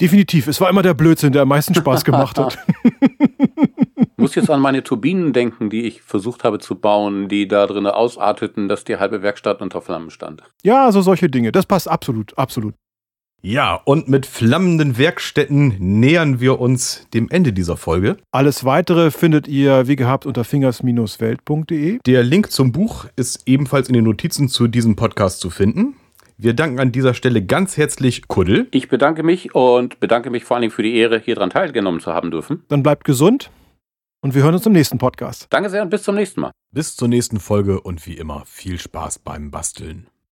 Definitiv. 0.00 0.46
Es 0.46 0.60
war 0.60 0.68
immer 0.68 0.82
der 0.82 0.94
Blödsinn, 0.94 1.32
der 1.32 1.42
am 1.42 1.48
meisten 1.48 1.74
Spaß 1.74 2.04
gemacht 2.04 2.38
hat. 2.38 2.58
Ich 2.84 4.06
muss 4.16 4.34
jetzt 4.34 4.50
an 4.50 4.60
meine 4.60 4.84
Turbinen 4.84 5.32
denken, 5.32 5.70
die 5.70 5.86
ich 5.86 6.02
versucht 6.02 6.44
habe 6.44 6.58
zu 6.58 6.76
bauen, 6.76 7.28
die 7.28 7.48
da 7.48 7.66
drin 7.66 7.86
ausarteten, 7.86 8.68
dass 8.68 8.84
die 8.84 8.98
halbe 8.98 9.22
Werkstatt 9.22 9.60
unter 9.60 9.80
Flammen 9.80 10.10
stand. 10.10 10.42
Ja, 10.62 10.84
also 10.84 11.00
solche 11.00 11.28
Dinge. 11.28 11.52
Das 11.52 11.66
passt 11.66 11.88
absolut, 11.88 12.36
absolut. 12.36 12.74
Ja, 13.40 13.80
und 13.84 14.08
mit 14.08 14.26
flammenden 14.26 14.98
Werkstätten 14.98 15.76
nähern 15.78 16.40
wir 16.40 16.60
uns 16.60 17.06
dem 17.14 17.30
Ende 17.30 17.52
dieser 17.52 17.76
Folge. 17.76 18.16
Alles 18.32 18.64
weitere 18.64 19.12
findet 19.12 19.46
ihr 19.46 19.86
wie 19.86 19.94
gehabt 19.94 20.26
unter 20.26 20.42
fingers-welt.de. 20.42 21.98
Der 22.04 22.22
Link 22.24 22.50
zum 22.50 22.72
Buch 22.72 23.06
ist 23.14 23.42
ebenfalls 23.46 23.88
in 23.88 23.94
den 23.94 24.04
Notizen 24.04 24.48
zu 24.48 24.66
diesem 24.66 24.96
Podcast 24.96 25.38
zu 25.38 25.50
finden. 25.50 25.94
Wir 26.36 26.54
danken 26.54 26.80
an 26.80 26.90
dieser 26.90 27.14
Stelle 27.14 27.44
ganz 27.44 27.76
herzlich 27.76 28.26
Kuddel. 28.26 28.66
Ich 28.72 28.88
bedanke 28.88 29.22
mich 29.22 29.54
und 29.54 30.00
bedanke 30.00 30.30
mich 30.30 30.44
vor 30.44 30.56
allen 30.56 30.62
Dingen 30.62 30.72
für 30.72 30.82
die 30.82 30.96
Ehre, 30.96 31.20
hier 31.20 31.36
dran 31.36 31.50
teilgenommen 31.50 32.00
zu 32.00 32.12
haben 32.12 32.32
dürfen. 32.32 32.64
Dann 32.68 32.82
bleibt 32.82 33.04
gesund 33.04 33.50
und 34.20 34.34
wir 34.34 34.42
hören 34.42 34.54
uns 34.54 34.66
im 34.66 34.72
nächsten 34.72 34.98
Podcast. 34.98 35.46
Danke 35.50 35.70
sehr 35.70 35.82
und 35.82 35.90
bis 35.90 36.02
zum 36.02 36.16
nächsten 36.16 36.40
Mal. 36.40 36.50
Bis 36.72 36.96
zur 36.96 37.06
nächsten 37.06 37.38
Folge 37.38 37.80
und 37.80 38.04
wie 38.06 38.14
immer 38.14 38.42
viel 38.46 38.78
Spaß 38.78 39.20
beim 39.20 39.50
Basteln. 39.52 40.08